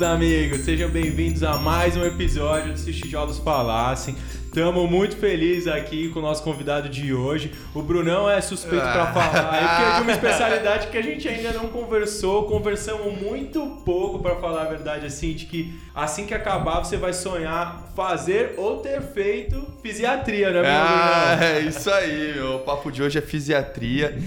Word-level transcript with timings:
meus 0.00 0.12
amigos, 0.12 0.60
sejam 0.62 0.88
bem-vindos 0.88 1.42
a 1.42 1.58
mais 1.58 1.94
um 1.94 2.02
episódio 2.02 2.72
do 2.72 2.78
Se 2.78 2.88
os 2.88 2.96
Tijolos 2.96 3.38
Falassem. 3.38 4.16
Estamos 4.46 4.90
muito 4.90 5.14
felizes 5.16 5.68
aqui 5.68 6.08
com 6.08 6.18
o 6.20 6.22
nosso 6.22 6.42
convidado 6.42 6.88
de 6.88 7.12
hoje. 7.12 7.52
O 7.74 7.82
Brunão 7.82 8.28
é 8.28 8.40
suspeito 8.40 8.82
para 8.82 9.12
falar, 9.12 9.52
aí, 9.52 9.60
porque 9.68 9.82
é 9.82 9.96
de 9.96 10.02
uma 10.02 10.12
especialidade 10.12 10.86
que 10.88 10.96
a 10.96 11.02
gente 11.02 11.28
ainda 11.28 11.52
não 11.52 11.68
conversou. 11.68 12.44
Conversamos 12.44 13.20
muito 13.20 13.60
pouco, 13.84 14.18
para 14.20 14.36
falar 14.36 14.62
a 14.62 14.64
verdade, 14.64 15.04
assim, 15.06 15.34
de 15.34 15.44
que 15.44 15.78
assim 15.94 16.26
que 16.26 16.32
acabar 16.34 16.80
você 16.82 16.96
vai 16.96 17.12
sonhar 17.12 17.92
fazer 17.94 18.54
ou 18.56 18.78
ter 18.78 19.02
feito 19.02 19.64
fisiatria, 19.82 20.50
né, 20.50 20.62
meu 20.62 20.70
Ah, 20.70 21.36
Brunão? 21.36 21.46
é 21.52 21.60
isso 21.60 21.90
aí, 21.90 22.32
meu. 22.34 22.56
O 22.56 22.60
papo 22.60 22.90
de 22.90 23.02
hoje 23.02 23.18
é 23.18 23.22
fisiatria. 23.22 24.18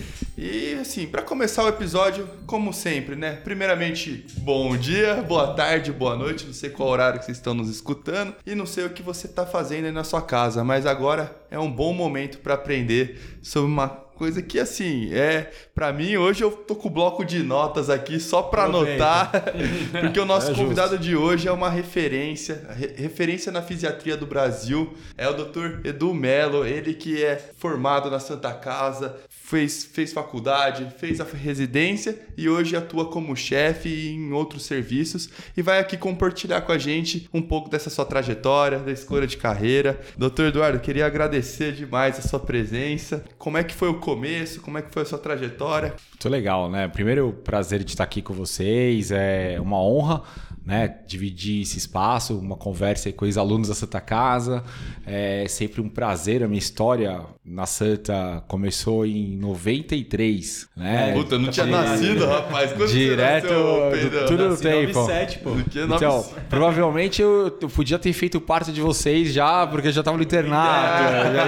E 0.46 0.74
assim, 0.74 1.08
para 1.08 1.22
começar 1.22 1.64
o 1.64 1.70
episódio, 1.70 2.28
como 2.46 2.74
sempre, 2.74 3.16
né? 3.16 3.32
Primeiramente, 3.46 4.26
bom 4.40 4.76
dia, 4.76 5.24
boa 5.26 5.54
tarde, 5.54 5.90
boa 5.90 6.18
noite. 6.18 6.46
Não 6.46 6.52
sei 6.54 6.70
qual 6.70 6.90
horário 6.90 7.18
que 7.18 7.24
vocês 7.26 7.38
estão 7.38 7.54
nos 7.54 7.70
escutando 7.70 8.36
e 8.46 8.54
não 8.54 8.66
sei 8.66 8.84
o 8.84 8.90
que 8.90 9.02
você 9.02 9.30
tá 9.30 9.46
fazendo 9.46 9.86
aí 9.86 9.92
na 9.94 10.04
sua 10.04 10.22
casa, 10.22 10.62
mas 10.62 10.86
agora 10.86 11.34
é 11.50 11.58
um 11.58 11.72
bom 11.72 11.94
momento 11.94 12.40
para 12.40 12.56
aprender 12.56 13.40
sobre 13.42 13.72
uma 13.72 13.88
coisa 13.88 14.42
que 14.44 14.60
assim, 14.60 15.12
é, 15.14 15.50
para 15.74 15.92
mim 15.92 16.18
hoje 16.18 16.44
eu 16.44 16.52
tô 16.52 16.76
com 16.76 16.88
o 16.88 16.92
bloco 16.92 17.26
de 17.26 17.42
notas 17.42 17.90
aqui 17.90 18.20
só 18.20 18.44
para 18.44 18.66
anotar, 18.66 19.32
porque 20.02 20.20
o 20.20 20.26
nosso 20.26 20.52
É 20.52 20.54
convidado 20.54 20.98
de 21.00 21.16
hoje 21.16 21.48
é 21.48 21.52
uma 21.52 21.70
referência, 21.70 22.68
re- 22.78 22.94
referência 22.96 23.52
na 23.52 23.62
fisiatria 23.62 24.16
do 24.16 24.28
Brasil, 24.28 24.94
é 25.18 25.28
o 25.28 25.34
Dr. 25.34 25.86
Edu 25.86 26.14
Melo, 26.14 26.66
ele 26.66 26.94
que 26.94 27.24
é 27.24 27.38
formado 27.58 28.12
na 28.12 28.20
Santa 28.20 28.54
Casa, 28.54 29.18
fez, 29.54 29.86
fez 29.86 30.12
faculdade, 30.12 30.88
fez 30.98 31.22
a 31.22 31.24
residência 31.24 32.20
e 32.36 32.50
hoje 32.50 32.76
atua 32.76 33.06
como 33.06 33.36
chefe 33.36 34.10
em 34.10 34.32
outros 34.32 34.66
serviços 34.66 35.30
e 35.56 35.62
vai 35.62 35.78
aqui 35.78 35.96
compartilhar 35.96 36.62
com 36.62 36.72
a 36.72 36.78
gente 36.80 37.30
um 37.32 37.42
pouco 37.42 37.70
dessa 37.70 37.92
sua 37.92 38.04
trajetória, 38.04 38.80
da 38.80 38.92
escolha 38.92 39.28
de 39.28 39.38
carreira. 39.38 40.02
Dr. 40.18 40.46
Eduardo, 40.46 40.80
queria 40.80 41.06
agradecer 41.06 41.72
demais 41.72 42.18
a 42.18 42.24
sua 42.24 42.40
presença. 42.40 43.24
Como 43.38 43.56
é 43.56 43.64
que 43.64 43.76
foi 43.76 43.90
o 43.90 44.00
começo? 44.00 44.60
Como 44.60 44.80
é 44.80 44.82
que 44.82 44.92
foi 44.92 45.04
a 45.04 45.06
sua 45.06 45.20
trajetória? 45.20 45.94
Muito 46.10 46.30
legal, 46.30 46.68
né? 46.68 46.88
Primeiro, 46.88 47.32
prazer 47.44 47.84
de 47.84 47.92
estar 47.92 48.06
aqui 48.06 48.24
com 48.24 48.34
vocês. 48.34 49.12
É 49.12 49.60
uma 49.62 49.80
honra, 49.80 50.24
né? 50.66 50.96
Dividir 51.08 51.62
esse 51.62 51.78
espaço, 51.78 52.38
uma 52.38 52.56
conversa 52.56 53.10
aí 53.10 53.14
com 53.14 53.26
os 53.26 53.38
alunos 53.38 53.68
da 53.68 53.76
Santa 53.76 54.00
Casa. 54.00 54.64
É 55.06 55.46
sempre 55.50 55.82
um 55.82 55.90
prazer. 55.90 56.42
A 56.44 56.48
minha 56.48 56.60
história 56.60 57.20
na 57.46 57.66
Santa 57.66 58.44
começou 58.48 59.06
em 59.06 59.36
93, 59.38 60.68
né? 60.76 61.12
Puta, 61.14 61.36
eu 61.36 61.40
não 61.40 61.50
tinha 61.50 61.66
De- 61.66 61.72
nascido, 61.72 62.26
rapaz. 62.26 62.72
Quando 62.72 62.88
você 62.88 62.94
Direto 62.98 63.44
nasceu, 63.44 64.10
do- 64.10 64.26
tudo- 64.28 64.50
Nasci 64.50 64.64
tem, 64.64 64.88
pô. 64.92 65.00
97, 65.02 65.40
pô. 65.40 65.50
Então, 65.60 65.88
900? 65.88 66.34
provavelmente 66.50 67.22
eu, 67.22 67.58
eu 67.62 67.70
podia 67.70 68.00
ter 68.00 68.14
feito 68.14 68.40
parte 68.40 68.72
de 68.72 68.82
vocês 68.82 69.34
já, 69.34 69.68
porque 69.68 69.88
eu 69.90 69.92
já 69.92 70.02
estava 70.02 70.18
no 70.18 70.24
internato, 70.24 71.04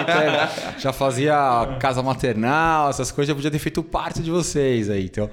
já, 0.08 0.74
já 0.80 0.94
fazia 0.94 1.78
casa 1.80 2.04
maternal, 2.04 2.90
essas 2.90 3.12
coisas, 3.12 3.30
já 3.30 3.36
podia 3.36 3.52
ter 3.52 3.60
feito 3.60 3.82
parte 3.84 4.22
de 4.22 4.30
vocês 4.32 4.90
aí. 4.90 5.06
Então, 5.06 5.30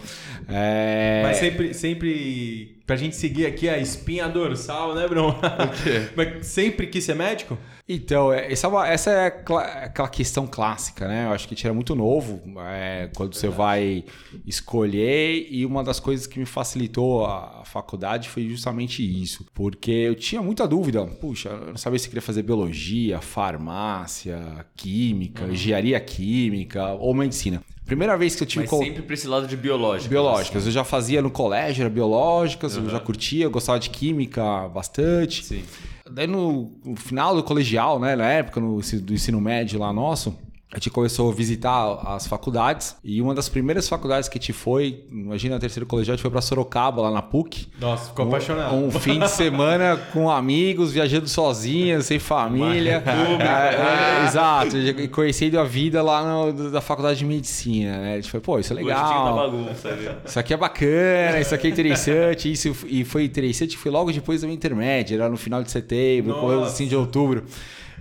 é... 0.48 1.22
Mas 1.24 1.36
sempre, 1.38 1.74
sempre, 1.74 2.76
pra 2.86 2.96
gente 2.96 3.16
seguir 3.16 3.46
aqui 3.46 3.68
a 3.68 3.78
espinha 3.78 4.28
dorsal, 4.28 4.94
né, 4.94 5.06
Bruno? 5.08 5.30
O 5.30 5.82
quê? 5.82 6.08
Mas 6.16 6.46
sempre 6.46 6.86
quis 6.86 7.04
ser 7.04 7.14
médico? 7.14 7.56
Então, 7.88 8.32
é- 8.32 8.50
essa 8.52 8.66
é, 8.66 8.70
uma- 8.70 8.88
essa 8.88 9.10
é 9.10 9.30
cla- 9.30 9.62
aquela 9.64 10.08
questão 10.08 10.46
clássica, 10.46 11.06
né? 11.08 11.26
Eu 11.26 11.32
acho 11.32 11.48
que 11.48 11.54
a 11.54 11.56
gente 11.56 11.66
era 11.66 11.74
muito 11.74 11.94
novo 11.94 12.40
é, 12.60 13.10
quando 13.16 13.34
você 13.34 13.48
vai 13.48 14.04
escolher, 14.46 15.46
e 15.50 15.66
uma 15.66 15.82
das 15.82 15.98
coisas 15.98 16.26
que 16.26 16.38
me 16.38 16.46
facilitou 16.46 17.26
a, 17.26 17.62
faculdade 17.64 18.28
foi 18.28 18.46
justamente 18.48 19.02
isso, 19.02 19.46
porque 19.54 19.90
eu 19.90 20.14
tinha 20.14 20.42
muita 20.42 20.68
dúvida. 20.68 21.06
Puxa, 21.06 21.48
eu 21.48 21.66
não 21.68 21.76
sabia 21.76 21.98
se 21.98 22.06
queria 22.06 22.20
fazer 22.20 22.42
biologia, 22.42 23.18
farmácia, 23.20 24.66
química, 24.76 25.44
engenharia 25.46 25.98
química 26.00 26.88
ou 26.92 27.14
medicina. 27.14 27.62
Primeira 27.92 28.16
vez 28.16 28.34
que 28.34 28.42
eu 28.42 28.46
tive 28.46 28.62
Mas 28.62 28.70
co- 28.70 28.78
sempre 28.78 29.02
pra 29.02 29.12
esse 29.12 29.28
lado 29.28 29.46
de 29.46 29.54
biológico. 29.54 30.08
biológicas, 30.08 30.64
eu 30.64 30.72
já 30.72 30.82
fazia 30.82 31.20
no 31.20 31.30
colégio, 31.30 31.82
era 31.82 31.90
biológicas, 31.90 32.74
eu 32.74 32.88
já 32.88 32.98
curtia, 32.98 33.44
eu 33.44 33.50
gostava 33.50 33.78
de 33.78 33.90
química 33.90 34.42
bastante. 34.70 35.44
Sim. 35.44 35.62
Daí 36.10 36.26
no, 36.26 36.72
no 36.82 36.96
final 36.96 37.36
do 37.36 37.42
colegial, 37.42 38.00
né, 38.00 38.16
na 38.16 38.30
época 38.30 38.60
no, 38.60 38.80
do 38.80 39.12
ensino 39.12 39.38
médio 39.42 39.78
lá 39.78 39.92
nosso, 39.92 40.34
a 40.72 40.76
gente 40.78 40.88
começou 40.88 41.30
a 41.30 41.34
visitar 41.34 42.00
as 42.06 42.26
faculdades 42.26 42.96
e 43.04 43.20
uma 43.20 43.34
das 43.34 43.46
primeiras 43.46 43.86
faculdades 43.88 44.26
que 44.28 44.38
a 44.38 44.40
gente 44.40 44.54
foi, 44.54 45.04
imagina, 45.10 45.56
a 45.56 45.58
terceira 45.58 45.84
colegial, 45.84 46.14
a 46.14 46.16
gente 46.16 46.22
foi 46.22 46.30
pra 46.30 46.40
Sorocaba, 46.40 47.02
lá 47.02 47.10
na 47.10 47.20
PUC. 47.20 47.68
Nossa, 47.78 48.08
ficou 48.08 48.24
Um- 48.24 48.28
apaixonado. 48.28 48.74
Um 48.74 48.90
fim 48.90 49.18
de 49.18 49.28
semana 49.28 49.98
com 50.14 50.30
amigos, 50.30 50.90
viajando 50.90 51.28
sozinhos, 51.28 52.06
sem 52.06 52.18
família. 52.18 53.02
É, 53.06 54.22
é, 54.22 54.26
exato, 54.26 54.78
e 54.78 55.08
conhecendo 55.08 55.58
a 55.60 55.64
vida 55.64 56.02
lá 56.02 56.24
no- 56.52 56.70
da 56.70 56.80
faculdade 56.80 57.18
de 57.18 57.24
medicina, 57.26 57.98
né? 57.98 58.12
A 58.14 58.16
gente 58.16 58.30
foi, 58.30 58.40
pô, 58.40 58.58
isso 58.58 58.72
é 58.72 58.76
legal. 58.76 59.36
bagunça? 59.36 59.90
Isso 60.24 60.38
aqui 60.38 60.54
é 60.54 60.56
bacana, 60.56 61.38
isso 61.40 61.54
aqui 61.54 61.66
é 61.66 61.70
interessante, 61.70 62.50
isso 62.50 62.74
e 62.86 63.04
foi 63.04 63.24
interessante, 63.24 63.76
foi 63.76 63.90
logo 63.90 64.10
depois 64.10 64.40
da 64.40 64.46
minha 64.46 64.56
intermédia, 64.56 65.16
era 65.16 65.28
no 65.28 65.36
final 65.36 65.62
de 65.62 65.70
setembro, 65.70 66.34
começo 66.34 66.62
assim 66.64 66.86
de 66.86 66.96
outubro. 66.96 67.44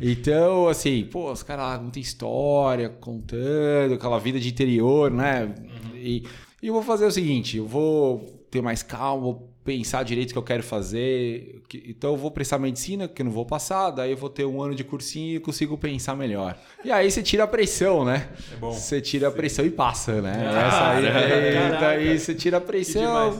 Então, 0.02 0.68
assim, 0.68 1.04
pô, 1.12 1.32
os 1.32 1.44
caras 1.44 1.66
lá 1.66 1.78
muita 1.80 2.00
história, 2.00 2.90
contando, 2.90 3.94
aquela 3.94 4.20
vida 4.20 4.40
de 4.40 4.50
interior, 4.50 5.12
né? 5.12 5.54
E, 5.96 6.24
e 6.62 6.68
eu 6.68 6.74
vou 6.74 6.84
fazer 6.84 7.06
o 7.06 7.12
seguinte, 7.12 7.58
eu 7.58 7.66
vou 7.68 8.20
ter 8.50 8.62
mais 8.62 8.82
calma, 8.84 9.22
vou 9.24 9.48
pensar 9.64 10.02
direito 10.04 10.32
o 10.32 10.34
que 10.34 10.38
eu 10.40 10.44
quero 10.44 10.64
fazer. 10.64 11.62
Então 11.88 12.12
eu 12.12 12.18
vou 12.18 12.32
prestar 12.32 12.58
medicina, 12.58 13.08
que 13.08 13.22
eu 13.22 13.26
não 13.26 13.32
vou 13.32 13.46
passar, 13.46 13.92
daí 13.92 14.10
eu 14.12 14.18
vou 14.18 14.30
ter 14.30 14.44
um 14.44 14.60
ano 14.62 14.74
de 14.74 14.84
cursinho 14.84 15.36
e 15.36 15.40
consigo 15.40 15.78
pensar 15.78 16.16
melhor. 16.16 16.58
E 16.84 16.92
aí 16.92 17.10
você 17.12 17.22
tira 17.22 17.44
a 17.44 17.48
pressão, 17.48 18.04
né? 18.04 18.28
É 18.52 18.56
bom. 18.56 18.72
Você 18.72 19.00
tira 19.00 19.28
a 19.28 19.32
pressão 19.32 19.64
e 19.64 19.70
passa, 19.70 20.20
né? 20.22 20.34
Ah, 20.48 20.68
Essa 20.68 20.88
aí, 20.90 21.72
daí- 21.80 22.20
você 22.20 22.34
tira 22.34 22.58
a 22.58 22.62
pressão. 22.62 23.40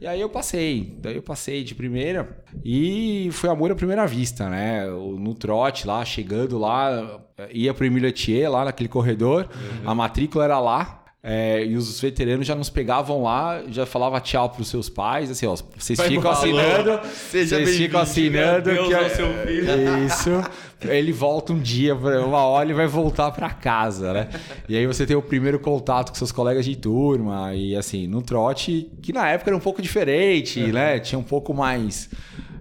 E 0.00 0.06
aí 0.06 0.20
eu 0.20 0.28
passei. 0.28 0.96
Daí 1.00 1.16
eu 1.16 1.22
passei 1.22 1.64
de 1.64 1.74
primeira. 1.74 2.44
E 2.64 3.28
foi 3.32 3.50
amor 3.50 3.72
à 3.72 3.74
primeira 3.74 4.06
vista, 4.06 4.48
né? 4.48 4.86
No 4.86 5.34
trote 5.34 5.86
lá, 5.86 6.04
chegando 6.04 6.58
lá, 6.58 7.20
ia 7.50 7.74
pro 7.74 7.84
Emílio 7.84 8.08
Etier, 8.08 8.50
lá 8.50 8.64
naquele 8.64 8.88
corredor. 8.88 9.48
Uhum. 9.52 9.90
A 9.90 9.94
matrícula 9.94 10.44
era 10.44 10.60
lá. 10.60 11.04
É, 11.20 11.64
e 11.64 11.76
os 11.76 12.00
veteranos 12.00 12.46
já 12.46 12.54
nos 12.54 12.70
pegavam 12.70 13.22
lá, 13.24 13.62
já 13.68 13.84
falava 13.84 14.20
tchau 14.20 14.50
pros 14.50 14.68
seus 14.68 14.88
pais, 14.88 15.30
assim, 15.30 15.46
ó, 15.46 15.56
vocês 15.76 15.96
Vai 15.96 16.08
ficam 16.08 16.30
assinando, 16.30 17.00
vocês 17.02 17.76
ficam 17.76 18.00
assinando 18.00 18.70
que 18.70 18.94
ao 18.94 19.10
seu 19.10 19.26
filho. 19.44 20.06
isso. 20.06 20.30
Ele 20.80 21.10
volta 21.10 21.52
um 21.52 21.58
dia, 21.58 21.92
uma 21.96 22.44
hora 22.44 22.66
ele 22.66 22.74
vai 22.74 22.86
voltar 22.86 23.32
pra 23.32 23.50
casa, 23.50 24.12
né? 24.12 24.28
E 24.68 24.76
aí 24.76 24.86
você 24.86 25.04
tem 25.04 25.16
o 25.16 25.22
primeiro 25.22 25.58
contato 25.58 26.10
com 26.10 26.14
seus 26.14 26.30
colegas 26.30 26.64
de 26.64 26.76
turma 26.76 27.52
e 27.52 27.74
assim, 27.74 28.06
no 28.06 28.22
trote, 28.22 28.88
que 29.02 29.12
na 29.12 29.28
época 29.28 29.50
era 29.50 29.56
um 29.56 29.60
pouco 29.60 29.82
diferente, 29.82 30.60
né? 30.72 31.00
Tinha 31.00 31.18
um 31.18 31.24
pouco 31.24 31.52
mais. 31.52 32.08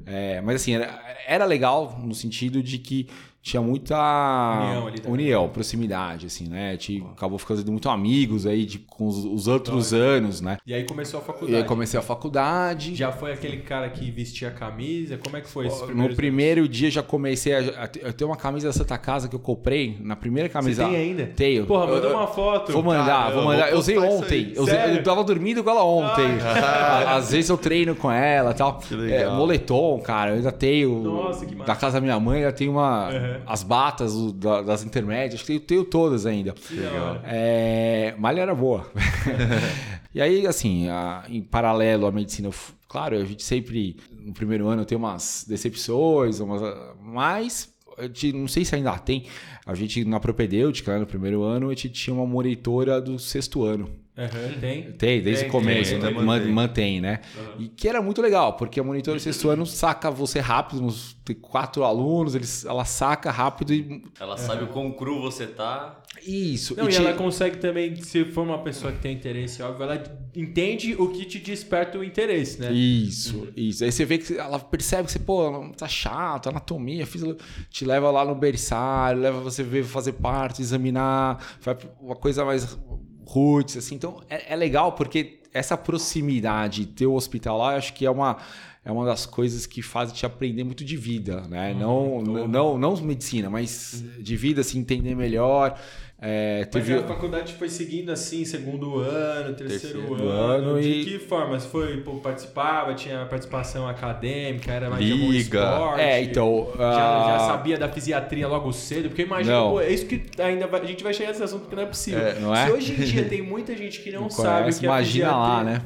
é, 0.04 0.42
mas 0.42 0.56
assim, 0.56 0.74
era, 0.74 1.00
era 1.28 1.46
legal 1.46 2.00
no 2.04 2.16
sentido 2.16 2.64
de 2.64 2.80
que 2.80 3.08
tinha 3.48 3.62
muita 3.62 3.96
União 3.98 4.88
ali 4.88 5.02
união, 5.08 5.50
proximidade, 5.50 6.26
assim, 6.26 6.48
né? 6.48 6.72
Gente 6.72 7.04
acabou 7.16 7.38
ficando 7.38 7.72
muito 7.72 7.90
amigos 7.90 8.46
aí 8.46 8.66
de, 8.66 8.80
com 8.80 9.08
os, 9.08 9.24
os 9.24 9.48
outros 9.48 9.94
anos, 9.94 10.42
né? 10.42 10.58
E 10.66 10.74
aí 10.74 10.84
começou 10.84 11.20
a 11.20 11.24
E 11.24 11.26
faculdade. 11.26 11.56
aí 11.56 11.64
comecei 11.64 12.00
a 12.00 12.04
faculdade. 12.04 12.96
Já 12.96 13.12
foi 13.12 13.32
aquele 13.32 13.58
cara 13.58 13.90
que 13.90 14.10
vestia 14.12 14.50
a 14.50 14.52
camisa? 14.52 15.18
Como 15.18 15.38
é 15.38 15.42
que 15.42 15.48
foi 15.50 15.68
esse 15.68 15.80
No 15.82 15.86
primeiro 15.88 16.16
primeiro 16.16 16.68
dia 16.68 16.92
já 16.92 17.02
comecei 17.02 17.54
a, 17.56 17.84
a 17.84 17.88
ter- 17.88 18.04
eu 18.06 18.12
tenho 18.14 18.30
uma 18.30 18.36
camisa 18.38 18.68
da 18.68 18.74
Santa 18.74 18.98
Casa 18.98 19.28
que 19.30 19.36
eu 19.36 19.40
comprei 19.40 19.98
na 20.02 20.16
primeira 20.16 20.50
camisa. 20.50 20.84
Você 20.84 20.90
tem 20.90 20.98
ainda? 21.00 21.26
Tenho. 21.36 21.66
Porra, 21.66 21.88
manda 21.88 22.06
Eu- 22.08 22.12
eu- 22.12 22.18
uma 22.18 22.28
foto. 22.28 22.72
Vou 22.74 22.84
mandar, 22.84 23.32
vou 23.32 23.42
eu 23.42 23.46
mandar. 23.48 23.72
Eu 23.72 23.78
usei 23.80 23.98
ontem. 23.98 24.52
Eu, 24.56 24.64
usei- 24.64 24.98
eu 24.98 25.04
tava 25.04 25.24
dormindo 25.24 25.64
com 25.64 25.70
ela 25.70 25.84
ontem. 25.86 26.26
Às 27.08 27.32
vezes 27.32 27.50
eu 27.50 27.58
treino 27.58 27.96
com 27.96 28.12
ela 28.12 28.52
e 28.52 28.54
tal. 28.54 28.78
Que 28.80 28.94
legal. 28.96 29.34
É, 29.34 29.38
moletom, 29.38 30.00
cara. 30.02 30.32
Eu 30.32 30.36
ainda 30.38 30.52
tenho. 30.52 31.00
Nossa, 31.04 31.46
que 31.46 31.56
massa. 31.56 31.68
Da 31.68 31.76
casa 31.76 31.94
da 31.98 32.02
minha 32.02 32.20
mãe, 32.20 32.40
ainda 32.40 32.52
tenho 32.52 32.72
uma. 32.72 33.10
Uhum. 33.10 33.37
As 33.46 33.64
batas 33.64 34.14
o- 34.14 34.32
da- 34.32 34.62
das 34.62 34.84
intermédias. 34.84 35.36
Acho 35.36 35.44
que 35.46 35.48
tenho, 35.54 35.62
tenho 35.62 35.84
todas 35.86 36.26
ainda. 36.26 36.56
Legal. 36.72 37.22
É, 37.26 38.16
malha 38.18 38.42
era 38.42 38.56
boa. 38.56 38.90
e 40.14 40.22
aí, 40.22 40.46
assim, 40.48 40.88
a- 40.90 41.24
em 41.30 41.42
paralelo 41.42 42.06
à 42.08 42.12
medicina, 42.12 42.48
eu 42.48 42.54
claro, 42.88 43.18
a 43.18 43.26
gente 43.26 43.44
sempre, 43.44 43.98
no 44.12 44.34
primeiro 44.34 44.68
ano, 44.68 44.86
tem 44.86 44.98
umas 44.98 45.46
decepções, 45.48 46.40
umas, 46.40 46.62
mas 47.02 47.70
gente, 48.14 48.32
não 48.34 48.48
sei 48.48 48.64
se 48.64 48.76
ainda 48.76 48.98
tem. 48.98 49.26
A 49.66 49.74
gente, 49.76 50.06
na 50.06 50.20
propedêutica, 50.20 50.94
né, 50.94 51.00
no 51.00 51.06
primeiro 51.06 51.44
ano, 51.44 51.68
a 51.68 51.74
gente 51.74 51.90
tinha 51.90 52.14
uma 52.14 52.26
monitora 52.26 53.02
do 53.02 53.20
sexto 53.20 53.64
ano. 53.66 53.90
Aham, 54.18 54.60
tem? 54.60 54.92
Tem, 54.94 55.22
desde 55.22 55.44
Tem, 55.44 55.50
o 55.50 55.52
começo, 55.52 55.92
tem, 55.92 56.00
né? 56.00 56.10
Man- 56.10 56.24
mantém. 56.26 56.52
mantém, 56.52 57.02
né? 57.02 57.20
E 57.58 57.68
que 57.68 57.88
era 57.88 58.02
muito 58.02 58.20
legal, 58.22 58.54
porque 58.54 58.80
a 58.80 58.84
monitora 58.84 59.20
sexto 59.20 59.50
ano 59.50 59.66
saca 59.66 60.10
você 60.10 60.40
rápido, 60.40 60.84
uns 60.84 61.16
tem 61.24 61.36
quatro 61.36 61.84
alunos, 61.84 62.34
eles, 62.34 62.66
ela 62.66 62.84
saca 62.86 63.30
rápido 63.30 63.74
e 63.74 64.02
Ela 64.20 64.38
sabe 64.38 64.64
o 64.64 64.68
quão 64.68 64.92
cru 64.92 65.22
você 65.22 65.46
tá. 65.46 66.02
Isso. 66.26 66.76
Não, 66.76 66.86
e, 66.86 66.90
tinha- 66.90 67.02
ela 67.10 67.14
consegue 67.18 67.58
também, 67.58 67.96
se 67.98 68.26
for 68.26 68.42
uma 68.42 68.58
pessoa 68.64 68.92
que 68.92 69.00
tem 69.00 69.14
interesse, 69.14 69.62
óbvio, 69.62 69.84
ela 69.84 70.02
entende 70.36 70.96
o 70.96 71.10
que 71.10 71.26
te 71.26 71.38
desperta 71.40 71.98
o 72.00 72.04
interesse, 72.04 72.60
né? 72.60 72.72
Isso, 72.72 73.48
isso. 73.56 73.84
Aí 73.84 73.92
você 73.92 74.04
vê 74.06 74.18
que 74.18 74.36
ela 74.38 74.58
percebe 74.58 75.06
que 75.06 75.12
você, 75.12 75.20
pô, 75.20 75.70
tá 75.78 75.88
chato, 75.88 76.50
anatomia, 76.50 77.06
física, 77.06 77.36
te 77.70 77.86
leva 77.86 78.10
lá 78.10 78.26
no 78.26 78.34
berçário, 78.34 79.22
leva 79.22 79.40
você 79.40 79.62
ver 79.62 79.84
fazer 79.84 80.14
parte, 80.14 80.62
examinar, 80.62 81.38
vai 81.62 81.78
uma 82.02 82.16
coisa 82.16 82.44
mais 82.46 82.78
roots, 83.28 83.78
assim. 83.78 83.96
Então 83.96 84.22
é, 84.30 84.54
é 84.54 84.56
legal 84.56 84.94
porque 84.94 85.40
essa 85.54 85.78
proximidade, 85.78 86.86
ter 86.86 87.06
o 87.06 87.14
hospital 87.14 87.58
lá, 87.58 87.74
eu 87.74 87.78
acho 87.78 87.94
que 87.94 88.06
é 88.06 88.12
uma. 88.12 88.38
É 88.86 88.92
uma 88.92 89.06
das 89.06 89.26
coisas 89.26 89.66
que 89.66 89.82
faz 89.82 90.14
te 90.14 90.26
aprender 90.26 90.64
muito 90.64 90.86
de 90.86 90.96
vida, 90.96 91.42
né? 91.50 91.74
não, 91.74 92.22
não, 92.22 92.48
não, 92.48 92.78
não 92.78 92.96
medicina, 93.02 93.50
mas 93.50 94.02
de 94.18 94.38
vida, 94.38 94.62
assim, 94.62 94.80
entender 94.80 95.14
melhor. 95.14 95.78
É, 96.20 96.62
Mas 96.62 96.70
teve... 96.70 96.96
a 96.96 97.04
faculdade 97.04 97.54
foi 97.54 97.70
seguindo 97.70 98.12
assim, 98.12 98.44
segundo 98.44 98.98
ano, 98.98 99.54
terceiro, 99.54 100.00
Terceiro 100.00 100.30
ano. 100.30 100.72
ano 100.72 100.82
de 100.82 100.90
e- 100.90 101.06
que 101.06 101.20
forma? 101.20 101.60
Você 101.60 101.68
foi, 101.68 101.98
pô, 102.02 102.16
participava, 102.16 102.96
tinha 102.96 103.24
participação 103.28 103.88
acadêmica, 103.88 104.72
era 104.72 104.90
mais 104.90 105.06
de 105.06 105.14
Liga. 105.14 105.60
esporte? 105.60 106.02
É, 106.02 106.22
então. 106.24 106.72
Já, 106.76 106.92
já 106.92 107.36
ah, 107.36 107.40
sabia 107.42 107.78
da 107.78 107.88
fisiatria 107.88 108.48
logo 108.48 108.72
cedo? 108.74 109.10
Porque 109.10 109.22
imagina, 109.22 109.60
pô, 109.62 109.80
é 109.80 109.92
isso 109.92 110.08
que 110.08 110.26
ainda 110.42 110.66
vai- 110.66 110.82
a 110.82 110.86
gente 110.86 111.04
vai 111.04 111.14
chegar 111.14 111.30
nesse 111.30 111.44
assunto 111.44 111.62
porque 111.62 111.76
não 111.76 111.84
é 111.84 111.86
possível. 111.86 112.20
É, 112.20 112.40
não 112.40 112.56
é? 112.56 112.66
Se 112.66 112.72
hoje 112.72 112.94
em 112.94 113.06
dia 113.06 113.24
tem 113.30 113.44
muita 113.44 113.78
gente 113.78 114.02
que 114.02 114.12
não, 114.12 114.22
Não 114.22 114.30
sabe 114.32 114.62
conhece, 114.62 114.80
que 114.80 114.86
é 114.86 114.90
imagina 114.90 115.28
fisiatria. 115.28 115.54
lá, 115.54 115.64
né? 115.64 115.82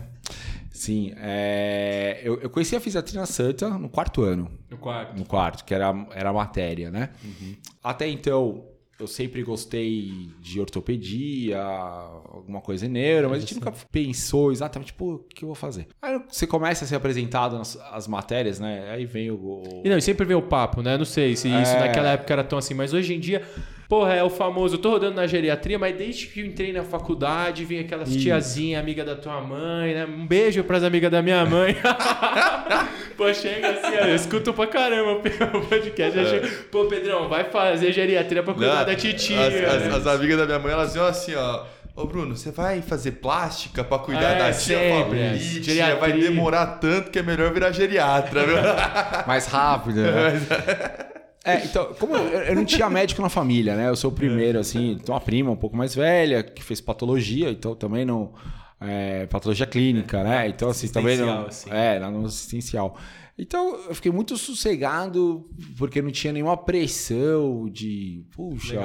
Sim, 0.72 1.14
é, 1.18 2.22
eu, 2.24 2.40
eu 2.42 2.50
conheci 2.50 2.74
a 2.76 2.80
fisiatria 2.80 3.20
na 3.20 3.26
Santa 3.28 3.70
no 3.70 3.90
quarto 3.90 4.24
ano, 4.24 4.50
No 4.70 4.78
quarto. 4.78 5.18
no 5.20 5.26
quarto, 5.26 5.66
que 5.66 5.74
era, 5.76 5.94
era 6.16 6.30
a 6.30 6.34
matéria, 6.34 6.90
né? 6.90 7.10
Uhum. 7.24 7.56
Até 7.84 8.08
então, 8.08 8.64
eu 9.02 9.08
sempre 9.08 9.42
gostei 9.44 10.30
de 10.40 10.60
ortopedia, 10.62 11.60
alguma 11.60 12.62
coisa 12.62 12.86
em 12.86 12.90
neuro, 12.90 13.30
mas 13.30 13.40
a 13.40 13.42
gente 13.42 13.56
nunca 13.56 13.74
pensou 13.92 14.52
exatamente, 14.52 14.88
tipo, 14.88 15.14
o 15.16 15.20
que 15.20 15.44
eu 15.44 15.48
vou 15.48 15.56
fazer? 15.56 15.88
Aí 16.02 16.22
você 16.30 16.46
começa 16.46 16.86
a 16.86 16.88
ser 16.88 16.96
apresentado 16.96 17.58
nas 17.58 17.76
as 17.92 18.08
matérias, 18.08 18.60
né? 18.60 18.90
Aí 18.92 19.06
vem 19.06 19.32
o... 19.32 19.36
o- 19.36 19.82
E 19.84 19.90
não, 19.90 19.98
e 19.98 20.02
sempre 20.02 20.26
vem 20.26 20.38
o 20.38 20.42
papo, 20.42 20.82
né? 20.82 20.98
Não 20.98 21.06
sei 21.06 21.36
se 21.36 21.48
isso 21.48 21.76
É. 21.76 21.80
naquela 21.80 22.10
época 22.10 22.32
era 22.32 22.44
tão 22.44 22.58
assim, 22.60 22.74
mas 22.74 22.94
hoje 22.94 23.14
em 23.14 23.20
dia, 23.20 23.42
porra, 23.92 24.14
é 24.14 24.24
o 24.24 24.30
famoso, 24.30 24.76
eu 24.76 24.80
tô 24.80 24.90
rodando 24.92 25.16
na 25.18 25.28
geriatria, 25.28 25.78
mas 25.78 25.94
desde 25.98 26.28
que 26.28 26.40
eu 26.40 26.46
entrei 26.46 26.72
na 26.72 26.82
faculdade, 26.82 27.66
vem 27.66 27.80
aquelas 27.82 28.08
Isso. 28.08 28.20
tiazinha, 28.20 28.80
amiga 28.80 29.04
da 29.04 29.16
tua 29.18 29.42
mãe, 29.42 29.94
né? 29.94 30.06
Um 30.06 30.26
beijo 30.26 30.64
pras 30.64 30.82
amigas 30.82 31.12
da 31.12 31.22
minha 31.22 31.46
mãe. 31.46 31.76
Pô, 33.18 33.34
chega 33.34 33.70
assim, 33.70 33.98
ó, 34.02 34.06
eu 34.06 34.16
escuto 34.16 34.54
pra 34.54 34.66
caramba 34.68 35.20
o 35.58 35.62
podcast. 35.68 36.16
já 36.16 36.26
chega, 36.26 36.48
Pô, 36.72 36.86
Pedrão, 36.86 37.28
vai 37.28 37.44
fazer 37.44 37.92
geriatria 37.92 38.42
pra 38.42 38.54
cuidar 38.54 38.76
Não, 38.78 38.86
da 38.86 38.96
titia. 38.96 39.42
As, 39.42 39.54
as- 39.54 39.82
né? 39.82 39.96
as 39.98 40.08
amigas 40.08 40.38
da 40.38 40.46
minha 40.46 40.60
mãe, 40.60 40.72
elas 40.72 40.96
iam 40.96 41.06
assim, 41.06 41.36
ó. 41.36 41.66
Ô 41.94 42.06
Bruno, 42.06 42.38
você 42.38 42.50
vai 42.50 42.82
fazer 42.82 43.12
plástica 43.12 43.84
pra 43.84 44.00
cuidar 44.00 44.36
É, 44.36 44.40
da 44.40 44.54
tia? 44.54 44.78
Sempre, 44.80 45.20
é. 45.20 45.34
"Ih, 45.36 45.40
tia, 45.60 45.64
Geriatria." 45.64 46.00
vai 46.00 46.14
demorar 46.14 46.66
tanto 46.80 47.12
que 47.12 47.20
é 47.20 47.22
melhor 47.22 47.52
virar 47.52 47.74
geriatra, 47.74 48.46
viu? 48.46 48.56
mais 49.28 49.48
rápido, 49.48 50.02
né? 50.02 51.11
É, 51.44 51.66
então, 51.66 51.94
como 52.00 52.16
eu, 52.16 52.40
eu 52.44 52.56
não 52.56 52.66
tinha 52.66 52.90
médico 52.90 53.22
na 53.22 53.30
família, 53.30 53.76
né? 53.76 53.90
Eu 53.90 53.96
sou 53.96 54.12
o 54.12 54.14
primeiro, 54.14 54.60
assim, 54.60 54.98
tenho 55.04 55.16
uma 55.16 55.22
prima 55.22 55.52
um 55.52 55.56
pouco 55.56 55.76
mais 55.76 55.96
velha, 55.96 56.44
que 56.44 56.64
fez 56.64 56.80
patologia, 56.80 57.50
então 57.50 57.76
também 57.76 58.06
não. 58.06 58.34
é, 58.80 59.26
patologia 59.28 59.66
clínica, 59.66 60.24
né? 60.24 60.48
Então, 60.48 60.70
assim, 60.70 60.88
também 60.88 61.18
não. 61.18 61.48
Assim. 61.48 61.70
É, 61.72 62.00
no 62.00 62.26
assistencial. 62.26 62.96
Então, 63.38 63.76
eu 63.88 63.96
fiquei 63.96 64.12
muito 64.12 64.38
sossegado, 64.38 65.50
porque 65.78 66.00
não 66.00 66.12
tinha 66.12 66.32
nenhuma 66.32 66.56
pressão 66.56 67.68
de. 67.70 68.24
Puxa, 68.36 68.76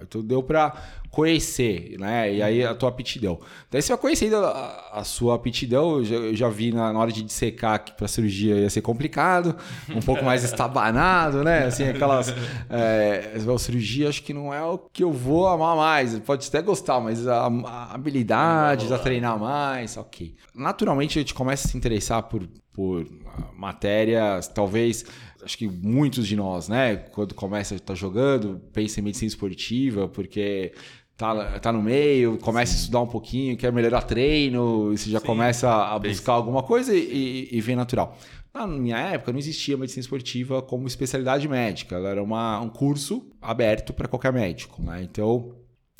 então 0.00 0.22
deu 0.22 0.44
pra 0.44 0.80
conhecer, 1.16 1.96
né? 1.98 2.30
E 2.30 2.42
aí 2.42 2.62
a 2.62 2.74
tua 2.74 2.90
aptidão. 2.90 3.40
Daí 3.70 3.80
você 3.80 3.88
vai 3.88 3.98
conhecendo 3.98 4.36
a, 4.36 4.90
a 4.92 5.02
sua 5.02 5.34
aptidão. 5.34 5.96
Eu 5.96 6.04
já, 6.04 6.14
eu 6.16 6.36
já 6.36 6.48
vi 6.50 6.72
na, 6.72 6.92
na 6.92 6.98
hora 6.98 7.10
de 7.10 7.22
dissecar 7.22 7.82
que 7.82 7.92
pra 7.92 8.06
cirurgia 8.06 8.54
ia 8.56 8.68
ser 8.68 8.82
complicado, 8.82 9.56
um 9.88 10.00
pouco 10.02 10.22
mais 10.22 10.44
estabanado, 10.44 11.42
né? 11.42 11.64
Assim, 11.64 11.88
aquelas. 11.88 12.34
É, 12.68 13.32
cirurgia 13.58 14.10
acho 14.10 14.22
que 14.22 14.34
não 14.34 14.52
é 14.52 14.62
o 14.62 14.76
que 14.76 15.02
eu 15.02 15.10
vou 15.10 15.48
amar 15.48 15.74
mais. 15.74 16.18
Pode 16.18 16.46
até 16.46 16.60
gostar, 16.60 17.00
mas 17.00 17.26
a, 17.26 17.46
a 17.46 17.94
habilidade 17.94 18.92
a 18.92 18.98
treinar 18.98 19.38
mais, 19.38 19.96
ok. 19.96 20.36
Naturalmente 20.54 21.18
a 21.18 21.22
gente 21.22 21.32
começa 21.32 21.66
a 21.66 21.70
se 21.70 21.78
interessar 21.78 22.24
por, 22.24 22.46
por 22.74 23.06
matérias, 23.54 24.48
talvez. 24.48 25.06
Acho 25.42 25.56
que 25.56 25.68
muitos 25.68 26.26
de 26.26 26.34
nós, 26.34 26.68
né? 26.68 26.96
Quando 26.96 27.32
começa 27.32 27.72
a 27.72 27.76
estar 27.76 27.94
jogando, 27.94 28.60
pensa 28.72 28.98
em 28.98 29.02
medicina 29.04 29.28
esportiva, 29.28 30.08
porque 30.08 30.72
tá, 31.16 31.58
tá 31.58 31.72
no 31.72 31.82
meio, 31.82 32.38
começa 32.38 32.74
a 32.74 32.76
estudar 32.76 33.00
um 33.00 33.06
pouquinho, 33.06 33.56
quer 33.56 33.72
melhorar 33.72 34.02
treino, 34.02 34.92
e 34.92 34.98
você 34.98 35.10
já 35.10 35.20
começa 35.20 35.68
a 35.70 35.98
buscar 35.98 36.34
alguma 36.34 36.62
coisa 36.62 36.94
e, 36.94 37.48
e 37.50 37.60
vem 37.60 37.74
natural. 37.74 38.16
Na 38.52 38.66
minha 38.66 38.98
época 38.98 39.32
não 39.32 39.38
existia 39.38 39.76
medicina 39.76 40.00
esportiva 40.00 40.62
como 40.62 40.86
especialidade 40.86 41.48
médica, 41.48 41.96
ela 41.96 42.08
era 42.08 42.22
uma, 42.22 42.60
um 42.60 42.68
curso 42.68 43.30
aberto 43.40 43.92
para 43.92 44.08
qualquer 44.08 44.32
médico, 44.32 44.82
né? 44.82 45.02
Então, 45.02 45.54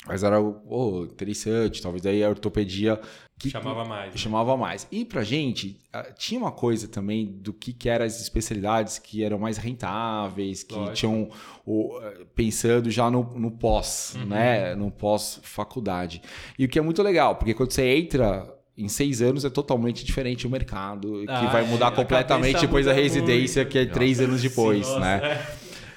mas 0.07 0.23
era 0.23 0.39
oh, 0.39 1.03
interessante, 1.03 1.81
talvez 1.81 2.05
aí 2.05 2.23
a 2.23 2.29
ortopedia 2.29 2.99
que 3.39 3.49
Chamava 3.51 3.85
mais. 3.85 4.11
né? 4.11 4.17
chamava 4.17 4.57
mais. 4.57 4.87
E 4.91 5.05
pra 5.05 5.23
gente, 5.23 5.79
ah, 5.93 6.03
tinha 6.17 6.39
uma 6.39 6.51
coisa 6.51 6.87
também 6.87 7.25
do 7.25 7.53
que, 7.53 7.71
que 7.71 7.87
eram 7.87 8.03
as 8.05 8.19
especialidades 8.19 8.97
que 8.97 9.23
eram 9.23 9.37
mais 9.37 9.57
rentáveis, 9.57 10.63
que 10.63 10.73
Lógico. 10.73 10.95
tinham 10.95 11.29
o, 11.65 11.99
eh, 12.01 12.25
pensando 12.35 12.89
já 12.89 13.11
no, 13.11 13.23
no 13.35 13.51
pós, 13.51 14.15
Uhum. 14.15 14.25
né? 14.25 14.73
No 14.75 14.89
pós-faculdade. 15.41 16.21
E 16.57 16.65
o 16.65 16.67
que 16.67 16.79
é 16.79 16.81
muito 16.81 17.01
legal, 17.03 17.35
porque 17.35 17.53
quando 17.53 17.71
você 17.71 17.83
entra. 17.95 18.53
Em 18.79 18.87
seis 18.87 19.23
anos 19.23 19.43
é 19.43 19.49
totalmente 19.49 20.05
diferente 20.05 20.45
o 20.45 20.49
mercado, 20.51 21.21
que 21.25 21.31
Ah, 21.31 21.47
vai 21.47 21.63
é, 21.63 21.67
mudar 21.67 21.87
a 21.87 21.91
completamente 21.91 22.61
depois 22.61 22.85
da 22.85 22.93
residência, 22.93 23.63
muito. 23.63 23.71
que 23.71 23.79
é 23.79 23.85
três 23.87 24.19
anos 24.21 24.39
depois, 24.39 24.85
Nossa, 24.87 24.99
né? 24.99 25.43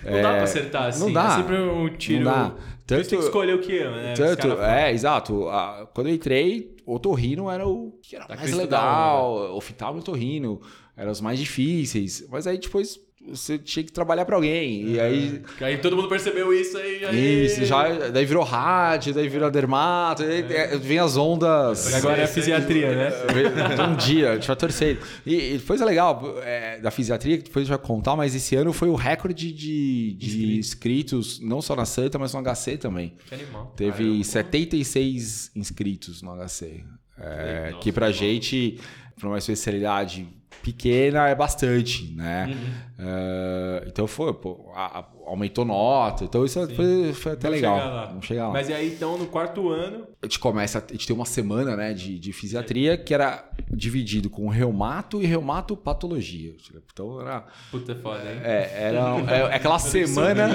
é. 0.02 0.10
Não 0.14 0.22
dá 0.22 0.32
pra 0.32 0.42
acertar 0.44 0.82
assim. 0.84 1.00
não 1.00 1.12
dá. 1.12 1.26
É 1.26 1.36
sempre 1.36 1.58
um 1.58 1.88
tiro. 1.94 2.24
Não 2.24 2.32
dá. 2.32 2.48
Você 2.48 2.56
Tanto- 2.86 3.08
tem 3.10 3.18
que 3.18 3.24
escolher 3.26 3.54
o 3.54 3.58
que 3.60 3.78
ama, 3.80 3.96
né? 3.98 4.14
Tanto, 4.14 4.62
é, 4.62 4.92
exato. 4.94 5.46
A- 5.50 5.86
quando 5.92 6.06
eu 6.08 6.14
entrei, 6.14 6.74
otorrino 6.94 7.50
era 7.50 7.66
o 7.66 7.92
que 8.02 8.16
era 8.16 8.26
Da 8.26 8.36
mais 8.36 8.52
legal. 8.52 9.56
O 9.56 9.60
fital 9.60 9.96
e 9.96 9.98
otorrino 9.98 10.60
eram 10.96 11.12
os 11.12 11.20
mais 11.20 11.38
difíceis. 11.38 12.26
Mas 12.28 12.46
aí 12.46 12.58
depois 12.58 12.98
você 13.28 13.58
tinha 13.58 13.84
que 13.84 13.92
trabalhar 13.92 14.24
pra 14.24 14.34
alguém. 14.34 14.92
E 14.92 14.98
aí. 15.00 15.42
Que 15.58 15.62
Aí 15.64 15.78
todo 15.78 15.94
mundo 15.94 16.08
percebeu 16.08 16.52
isso 16.52 16.76
aí. 16.78 17.00
já- 17.00 17.12
Isso, 17.12 17.64
já, 17.66 18.08
daí 18.08 18.24
virou 18.24 18.42
rádio, 18.42 19.12
daí 19.12 19.28
virou 19.28 19.50
dermato, 19.50 20.22
aí 20.22 20.40
é, 20.52 20.76
vem 20.78 20.98
as 20.98 21.16
ondas. 21.16 21.92
Agora 21.94 22.22
é 22.22 22.26
fisiatria, 22.26 22.94
né? 22.94 23.10
Vem- 23.32 23.84
Um 23.90 23.96
dia, 23.96 24.30
a 24.32 24.34
gente 24.36 24.46
vai 24.46 24.56
torcendo. 24.56 25.00
E, 25.26 25.54
e 25.54 25.58
depois 25.58 25.80
é 25.80 25.84
legal, 25.84 26.34
é, 26.42 26.78
da 26.80 26.90
fisiatria, 26.90 27.36
que 27.38 27.44
depois 27.44 27.62
a 27.62 27.64
gente 27.66 27.76
vai 27.78 27.86
contar, 27.86 28.16
mas 28.16 28.34
esse 28.34 28.56
ano 28.56 28.72
foi 28.72 28.88
o 28.88 28.94
recorde 28.94 29.52
de, 29.52 30.14
de 30.14 30.56
inscritos, 30.58 31.38
não 31.40 31.60
só 31.60 31.76
na 31.76 31.84
Santa, 31.84 32.18
mas 32.18 32.32
no 32.32 32.40
HC 32.42 32.78
também. 32.78 33.14
Que 33.28 33.34
animal. 33.34 33.72
Teve 33.76 34.24
76 34.24 35.50
inscritos 35.54 36.22
no 36.22 36.32
HC. 36.34 36.82
É, 37.18 37.70
Nossa, 37.70 37.82
que 37.82 37.92
pra 37.92 38.06
animal. 38.06 38.18
gente, 38.24 38.80
pra 39.18 39.28
uma 39.28 39.38
especialidade 39.38 40.26
pequena, 40.62 41.28
é 41.28 41.34
bastante, 41.34 42.12
né? 42.14 42.46
Uhum. 42.48 42.90
É, 43.02 43.84
então 43.86 44.06
foi, 44.06 44.32
pô, 44.34 44.70
a- 44.74 44.98
a- 45.00 45.04
aumentou 45.26 45.64
nota. 45.64 46.24
Então 46.24 46.44
isso 46.44 46.60
foi, 46.74 47.12
foi 47.14 47.32
até 47.32 47.48
Vamos 47.48 47.56
legal. 47.62 47.78
chegar. 47.78 48.06
Vamos 48.06 48.26
chegar 48.26 48.46
lá. 48.48 48.52
Mas 48.52 48.68
e 48.68 48.74
aí, 48.74 48.92
então, 48.92 49.16
no 49.16 49.26
quarto 49.26 49.70
ano, 49.70 50.06
A 50.22 50.26
gente 50.26 50.38
começa, 50.38 50.84
a 50.86 50.92
gente 50.92 51.06
tem 51.06 51.16
uma 51.16 51.24
semana 51.24 51.76
né, 51.76 51.94
de, 51.94 52.18
de 52.18 52.32
fisiatria 52.32 52.98
que 52.98 53.14
era 53.14 53.48
dividido 53.72 54.28
com 54.28 54.48
reumato 54.48 55.22
e 55.22 55.26
reumatopatologia. 55.26 56.52
Então 56.92 57.20
era 57.20 57.46
puta 57.70 57.94
foda, 57.96 58.20
hein? 58.20 58.40
é, 58.42 58.70
era, 58.88 59.00
é, 59.30 59.40
é 59.52 59.54
aquela 59.54 59.78
semana. 59.80 60.48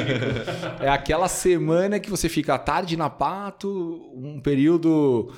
É 0.81 0.89
aquela 0.89 1.27
semana 1.27 1.99
que 1.99 2.09
você 2.11 2.29
fica 2.29 2.53
à 2.53 2.59
tarde 2.59 2.95
na 2.95 3.09
pato, 3.09 4.11
um 4.15 4.39
período 4.39 5.31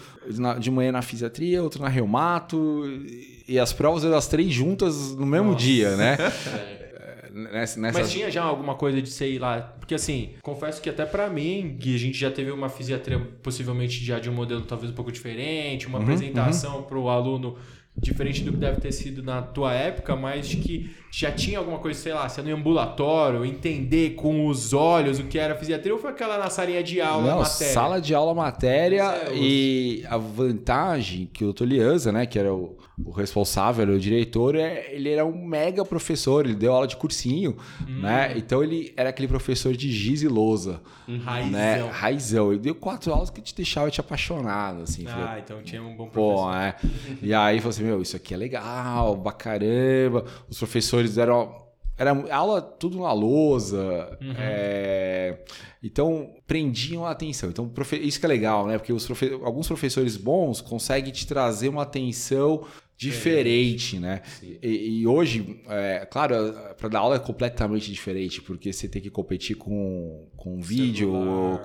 de 0.60 0.70
manhã 0.72 0.92
na 0.92 1.02
fisiatria, 1.02 1.64
outro 1.64 1.82
na 1.82 1.88
reumato, 1.88 2.84
e, 2.86 3.37
e 3.48 3.58
as 3.60 3.72
provas 3.74 4.04
eram 4.04 4.18
as 4.18 4.28
três 4.28 4.52
juntas 4.54 5.16
no 5.16 5.26
mesmo 5.26 5.52
Nossa. 5.52 5.64
dia, 5.66 5.96
né? 5.96 6.18
Nessa, 7.32 7.80
nessa- 7.80 8.00
Mas 8.00 8.12
tinha 8.12 8.32
já 8.32 8.42
alguma 8.42 8.74
coisa 8.74 9.00
de 9.00 9.10
sei 9.12 9.38
lá. 9.38 9.62
Porque 9.80 9.94
assim, 9.94 10.32
confesso 10.42 10.82
que 10.82 10.90
até 10.90 11.06
pra 11.06 11.30
mim, 11.30 11.78
que 11.80 11.94
a 11.94 12.00
gente 12.00 12.18
já 12.18 12.32
teve 12.32 12.50
uma 12.50 12.68
fisiatria 12.68 13.20
possivelmente 13.44 14.04
já 14.04 14.18
de 14.18 14.28
um 14.28 14.34
modelo 14.34 14.62
talvez 14.62 14.92
um 14.92 14.96
pouco 14.96 15.12
diferente, 15.12 15.86
Uhum, 15.86 15.94
uma 15.94 16.02
apresentação 16.02 16.82
pro 16.84 17.08
aluno 17.10 17.56
diferente 17.96 18.42
do 18.44 18.52
que 18.52 18.58
deve 18.58 18.80
ter 18.82 18.92
sido 18.92 19.22
na 19.22 19.42
tua 19.44 19.72
época, 19.74 20.16
mas 20.16 20.48
que 20.54 20.90
já 21.12 21.32
tinha 21.32 21.60
alguma 21.60 21.78
coisa, 21.80 22.00
sei 22.00 22.14
lá, 22.14 22.28
sendo 22.30 22.50
em 22.50 22.54
ambulatório, 22.54 23.44
entender 23.46 24.12
com 24.16 24.48
os 24.48 24.74
olhos 24.74 25.20
o 25.20 25.24
que 25.26 25.38
era 25.38 25.56
fisiatria, 25.56 25.94
ou 25.94 26.00
foi 26.00 26.12
aquela 26.12 26.38
na 26.40 26.50
salinha 26.50 26.82
de 26.84 27.00
aula, 27.02 27.28
Não, 27.28 27.40
matéria? 27.40 27.74
sala 27.74 28.00
de 28.02 28.14
aula, 28.16 28.34
matéria 28.36 29.04
é 29.04 29.36
e 29.36 30.04
a 30.10 30.18
vantagem 30.18 31.28
que 31.32 31.44
o 31.44 31.54
Dr. 31.54 31.64
Lianza, 31.66 32.12
né, 32.12 32.26
que 32.28 32.38
era 32.38 32.54
o, 32.54 32.78
o 33.06 33.12
responsável, 33.12 33.88
o 33.94 34.00
diretor, 34.00 34.56
é, 34.56 34.88
ele 34.92 35.10
era 35.10 35.24
um 35.24 35.46
mega 35.46 35.86
professor, 35.86 36.46
ele 36.46 36.56
deu 36.56 36.74
aula 36.74 36.88
de 36.88 36.96
cursinho, 36.98 37.56
Hum. 37.88 38.02
né? 38.02 38.34
Então 38.36 38.64
ele 38.64 38.92
era 38.98 39.10
aquele 39.10 39.28
professor 39.28 39.76
de 39.76 39.92
giz 39.92 40.24
e 40.24 40.28
lousa, 40.28 40.82
Raizão. 41.24 41.52
né? 41.52 41.90
Raizão. 41.92 42.52
Ele 42.52 42.60
deu 42.62 42.74
quatro 42.74 43.14
aulas 43.14 43.30
que 43.30 43.40
te 43.40 43.54
deixava 43.54 43.92
te 43.92 44.00
apaixonado, 44.02 44.82
assim. 44.82 45.06
Falei, 45.06 45.26
Ah, 45.28 45.40
então 45.40 45.62
tinha 45.62 45.82
um 45.84 45.96
bom 45.96 46.08
Pô, 46.10 46.36
professor. 46.48 46.56
é. 46.56 46.76
E 47.22 47.34
aí 47.36 47.60
falou 47.60 47.70
assim, 47.70 47.84
meu, 47.84 48.02
isso 48.02 48.16
aqui 48.16 48.34
é 48.34 48.38
legal, 48.38 49.16
pra 49.18 49.32
caramba. 49.32 50.26
Os 50.50 50.58
professores 50.58 51.14
deram. 51.16 51.68
Era 52.00 52.12
aula 52.32 52.62
tudo 52.62 53.00
na 53.00 53.12
lousa. 53.12 54.18
Uhum. 54.22 54.34
é, 54.38 55.40
Então, 55.84 56.32
prendiam 56.46 57.06
a 57.06 57.12
atenção. 57.12 57.50
Então, 57.50 57.68
profe- 57.70 57.98
isso 57.98 58.20
que 58.20 58.26
é 58.26 58.30
legal, 58.30 58.66
né? 58.68 58.78
Porque 58.78 58.92
os 58.94 59.06
profe- 59.06 59.40
alguns 59.44 59.68
professores 59.68 60.18
bons 60.18 60.60
conseguem 60.62 61.12
te 61.14 61.26
trazer 61.26 61.70
uma 61.70 61.84
atenção 61.84 62.64
diferente, 62.98 64.00
né? 64.00 64.22
E, 64.42 65.00
e 65.02 65.08
hoje, 65.08 65.62
é, 65.70 66.08
claro, 66.10 66.36
para 66.78 66.90
dar 66.90 67.00
aula 67.00 67.16
é 67.18 67.20
completamente 67.20 67.92
diferente, 67.92 68.42
porque 68.42 68.74
você 68.74 68.88
tem 68.88 69.00
que 69.02 69.10
competir 69.12 69.56
com, 69.56 70.28
com 70.36 70.60
vídeo, 70.60 71.12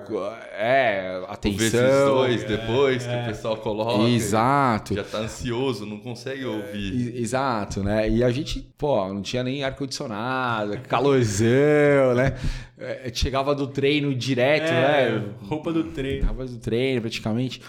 com- 0.07 0.23
é, 0.55 1.23
atenção. 1.27 2.13
dois 2.15 2.43
depois 2.43 3.05
que 3.07 3.13
o 3.15 3.25
pessoal 3.25 3.57
coloca. 3.57 4.07
Exato. 4.09 4.93
Já 4.93 5.03
tá 5.03 5.19
ansioso, 5.19 5.85
não 5.87 5.97
consegue 5.99 6.45
ouvir. 6.45 6.93
E- 7.15 7.21
Exato, 7.21 7.81
né? 7.83 8.07
E 8.09 8.23
a 8.23 8.29
gente, 8.29 8.59
pô, 8.77 9.07
não 9.11 9.21
tinha 9.23 9.43
nem 9.43 9.63
ar-condicionado, 9.63 10.77
calorzão, 10.87 12.13
né? 12.15 12.35
É, 12.77 13.11
Chegava 13.13 13.55
do 13.55 13.67
treino 13.67 14.13
direto, 14.13 14.69
É, 14.69 15.11
né? 15.19 15.25
roupa 15.43 15.71
do 15.73 15.85
treino. 15.85 16.27
Tava 16.27 16.45
do 16.45 16.57
treino 16.57 17.01
praticamente. 17.01 17.61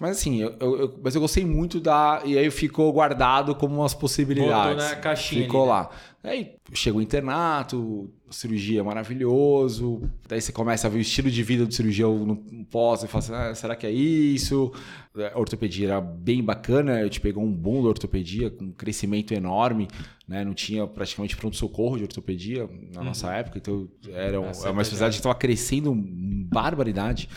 Mas 0.00 0.12
assim, 0.12 0.40
eu, 0.40 0.56
eu- 0.60 0.98
mas 1.04 1.14
eu 1.14 1.20
gostei 1.20 1.44
muito 1.44 1.78
da. 1.78 2.22
E 2.24 2.38
aí 2.38 2.50
ficou 2.50 2.90
guardado 2.92 3.54
como 3.54 3.76
umas 3.76 3.92
possibilidades. 3.92 4.76
Botou 4.76 4.90
na 4.90 4.96
caixinha 4.96 5.42
Ficou 5.42 5.60
ali, 5.62 5.68
né? 5.68 5.74
lá. 5.74 5.90
Aí 6.22 6.52
chega 6.74 6.98
o 6.98 7.02
internato, 7.02 8.10
cirurgia 8.30 8.82
maravilhoso. 8.84 10.02
Daí 10.28 10.40
você 10.40 10.52
começa 10.52 10.86
a 10.86 10.90
ver 10.90 10.98
o 10.98 11.00
estilo 11.00 11.30
de 11.30 11.42
vida 11.42 11.66
do 11.66 11.72
cirurgião 11.74 12.16
no 12.24 12.64
pós 12.66 13.02
e 13.02 13.08
fala 13.08 13.24
assim: 13.24 13.34
ah, 13.34 13.54
será 13.54 13.76
que 13.76 13.86
é 13.86 13.90
isso? 13.90 14.72
A 15.34 15.38
ortopedia 15.38 15.88
era 15.88 16.00
bem 16.00 16.42
bacana, 16.42 17.00
eu 17.00 17.10
te 17.10 17.20
pegou 17.20 17.42
um 17.42 17.52
boom 17.52 17.82
da 17.82 17.88
ortopedia, 17.88 18.48
com 18.50 18.64
um 18.66 18.72
crescimento 18.72 19.32
enorme, 19.34 19.88
né? 20.26 20.44
Não 20.44 20.54
tinha 20.54 20.86
praticamente 20.86 21.36
pronto-socorro 21.36 21.96
de 21.98 22.04
ortopedia 22.04 22.68
na 22.94 23.02
nossa 23.02 23.32
época, 23.34 23.58
então 23.58 23.88
era 24.08 24.40
Essa 24.44 24.66
é 24.66 24.68
é 24.68 24.72
uma 24.72 24.82
especialidade 24.82 25.16
que 25.16 25.20
estava 25.20 25.34
crescendo 25.34 25.94
barbaridade. 25.94 27.28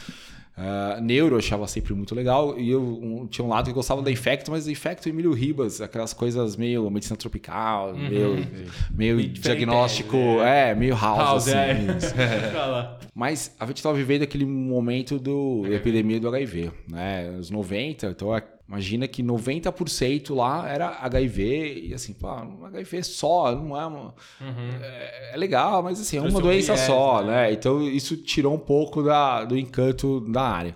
Ah, 0.55 0.99
neuro 1.01 1.33
eu 1.35 1.39
achava 1.39 1.67
sempre 1.67 1.93
muito 1.95 2.13
legal 2.13 2.59
e 2.59 2.69
eu 2.69 2.79
um- 2.81 3.25
tinha 3.25 3.43
um 3.43 3.47
lado 3.49 3.65
que 3.65 3.73
gostava 3.73 4.01
da 4.03 4.11
Infecto, 4.11 4.51
mas 4.51 4.67
Infecto 4.67 5.09
e 5.09 5.11
Emílio 5.11 5.33
Ribas, 5.33 5.81
aquelas 5.81 6.13
coisas 6.13 6.55
meio 6.55 6.87
medicina 6.91 7.17
tropical, 7.17 7.95
meio, 7.95 8.35
meio 8.95 9.15
Meio 9.17 9.29
diagnóstico, 9.29 10.11
diferente, 10.15 10.41
é, 10.47 10.75
meio 10.75 10.95
house, 10.95 11.17
House, 11.19 11.47
assim. 11.47 11.57
é. 12.21 12.97
Mas 13.15 13.55
a 13.59 13.65
gente 13.65 13.77
estava 13.77 13.95
vivendo 13.95 14.21
aquele 14.23 14.45
momento 14.45 15.17
do, 15.19 15.63
da 15.63 15.75
epidemia 15.75 16.19
do 16.19 16.27
HIV, 16.27 16.71
né? 16.89 17.27
Anos 17.29 17.49
90, 17.49 18.07
então 18.07 18.35
é- 18.35 18.43
imagina 18.67 19.07
que 19.07 19.21
90% 19.21 20.33
lá 20.33 20.67
era 20.69 20.89
HIV 21.01 21.87
e 21.89 21.93
assim, 21.93 22.13
pô, 22.13 22.27
HIV 22.27 23.03
só, 23.03 23.55
não 23.55 23.79
é 23.79 23.85
uma... 23.85 24.15
É, 24.81 25.33
é 25.33 25.37
legal, 25.37 25.83
mas 25.83 25.99
assim, 25.99 26.17
é 26.17 26.21
uma 26.21 26.29
um 26.29 26.41
doença 26.41 26.73
viés, 26.73 26.87
só, 26.87 27.21
né? 27.21 27.47
né? 27.47 27.53
Então 27.53 27.81
isso 27.81 28.17
tirou 28.17 28.53
um 28.53 28.59
pouco 28.59 29.03
da, 29.03 29.43
do 29.43 29.57
encanto 29.57 30.21
da 30.21 30.41
área. 30.41 30.75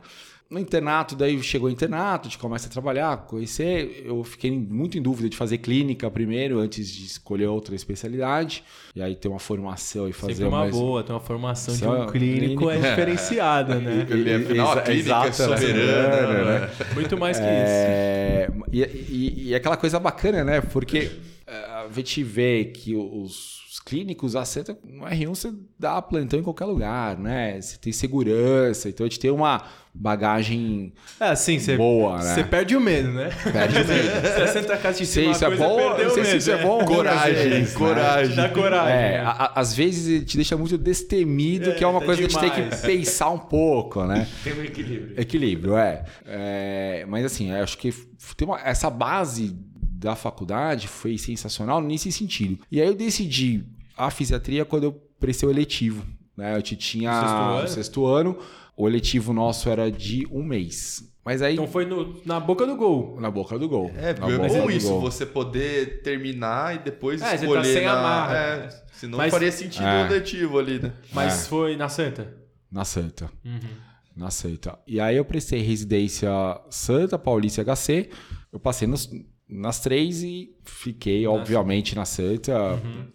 No 0.49 0.57
internato, 0.59 1.13
daí 1.13 1.43
chegou 1.43 1.67
o 1.67 1.71
internato, 1.71 2.27
a 2.27 2.31
gente 2.31 2.39
começa 2.39 2.67
a 2.67 2.71
trabalhar, 2.71 3.17
conhecer. 3.25 4.03
Eu 4.05 4.23
fiquei 4.23 4.49
muito 4.49 4.97
em 4.97 5.01
dúvida 5.01 5.27
de 5.29 5.35
fazer 5.35 5.57
clínica 5.57 6.09
primeiro, 6.09 6.59
antes 6.59 6.87
de 6.89 7.05
escolher 7.05 7.47
outra 7.47 7.75
especialidade. 7.75 8.63
E 8.95 9.01
aí 9.01 9.13
ter 9.13 9.27
uma 9.27 9.39
formação 9.39 10.07
e 10.07 10.13
fazer 10.13 10.35
Sempre 10.35 10.47
uma 10.49 10.59
mais- 10.59 10.71
boa, 10.71 11.03
ter 11.03 11.11
uma 11.11 11.19
formação 11.19 11.75
de 11.75 11.85
um 11.85 12.07
clínico 12.07 12.69
é 12.69 12.75
clínico. 12.75 12.89
diferenciada, 12.89 13.75
né? 13.75 14.07
Ele, 14.09 14.33
afinal, 14.35 14.71
a 14.71 14.81
clínica 14.81 14.89
é 15.25 15.27
exato, 15.27 15.49
né? 15.49 15.57
soberana, 15.57 16.59
né? 16.59 16.69
Muito 16.93 17.17
mais 17.17 17.37
que 17.37 17.43
isso. 17.43 17.51
É, 17.51 18.47
e, 18.71 18.81
e- 18.83 19.47
e 19.49 19.55
aquela 19.55 19.75
coisa 19.75 19.99
bacana, 19.99 20.45
né? 20.45 20.61
Porque 20.61 20.97
é, 20.97 21.11
a 21.89 21.95
gente 21.95 22.23
vê 22.23 22.65
que 22.65 22.95
os, 22.95 23.61
os 23.71 23.79
clínicos 23.79 24.35
aceitam 24.35 24.77
no 24.83 25.03
R1 25.05 25.27
você 25.29 25.53
dá 25.79 26.01
plantão 26.01 26.39
em 26.39 26.43
qualquer 26.43 26.65
lugar, 26.65 27.17
né? 27.17 27.59
Você 27.61 27.77
tem 27.77 27.91
segurança, 27.93 28.89
então 28.89 29.05
a 29.05 29.09
gente 29.09 29.19
tem 29.19 29.31
uma 29.31 29.63
bagagem 29.99 30.93
É 31.19 31.29
assim, 31.29 31.57
você 31.57 31.75
boa, 31.75 32.17
né? 32.19 32.35
você 32.35 32.43
perde 32.43 32.75
o 32.75 32.79
medo, 32.79 33.11
né? 33.11 33.29
Perde 33.51 33.81
o 33.81 33.87
medo. 33.87 34.07
Você 34.37 34.47
senta 34.47 34.73
a 34.75 34.77
casa 34.77 34.99
de 34.99 35.05
Sei 35.07 35.23
cima, 35.23 35.31
isso 35.35 35.45
é 35.45 35.55
bom, 35.57 35.75
perdeu 35.75 36.05
não 36.05 36.11
o 36.11 36.13
sei 36.13 36.23
se 36.23 36.29
medo, 36.29 36.37
isso 36.39 36.51
é 36.51 36.55
né? 36.57 36.63
bom 36.63 36.85
Coragem, 36.85 37.49
né? 37.61 37.65
coragem. 37.73 38.35
Dá 38.35 38.49
coragem. 38.49 38.93
É, 38.95 39.11
né? 39.13 39.19
a- 39.21 39.29
a- 39.31 39.59
às 39.59 39.73
vezes 39.73 40.07
ele 40.07 40.25
te 40.25 40.37
deixa 40.37 40.55
muito 40.55 40.77
destemido, 40.77 41.71
É, 41.71 41.73
que 41.73 41.83
é 41.83 41.87
uma 41.87 42.01
é 42.01 42.05
coisa 42.05 42.21
que 42.21 42.27
a 42.27 42.29
gente 42.29 42.39
tem 42.39 42.51
demais. 42.51 42.81
que 42.81 42.85
pensar 42.87 43.29
um 43.31 43.39
pouco, 43.39 44.03
né? 44.05 44.27
Tem 44.43 44.53
um 44.53 44.63
equilíbrio. 44.63 45.19
Equilíbrio, 45.19 45.77
é. 45.77 46.05
É, 46.25 47.05
mas 47.07 47.25
assim, 47.25 47.49
eu 47.51 47.63
acho 47.63 47.77
que 47.79 47.91
tem 48.35 48.47
uma- 48.47 48.61
essa 48.61 48.89
base 48.91 49.57
da 49.97 50.15
faculdade 50.15 50.87
foi 50.87 51.17
sensacional 51.17 51.81
nesse 51.81 52.11
sentido. 52.11 52.59
E 52.71 52.79
aí 52.81 52.87
eu 52.87 52.93
decidi 52.95 53.63
a 53.97 54.11
fisiatria 54.11 54.63
quando 54.63 54.83
eu 54.83 54.91
prestei 55.19 55.47
o 55.49 55.51
eletivo. 55.51 56.05
Né? 56.35 56.55
Eu 56.55 56.61
tinha 56.61 57.11
Sexto 57.11 57.35
ano? 57.35 57.63
o 57.63 57.67
sexto 57.67 58.05
ano, 58.05 58.37
o 58.75 58.87
eletivo 58.87 59.33
nosso 59.33 59.69
era 59.69 59.91
de 59.91 60.27
um 60.31 60.43
mês. 60.43 61.03
Mas 61.25 61.41
aí, 61.41 61.55
Então 61.55 61.67
foi 61.67 61.83
no- 61.85 62.21
na 62.25 62.39
boca 62.39 62.65
do 62.65 62.75
gol. 62.77 63.17
na 63.19 63.29
boca 63.29 63.57
do 63.59 63.67
gol. 63.67 63.91
É, 63.97 64.11
é 64.11 64.13
bom 64.13 64.69
isso, 64.71 64.87
gol. 64.89 65.01
você 65.01 65.25
poder 65.25 66.01
terminar 66.03 66.75
e 66.75 66.79
depois 66.79 67.21
É, 67.21 67.25
você 67.31 67.37
tá 67.37 67.43
escolher 67.43 67.73
sem 67.73 67.83
na... 67.85 67.91
amarra. 67.99 68.37
É, 68.37 68.69
senão 68.93 69.17
Mas- 69.17 69.33
faria 69.33 69.51
sentido 69.51 69.83
É. 69.85 70.05
o 70.05 70.09
letivo 70.09 70.59
ali, 70.59 70.79
né? 70.79 70.93
Mas 71.11 71.47
foi 71.47 71.75
na 71.75 71.89
Santa. 71.89 72.33
Na 72.71 72.85
Santa. 72.85 73.29
Uhum. 73.43 73.59
Na 74.15 74.29
Santa. 74.29 74.77
E 74.87 74.99
aí 75.01 75.17
eu 75.17 75.25
prestei 75.25 75.61
residência 75.61 76.29
Santa, 76.69 77.17
Paulista 77.19 77.61
HC. 77.61 78.09
Eu 78.53 78.59
passei 78.59 78.87
nos- 78.87 79.09
nas 79.49 79.79
três 79.79 80.23
e 80.23 80.53
fiquei, 80.65 81.25
obviamente, 81.27 81.95
na 81.95 82.05
Santa. 82.05 82.53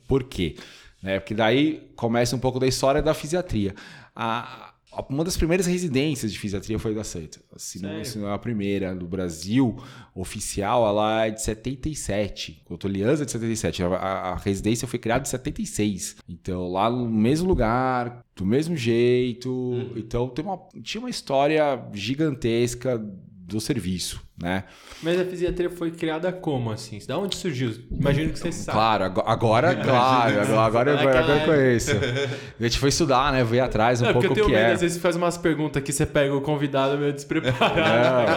Por 0.08 0.24
quê? 0.24 0.56
Né? 1.02 1.18
Porque 1.20 1.34
daí 1.34 1.90
começa 1.96 2.34
um 2.36 2.38
pouco 2.38 2.58
da 2.60 2.66
história 2.66 3.02
da 3.02 3.12
fisiatria. 3.14 3.74
A- 4.14 4.68
a- 4.92 5.06
uma 5.08 5.24
das 5.24 5.36
primeiras 5.36 5.66
residências 5.66 6.30
de 6.32 6.38
fisiatria 6.38 6.78
foi 6.78 6.94
da 6.94 7.02
Santa. 7.02 7.40
Se 7.56 7.80
não, 7.82 8.04
se 8.04 8.18
não 8.18 8.28
é 8.28 8.34
a 8.34 8.38
primeira 8.38 8.94
no 8.94 9.06
Brasil, 9.06 9.76
oficial, 10.14 10.86
ela 10.86 11.26
é 11.26 11.30
de 11.30 11.42
77. 11.42 12.60
Cotolianza 12.64 13.22
é 13.22 13.26
de 13.26 13.32
77. 13.32 13.82
A, 13.82 13.86
a- 13.88 14.28
a 14.32 14.36
residência 14.36 14.86
foi 14.86 14.98
criada 14.98 15.22
em 15.26 15.30
76. 15.30 16.16
Então, 16.28 16.68
lá 16.70 16.88
no 16.90 17.08
mesmo 17.10 17.48
lugar, 17.48 18.22
do 18.36 18.44
mesmo 18.46 18.76
jeito. 18.76 19.90
Então, 19.96 20.28
tem 20.28 20.44
uma, 20.44 20.58
tinha 20.82 21.00
uma 21.00 21.10
história 21.10 21.82
gigantesca 21.94 22.98
do 22.98 23.60
serviço, 23.60 24.22
né? 24.40 24.64
Mas 25.02 25.20
a 25.20 25.24
fisiatria 25.24 25.70
foi 25.70 25.90
criada 25.90 26.32
como, 26.32 26.70
assim? 26.70 26.98
Da 27.06 27.18
onde 27.18 27.36
surgiu? 27.36 27.72
Imagino 27.90 28.32
que 28.32 28.38
você 28.38 28.50
sabe. 28.50 28.76
Claro, 28.76 29.04
ago- 29.04 29.22
agora, 29.26 29.74
claro, 29.74 30.40
agora, 30.40 30.60
agora, 30.66 30.90
eu- 30.90 30.98
agora 30.98 31.38
eu 31.40 31.44
conheço. 31.46 31.90
A 32.58 32.62
gente 32.62 32.78
foi 32.78 32.88
estudar, 32.88 33.32
né? 33.32 33.44
Veio 33.44 33.64
atrás 33.64 34.00
um 34.00 34.06
Não, 34.06 34.12
porque 34.12 34.28
pouco 34.28 34.40
eu 34.40 34.44
o 34.44 34.46
tenho 34.48 34.56
que 34.58 34.62
medo, 34.62 34.70
é. 34.70 34.74
às 34.74 34.80
vezes 34.80 34.96
você 34.96 35.00
faz 35.02 35.16
umas 35.16 35.36
perguntas 35.36 35.82
que 35.82 35.92
você 35.92 36.06
pega 36.06 36.34
o 36.34 36.40
convidado 36.40 36.96
meio 36.98 37.12
despreparado. 37.12 37.74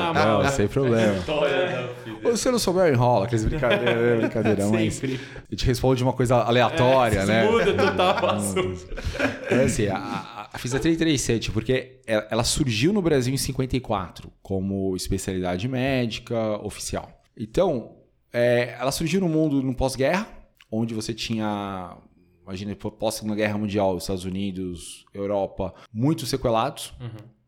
Não, 0.04 0.14
mão. 0.14 0.44
não, 0.44 0.50
sem 0.52 0.68
problema. 0.68 1.14
História 1.20 1.90
se 2.36 2.50
não 2.52 2.58
souber, 2.58 2.92
enrola, 2.92 3.26
aqueles 3.26 3.46
brincadeiras, 3.46 3.96
é 3.96 4.18
brincadeira, 4.18 4.66
mas 4.68 4.96
Sempre. 4.96 5.20
a 5.36 5.56
gente 5.56 5.66
responde 5.66 6.02
uma 6.04 6.12
coisa 6.12 6.38
aleatória, 6.38 7.20
É, 7.20 7.26
né? 7.26 7.44
Muda 7.50 7.74
total 7.74 8.30
assunto. 8.32 8.88
É 9.50 9.64
assim, 9.64 9.88
a, 9.88 9.96
a, 9.98 10.50
a 10.52 10.58
fisiatria 10.58 10.92
é 10.92 10.96
interessante 10.96 11.52
porque 11.52 11.98
ela, 12.08 12.28
ela 12.32 12.44
surgiu 12.44 12.92
no 12.92 13.02
Brasil 13.02 13.32
em 13.34 13.38
54 13.38 14.32
como 14.42 14.96
especialidade 14.96 15.68
médica 15.68 15.95
oficial. 16.64 17.22
Então, 17.38 17.98
é, 18.32 18.76
ela 18.80 18.92
surgiu 18.92 19.22
no 19.22 19.30
mundo 19.30 19.62
no 19.62 19.76
pós-guerra, 19.76 20.28
onde 20.72 20.94
você 20.94 21.14
tinha, 21.14 21.98
imagina, 22.44 22.76
pós-segunda 22.76 23.36
guerra 23.36 23.58
mundial, 23.58 23.98
Estados 23.98 24.26
Unidos, 24.26 25.06
Europa, 25.14 25.74
muito 25.94 26.26
sequelados, 26.26 26.94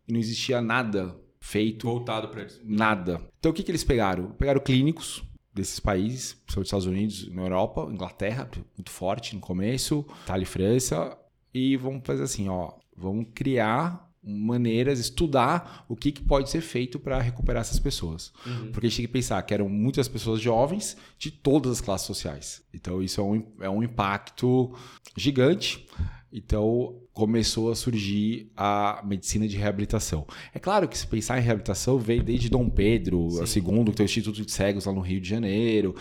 e 0.07 0.13
não 0.13 0.19
existia 0.19 0.61
nada 0.61 1.15
feito 1.39 1.87
Voltado 1.87 2.29
pra 2.29 2.43
isso. 2.43 2.61
Nada. 2.63 3.21
Então 3.39 3.51
o 3.51 3.53
que, 3.53 3.63
que 3.63 3.71
eles 3.71 3.83
pegaram? 3.83 4.31
Pegaram 4.31 4.59
clínicos 4.59 5.23
desses 5.53 5.79
países, 5.79 6.33
principalmente 6.33 6.67
Estados 6.67 6.85
Unidos, 6.85 7.33
na 7.33 7.41
Europa, 7.43 7.87
Inglaterra, 7.91 8.49
muito 8.77 8.91
forte 8.91 9.35
no 9.35 9.41
começo, 9.41 10.05
Itália 10.23 10.43
e 10.43 10.45
França, 10.45 11.17
e 11.53 11.75
vamos 11.77 12.01
fazer 12.05 12.23
assim, 12.23 12.47
ó, 12.47 12.73
vamos 12.95 13.27
criar 13.33 14.06
maneiras, 14.27 14.99
estudar 14.99 15.85
o 15.87 15.95
que, 15.95 16.11
que 16.11 16.21
pode 16.21 16.49
ser 16.49 16.61
feito 16.61 16.99
para 16.99 17.19
recuperar 17.21 17.61
essas 17.61 17.79
pessoas. 17.79 18.33
Porque 18.71 18.87
a 18.87 18.89
gente 18.89 18.97
tem 18.97 19.05
que 19.07 19.13
pensar 19.13 19.41
que 19.41 19.53
eram 19.53 19.69
muitas 19.69 20.07
pessoas 20.07 20.41
jovens 20.41 20.97
de 21.17 21.31
todas 21.31 21.73
as 21.73 21.81
classes 21.81 22.05
sociais. 22.07 22.61
Então 22.73 23.01
isso 23.01 23.21
é 23.21 23.23
um, 23.23 23.43
é 23.61 23.69
um 23.69 23.81
impacto 23.81 24.73
gigante. 25.15 25.87
Então 26.31 26.95
começou 27.13 27.71
a 27.71 27.75
surgir 27.75 28.51
a 28.55 29.01
medicina 29.03 29.47
de 29.47 29.57
reabilitação. 29.57 30.27
É 30.53 30.59
claro 30.59 30.87
que 30.87 30.97
se 30.97 31.07
pensar 31.07 31.39
em 31.39 31.41
reabilitação 31.41 31.97
veio 31.97 32.21
desde 32.21 32.49
Dom 32.49 32.69
Pedro 32.69 33.29
II, 33.31 33.85
que 33.85 33.91
tem 33.93 34.03
o 34.03 34.05
Instituto 34.05 34.45
de 34.45 34.51
Cegos 34.51 34.85
lá 34.85 34.93
no 34.93 35.01
Rio 35.01 35.19
de 35.21 35.27
Janeiro, 35.27 35.95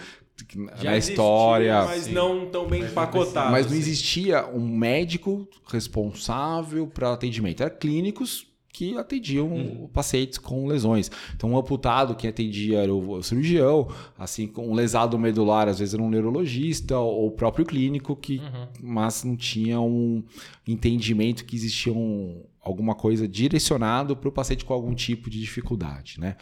Já 0.76 0.90
na 0.90 0.96
existia, 0.96 1.12
história. 1.14 1.84
Mas 1.84 2.06
não 2.06 2.46
tão 2.46 2.66
bem 2.66 2.82
empacotado. 2.82 3.50
Mas 3.50 3.66
não 3.66 3.72
assim. 3.72 3.80
existia 3.80 4.46
um 4.46 4.66
médico 4.66 5.48
responsável 5.66 6.86
para 6.86 7.12
atendimento. 7.12 7.62
Eram 7.62 7.76
clínicos 7.76 8.46
que 8.76 8.94
atendiam 8.98 9.88
pacientes 9.90 10.36
com 10.36 10.66
lesões. 10.66 11.10
Então, 11.34 11.52
um 11.52 11.56
amputado 11.56 12.14
que 12.14 12.28
atendia 12.28 12.82
era 12.82 12.94
o 12.94 13.22
cirurgião, 13.22 13.88
assim, 14.18 14.46
com 14.46 14.68
um 14.68 14.74
lesado 14.74 15.18
medular, 15.18 15.66
às 15.66 15.78
vezes 15.78 15.94
era 15.94 16.02
um 16.02 16.10
neurologista 16.10 16.98
ou 16.98 17.28
o 17.28 17.30
próprio 17.30 17.64
clínico, 17.64 18.14
que, 18.14 18.38
mas 18.78 19.24
não 19.24 19.34
tinha 19.34 19.80
um 19.80 20.22
entendimento 20.68 21.46
que 21.46 21.56
existia 21.56 21.90
um, 21.90 22.44
alguma 22.60 22.94
coisa 22.94 23.26
direcionado 23.26 24.14
para 24.14 24.28
o 24.28 24.32
paciente 24.32 24.62
com 24.62 24.74
algum 24.74 24.94
tipo 24.94 25.30
de 25.30 25.40
dificuldade, 25.40 26.20
né? 26.20 26.36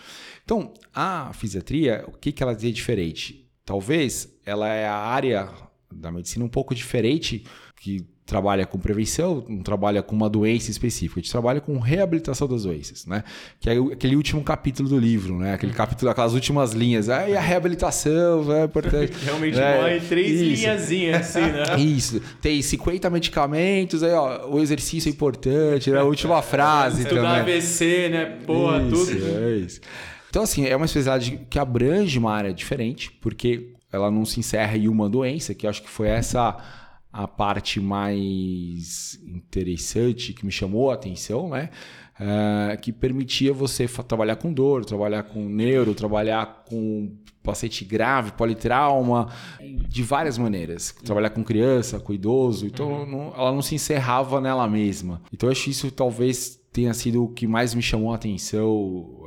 Então, 0.45 0.73
a 0.93 1.33
fisiatria, 1.35 2.05
o 2.09 2.19
que, 2.19 2.33
que 2.33 2.43
ela 2.43 2.57
tem 2.57 2.73
diferente? 2.73 3.44
Talvez 3.65 4.29
ela 4.45 4.69
é 4.69 4.87
a 4.87 4.97
área 4.97 5.49
da 5.93 6.11
medicina 6.13 6.45
um 6.45 6.49
pouco 6.49 6.75
diferente 6.75 7.45
que 7.81 8.05
trabalha 8.27 8.65
com 8.65 8.79
prevenção, 8.79 9.45
não 9.47 9.63
trabalha 9.63 10.03
com 10.03 10.17
uma 10.17 10.31
doença 10.31 10.71
específica, 10.71 11.21
a 11.21 11.23
gente 11.23 11.31
trabalha 11.31 11.61
com 11.61 11.79
reabilitação 11.79 12.49
das 12.49 12.63
doenças, 12.63 13.05
né? 13.05 13.23
Que 13.61 13.69
é 13.69 13.75
aquele 13.93 14.17
último 14.17 14.43
capítulo 14.43 14.89
do 14.89 14.99
livro, 14.99 15.39
né? 15.39 15.53
Aquele 15.53 15.75
capítulo, 15.75 16.11
aquelas 16.11 16.33
últimas 16.33 16.73
linhas. 16.73 17.11
Ah, 17.11 17.29
e 17.29 17.37
a 17.37 17.41
reabilitação 17.41 18.51
é 18.51 18.65
importante. 18.65 19.13
Realmente 19.23 19.59
É, 19.61 19.77
morre 19.79 20.01
três 20.01 20.41
isso. 20.41 20.63
linhazinhas 20.63 21.21
assim, 21.21 21.41
né? 21.53 21.65
Isso, 21.79 22.21
tem 22.41 22.63
50 22.63 23.11
medicamentos, 23.11 24.03
aí 24.03 24.13
ó, 24.13 24.49
o 24.49 24.59
exercício 24.59 25.11
é 25.11 25.13
importante, 25.13 25.91
né? 25.91 25.99
A 25.99 26.05
última 26.05 26.41
frase 26.41 27.05
também. 27.05 27.27
AVC, 27.27 28.09
né? 28.09 28.25
Porra, 28.47 28.83
Isso, 28.85 29.07
tudo. 29.07 29.39
é 29.39 29.57
isso. 29.57 29.81
Então, 30.35 30.43
assim, 30.43 30.67
é 30.67 30.75
uma 30.75 30.87
especialidade 30.87 31.47
que 31.49 31.61
abrange 31.61 32.19
uma 32.19 32.33
área 32.33 32.53
diferente, 32.53 33.09
porque 33.21 33.73
ela 33.93 34.11
não 34.11 34.25
se 34.25 34.41
encerra 34.41 34.77
em 34.77 34.89
uma 34.89 35.09
doença, 35.09 35.55
que 35.55 35.65
eu 35.65 35.71
acho 35.71 35.81
que 35.81 35.89
foi 35.89 36.09
essa 36.09 36.57
a 37.13 37.29
parte 37.29 37.79
mais 37.79 39.17
interessante 39.25 40.33
que 40.33 40.45
me 40.45 40.51
chamou 40.51 40.91
a 40.91 40.95
atenção, 40.95 41.51
né? 41.51 41.71
Eh, 42.19 42.77
que 42.79 42.93
permitia 42.93 43.53
você 43.53 43.87
trabalhar 43.87 44.35
com 44.35 44.53
dor, 44.53 44.85
trabalhar 44.85 45.23
com 45.23 45.49
neuro, 45.49 45.95
trabalhar 45.95 46.65
com 46.69 47.17
paciente 47.41 47.85
grave, 47.85 48.33
politrauma, 48.33 49.29
de 49.89 50.03
várias 50.03 50.37
maneiras. 50.37 50.93
Trabalhar 51.05 51.31
com 51.31 51.45
criança, 51.45 52.01
com 52.01 52.13
idoso. 52.13 52.67
Então, 52.67 53.07
não- 53.07 53.33
ela 53.37 53.53
não 53.53 53.63
se 53.63 53.77
encerrava 53.77 54.41
nela 54.41 54.67
mesma. 54.67 55.23
Então, 55.33 55.49
eu 55.49 55.53
acho 55.53 55.71
isso 55.71 55.93
talvez 55.93 56.59
tenha 56.75 56.93
sido 56.93 57.23
o 57.25 57.29
que 57.29 57.47
mais 57.47 57.73
me 57.73 57.81
chamou 57.81 58.11
a 58.13 58.17
atenção 58.17 59.23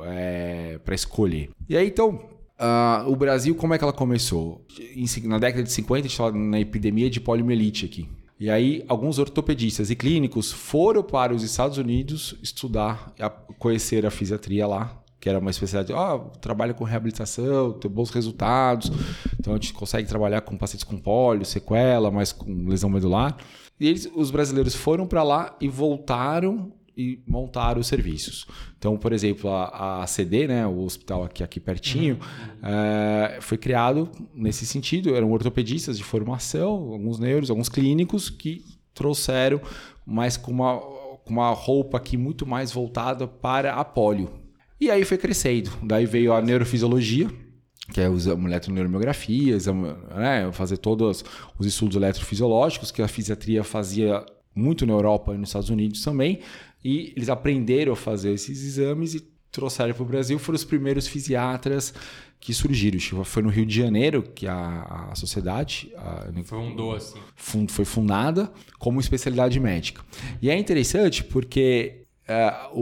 para 0.84 0.94
escolher. 0.94 1.48
E 1.68 1.76
aí, 1.76 1.88
então, 1.88 2.20
ah, 2.58 3.04
o 3.08 3.16
Brasil, 3.16 3.54
como 3.54 3.72
é 3.72 3.78
que 3.78 3.84
ela 3.84 3.92
começou? 3.92 4.64
Em 4.94 5.06
na 5.26 5.38
década 5.38 5.62
de 5.62 5.72
50, 5.72 5.98
a 5.98 6.02
gente 6.02 6.10
estava 6.12 6.32
na 6.36 6.60
epidemia 6.60 7.08
de 7.08 7.20
poliomielite 7.20 7.86
aqui. 7.86 8.06
E 8.38 8.50
aí, 8.50 8.84
alguns 8.86 9.18
ortopedistas 9.18 9.90
e 9.90 9.96
clínicos 9.96 10.52
foram 10.52 11.02
para 11.02 11.34
os 11.34 11.42
Estados 11.42 11.78
Unidos 11.78 12.36
estudar, 12.42 13.12
a- 13.18 13.30
conhecer 13.30 14.04
a 14.06 14.10
fisiatria 14.10 14.66
lá, 14.66 15.02
que 15.18 15.28
era 15.28 15.38
uma 15.38 15.50
especialidade. 15.50 15.98
Ah, 15.98 16.18
trabalha 16.40 16.74
com 16.74 16.84
reabilitação, 16.84 17.72
tem 17.72 17.90
bons 17.90 18.10
resultados. 18.10 18.92
Então, 19.40 19.54
a 19.54 19.56
gente 19.56 19.72
consegue 19.72 20.06
trabalhar 20.06 20.42
com 20.42 20.56
pacientes 20.56 20.84
com 20.84 20.98
pólio, 20.98 21.44
sequela, 21.46 22.10
mas 22.10 22.30
com 22.30 22.68
lesão 22.68 22.90
medular. 22.90 23.36
E 23.80 23.88
eles, 23.88 24.08
os 24.14 24.30
brasileiros 24.30 24.74
foram 24.74 25.06
para 25.06 25.22
lá 25.22 25.56
e 25.60 25.66
voltaram 25.68 26.72
e 26.98 27.22
montaram 27.24 27.80
os 27.80 27.86
serviços. 27.86 28.44
Então, 28.76 28.98
por 28.98 29.12
exemplo, 29.12 29.48
a, 29.48 30.02
a 30.02 30.06
CD, 30.08 30.48
né, 30.48 30.66
o 30.66 30.80
hospital 30.80 31.22
aqui, 31.22 31.44
aqui 31.44 31.60
pertinho, 31.60 32.18
eh, 32.60 33.38
foi 33.40 33.56
criado 33.56 34.10
nesse 34.34 34.66
sentido. 34.66 35.14
Eram 35.14 35.30
ortopedistas 35.30 35.96
de 35.96 36.02
formação, 36.02 36.72
alguns 36.92 37.20
neuros, 37.20 37.50
alguns 37.50 37.68
clínicos 37.68 38.28
que 38.28 38.64
trouxeram, 38.92 39.60
mas 40.04 40.36
com 40.36 40.50
uma, 40.50 40.76
com 40.78 41.30
uma 41.30 41.50
roupa 41.50 41.98
aqui 41.98 42.16
muito 42.16 42.44
mais 42.44 42.72
voltada 42.72 43.28
para 43.28 43.74
a 43.74 43.84
polio. 43.84 44.28
E 44.80 44.90
aí 44.90 45.04
foi 45.04 45.18
crescendo. 45.18 45.70
Daí 45.80 46.04
veio 46.04 46.32
a 46.32 46.42
neurofisiologia, 46.42 47.30
que 47.92 48.00
é 48.00 48.08
usar 48.08 48.32
eletroneuromiografia, 48.32 49.56
né, 50.16 50.50
fazer 50.50 50.78
todos 50.78 51.24
os 51.56 51.64
estudos 51.64 51.94
eletrofisiológicos, 51.94 52.90
que 52.90 53.00
a 53.00 53.06
fisiatria 53.06 53.62
fazia 53.62 54.26
muito 54.58 54.84
na 54.84 54.92
Europa 54.92 55.34
e 55.34 55.38
nos 55.38 55.50
Estados 55.50 55.70
Unidos 55.70 56.02
também. 56.02 56.40
E 56.84 57.12
eles 57.16 57.28
aprenderam 57.28 57.92
a 57.92 57.96
fazer 57.96 58.32
esses 58.32 58.62
exames 58.64 59.14
e 59.14 59.20
trouxeram 59.50 59.92
para 59.94 60.02
o 60.02 60.06
Brasil. 60.06 60.38
Foram 60.38 60.56
os 60.56 60.64
primeiros 60.64 61.06
fisiatras 61.08 61.92
que 62.40 62.54
surgiram. 62.54 62.98
Foi 63.24 63.42
no 63.42 63.48
Rio 63.48 63.66
de 63.66 63.74
Janeiro 63.76 64.22
que 64.22 64.46
a, 64.46 65.08
a 65.10 65.14
sociedade 65.14 65.90
a- 65.96 66.30
Fundou 66.44 66.94
assim. 66.94 67.18
fun- 67.34 67.66
foi 67.68 67.84
fundada 67.84 68.52
como 68.78 69.00
especialidade 69.00 69.58
médica. 69.58 70.02
E 70.40 70.48
é 70.48 70.56
interessante 70.56 71.24
porque 71.24 72.04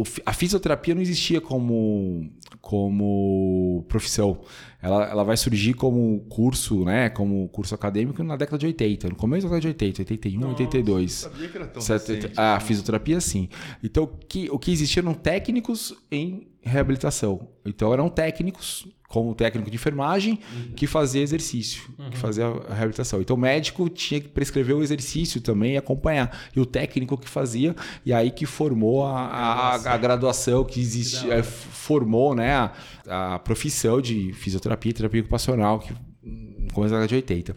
fi- 0.04 0.22
a 0.26 0.32
fisioterapia 0.32 0.94
não 0.94 1.00
existia 1.00 1.40
como, 1.40 2.30
como 2.60 3.84
profissão. 3.88 4.40
Ela, 4.80 5.04
ela 5.06 5.24
vai 5.24 5.36
surgir 5.36 5.74
como 5.74 6.20
curso, 6.28 6.84
né? 6.84 7.08
Como 7.08 7.48
curso 7.48 7.74
acadêmico 7.74 8.22
na 8.22 8.36
década 8.36 8.58
de 8.58 8.66
80, 8.66 9.08
no 9.08 9.16
começo 9.16 9.42
da 9.48 9.54
década 9.56 9.60
de 9.62 9.68
80, 9.68 10.02
81, 10.02 10.48
82. 10.50 11.12
sabia 11.12 11.48
que 11.48 11.56
era 11.56 11.66
tão 11.66 11.80
Setenta- 11.82 12.12
recente. 12.28 12.40
A 12.40 12.60
fisioterapia, 12.60 13.20
sim. 13.20 13.48
Então, 13.82 14.04
o 14.04 14.06
que, 14.08 14.48
o 14.50 14.58
que 14.58 14.70
existia 14.70 15.00
eram 15.02 15.14
técnicos 15.14 15.94
em 16.10 16.46
reabilitação. 16.60 17.48
Então, 17.64 17.92
eram 17.92 18.08
técnicos, 18.08 18.86
como 19.16 19.34
técnico 19.34 19.70
de 19.70 19.76
enfermagem, 19.76 20.38
que 20.76 20.86
fazia 20.86 21.22
exercício, 21.22 21.84
que 22.10 22.18
fazia 22.18 22.48
a 22.68 22.74
reabilitação. 22.74 23.18
Então, 23.18 23.34
o 23.34 23.38
médico 23.38 23.88
tinha 23.88 24.20
que 24.20 24.28
prescrever 24.28 24.76
o 24.76 24.82
exercício 24.82 25.40
também 25.40 25.72
e 25.72 25.76
acompanhar. 25.78 26.38
E 26.54 26.60
o 26.60 26.66
técnico 26.66 27.16
que 27.16 27.26
fazia, 27.26 27.74
e 28.04 28.12
aí 28.12 28.30
que 28.30 28.44
formou 28.44 29.06
a, 29.06 29.26
a, 29.26 29.74
a 29.94 29.96
graduação 29.96 30.64
que 30.64 30.78
existe, 30.78 31.30
é, 31.30 31.42
formou 31.42 32.34
né, 32.34 32.70
a, 33.08 33.38
profissão 33.38 34.02
de 34.02 34.34
fisioterapia 34.34 34.90
e 34.90 34.92
terapia 34.92 35.20
ocupacional, 35.22 35.78
que 35.78 35.94
no 36.22 36.70
começo 36.74 36.92
da 36.92 37.00
década 37.00 37.08
de 37.08 37.14
80. 37.14 37.56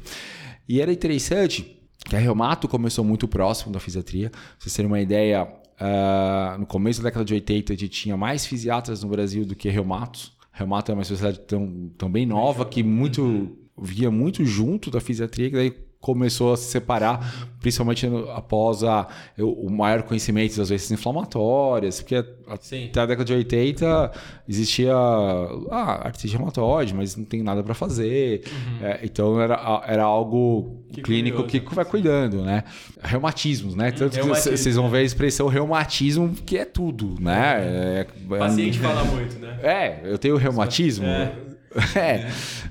E 0.69 0.80
era 0.80 0.93
interessante 0.93 1.78
que 2.08 2.15
a 2.15 2.19
Reumato 2.19 2.69
começou 2.69 3.04
muito 3.04 3.28
próximo 3.28 3.74
da 3.74 3.82
fisiatria. 3.82 4.30
Pra 4.30 4.39
vocês 4.60 4.74
terem 4.74 4.89
uma 4.89 5.02
ideia, 5.02 5.45
ah, 5.78 6.56
no 6.58 6.65
começo 6.65 7.02
da 7.02 7.10
década 7.10 7.26
de 7.26 7.34
80 7.34 7.74
a 7.74 7.76
gente 7.76 7.89
tinha 7.89 8.15
mais 8.15 8.45
fisiatras 8.45 9.04
no 9.04 9.10
Brasil 9.10 9.45
do 9.45 9.58
que 9.58 9.67
reumatos. 9.67 10.38
Reumato 10.60 10.91
é 10.91 10.93
uma 10.93 11.04
especialidade 11.04 11.45
tão, 11.48 11.89
tão 11.98 12.12
bem 12.12 12.26
nova 12.26 12.65
que 12.65 12.84
muito 12.84 13.58
via 13.82 14.12
muito 14.12 14.43
junto 14.43 14.91
da 14.91 15.00
fisiatria, 15.00 15.50
que 15.50 15.56
daí 15.56 15.88
começou 16.01 16.53
a 16.53 16.57
se 16.57 16.63
separar, 16.71 17.49
principalmente 17.59 18.09
após 18.33 18.83
a, 18.85 19.05
o 19.38 19.69
maior 19.69 20.03
conhecimento 20.03 20.55
das 20.55 20.69
doenças 20.69 20.89
inflamatórias, 20.91 21.99
porque 21.99 22.23
Sim. 22.62 22.88
até 22.89 23.01
a 23.01 23.05
década 23.05 23.25
de 23.25 23.33
80 23.33 24.12
existia 24.47 24.93
ah, 24.95 26.07
artrite 26.07 26.35
reumatoide, 26.35 26.93
mas 26.93 27.17
não 27.17 27.25
tem 27.25 27.43
nada 27.43 27.62
para 27.62 27.73
fazer. 27.73 28.43
É, 28.81 29.01
então 29.03 29.41
era, 29.41 29.83
era 29.85 30.03
algo 30.03 30.83
Que 30.93 31.01
clínico 31.01 31.43
curioso. 31.43 31.67
que 31.67 31.75
vai 31.75 31.83
cuidando, 31.85 32.41
né? 32.43 32.63
Reumatismos, 33.01 33.75
né? 33.75 33.91
Tanto 33.91 34.17
que 34.17 34.25
vocês 34.25 34.75
vão 34.77 34.89
ver 34.89 34.99
a 34.99 35.03
expressão 35.03 35.47
reumatismo, 35.47 36.33
que 36.45 36.57
é 36.57 36.63
tudo, 36.65 37.15
né? 37.19 37.57
É, 37.59 38.07
O 38.25 38.38
paciente 38.38 38.79
fala 38.79 39.03
muito, 39.03 39.38
né? 39.38 39.59
é, 39.62 39.99
eu 40.05 40.17
tenho 40.17 40.38
reumatismo. 40.38 41.05
É. 41.05 41.48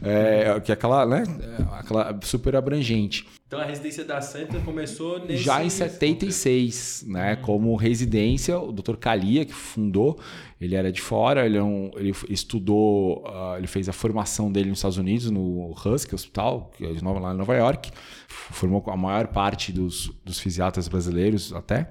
é, 0.02 0.60
que 0.60 0.70
é 0.70 0.74
aquela, 0.74 1.06
né? 1.06 1.22
Aquela 1.72 2.18
super 2.22 2.56
abrangente. 2.56 3.26
Então 3.46 3.58
a 3.60 3.64
residência 3.64 4.04
da 4.04 4.20
Santa 4.20 4.58
começou 4.60 5.20
nesse... 5.24 5.42
Já 5.42 5.64
em 5.64 5.70
76, 5.70 7.04
né? 7.08 7.36
Como 7.36 7.74
residência, 7.76 8.58
o 8.58 8.70
Dr. 8.72 8.96
Kalia, 8.96 9.44
que 9.46 9.54
fundou, 9.54 10.18
ele 10.60 10.74
era 10.74 10.92
de 10.92 11.00
fora, 11.00 11.46
ele, 11.46 11.56
é 11.56 11.62
um- 11.62 11.90
ele 11.96 12.12
estudou, 12.28 13.24
ah, 13.26 13.54
ele 13.56 13.66
fez 13.66 13.88
a 13.88 13.92
formação 13.92 14.52
dele 14.52 14.68
nos 14.68 14.78
Estados 14.78 14.98
Unidos, 14.98 15.30
no 15.30 15.70
Husky 15.72 16.14
Hospital, 16.14 16.70
que 16.76 16.84
é 16.84 16.92
de 16.92 17.02
Nova, 17.02 17.20
lá 17.20 17.32
em 17.32 17.36
Nova 17.38 17.56
York. 17.56 17.90
Formou 18.28 18.84
a 18.88 18.96
maior 18.96 19.28
parte 19.28 19.72
dos, 19.72 20.10
dos 20.24 20.38
fisiatras 20.38 20.86
brasileiros 20.86 21.50
até. 21.54 21.90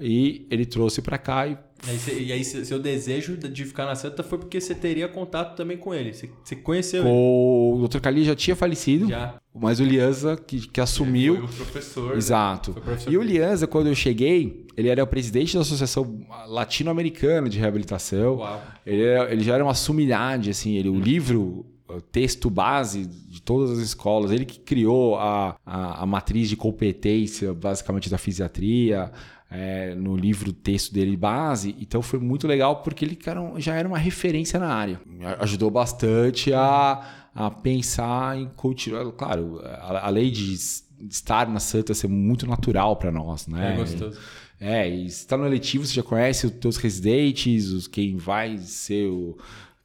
E 0.00 0.46
ele 0.48 0.64
trouxe 0.64 1.02
para 1.02 1.18
cá 1.18 1.48
e 1.48 1.58
Aí 1.86 1.98
cê- 1.98 2.18
e 2.20 2.32
aí, 2.32 2.44
se- 2.44 2.64
seu 2.64 2.78
desejo 2.78 3.36
de 3.36 3.64
ficar 3.64 3.84
na 3.84 3.94
Santa 3.94 4.22
foi 4.22 4.38
porque 4.38 4.60
você 4.60 4.74
teria 4.74 5.06
contato 5.08 5.54
também 5.56 5.76
com 5.76 5.92
ele. 5.94 6.12
Você, 6.12 6.56
conheceu 6.56 7.02
ele. 7.02 7.10
O 7.12 7.86
Dr. 7.88 7.98
Kali 8.00 8.24
já 8.24 8.34
tinha 8.34 8.56
falecido, 8.56 9.08
Já. 9.08 9.34
mas 9.54 9.80
o 9.80 9.84
Lianza, 9.84 10.36
que, 10.36 10.66
que 10.66 10.80
assumiu. 10.80 11.36
Foi 11.36 11.44
o 11.44 11.48
professor. 11.48 12.16
Exato. 12.16 12.72
Foi 12.72 12.82
professor 12.82 13.12
E 13.12 13.18
o. 13.18 13.22
Lianza, 13.22 13.66
quando 13.66 13.88
eu 13.88 13.94
cheguei, 13.94 14.66
ele 14.76 14.88
era 14.88 15.02
o 15.04 15.06
presidente 15.06 15.54
da 15.54 15.60
Associação 15.60 16.20
Latino-Americana 16.48 17.48
de 17.48 17.58
Reabilitação. 17.58 18.36
Uau. 18.36 18.62
Ele, 18.86 19.02
era- 19.02 19.32
ele 19.32 19.44
já 19.44 19.54
era 19.54 19.64
uma 19.64 19.74
sumidade, 19.74 20.50
assim. 20.50 20.74
Ele, 20.76 20.88
o 20.88 20.98
livro, 20.98 21.66
o 21.88 22.00
texto 22.00 22.48
base 22.48 23.04
de 23.06 23.42
todas 23.42 23.70
as 23.72 23.78
escolas, 23.84 24.30
ele 24.32 24.44
que 24.44 24.58
criou 24.58 25.16
a, 25.16 25.56
a, 25.64 26.02
a 26.02 26.06
matriz 26.06 26.48
de 26.48 26.56
competência, 26.56 27.52
basicamente, 27.52 28.08
da 28.10 28.18
fisiatria. 28.18 29.12
É, 29.54 29.94
no 29.94 30.16
livro 30.16 30.52
texto 30.52 30.92
dele 30.92 31.16
base, 31.16 31.76
então 31.80 32.02
foi 32.02 32.18
muito 32.18 32.44
legal 32.44 32.82
porque 32.82 33.04
ele 33.04 33.14
cara, 33.14 33.40
já 33.58 33.74
era 33.74 33.86
uma 33.86 33.98
referência 33.98 34.58
na 34.58 34.74
área. 34.74 35.00
Ajudou 35.38 35.70
bastante 35.70 36.52
a, 36.52 37.28
a 37.32 37.50
pensar 37.52 38.36
em 38.36 38.50
continuar. 38.56 39.12
Claro, 39.12 39.60
a, 39.62 40.06
a 40.06 40.10
lei 40.10 40.28
de 40.28 40.54
estar 41.08 41.48
na 41.48 41.60
Santa 41.60 41.94
ser 41.94 42.08
muito 42.08 42.48
natural 42.48 42.96
para 42.96 43.12
nós, 43.12 43.46
né? 43.46 43.74
É 43.74 43.76
gostoso. 43.76 44.18
É, 44.60 44.88
e 44.88 45.08
se 45.08 45.26
tá 45.26 45.36
no 45.36 45.46
eletivo, 45.46 45.86
você 45.86 45.94
já 45.94 46.02
conhece 46.02 46.46
os 46.46 46.52
teus 46.52 46.76
residentes, 46.76 47.68
os, 47.68 47.86
quem 47.86 48.16
vai 48.16 48.58
ser 48.58 49.06
o. 49.06 49.36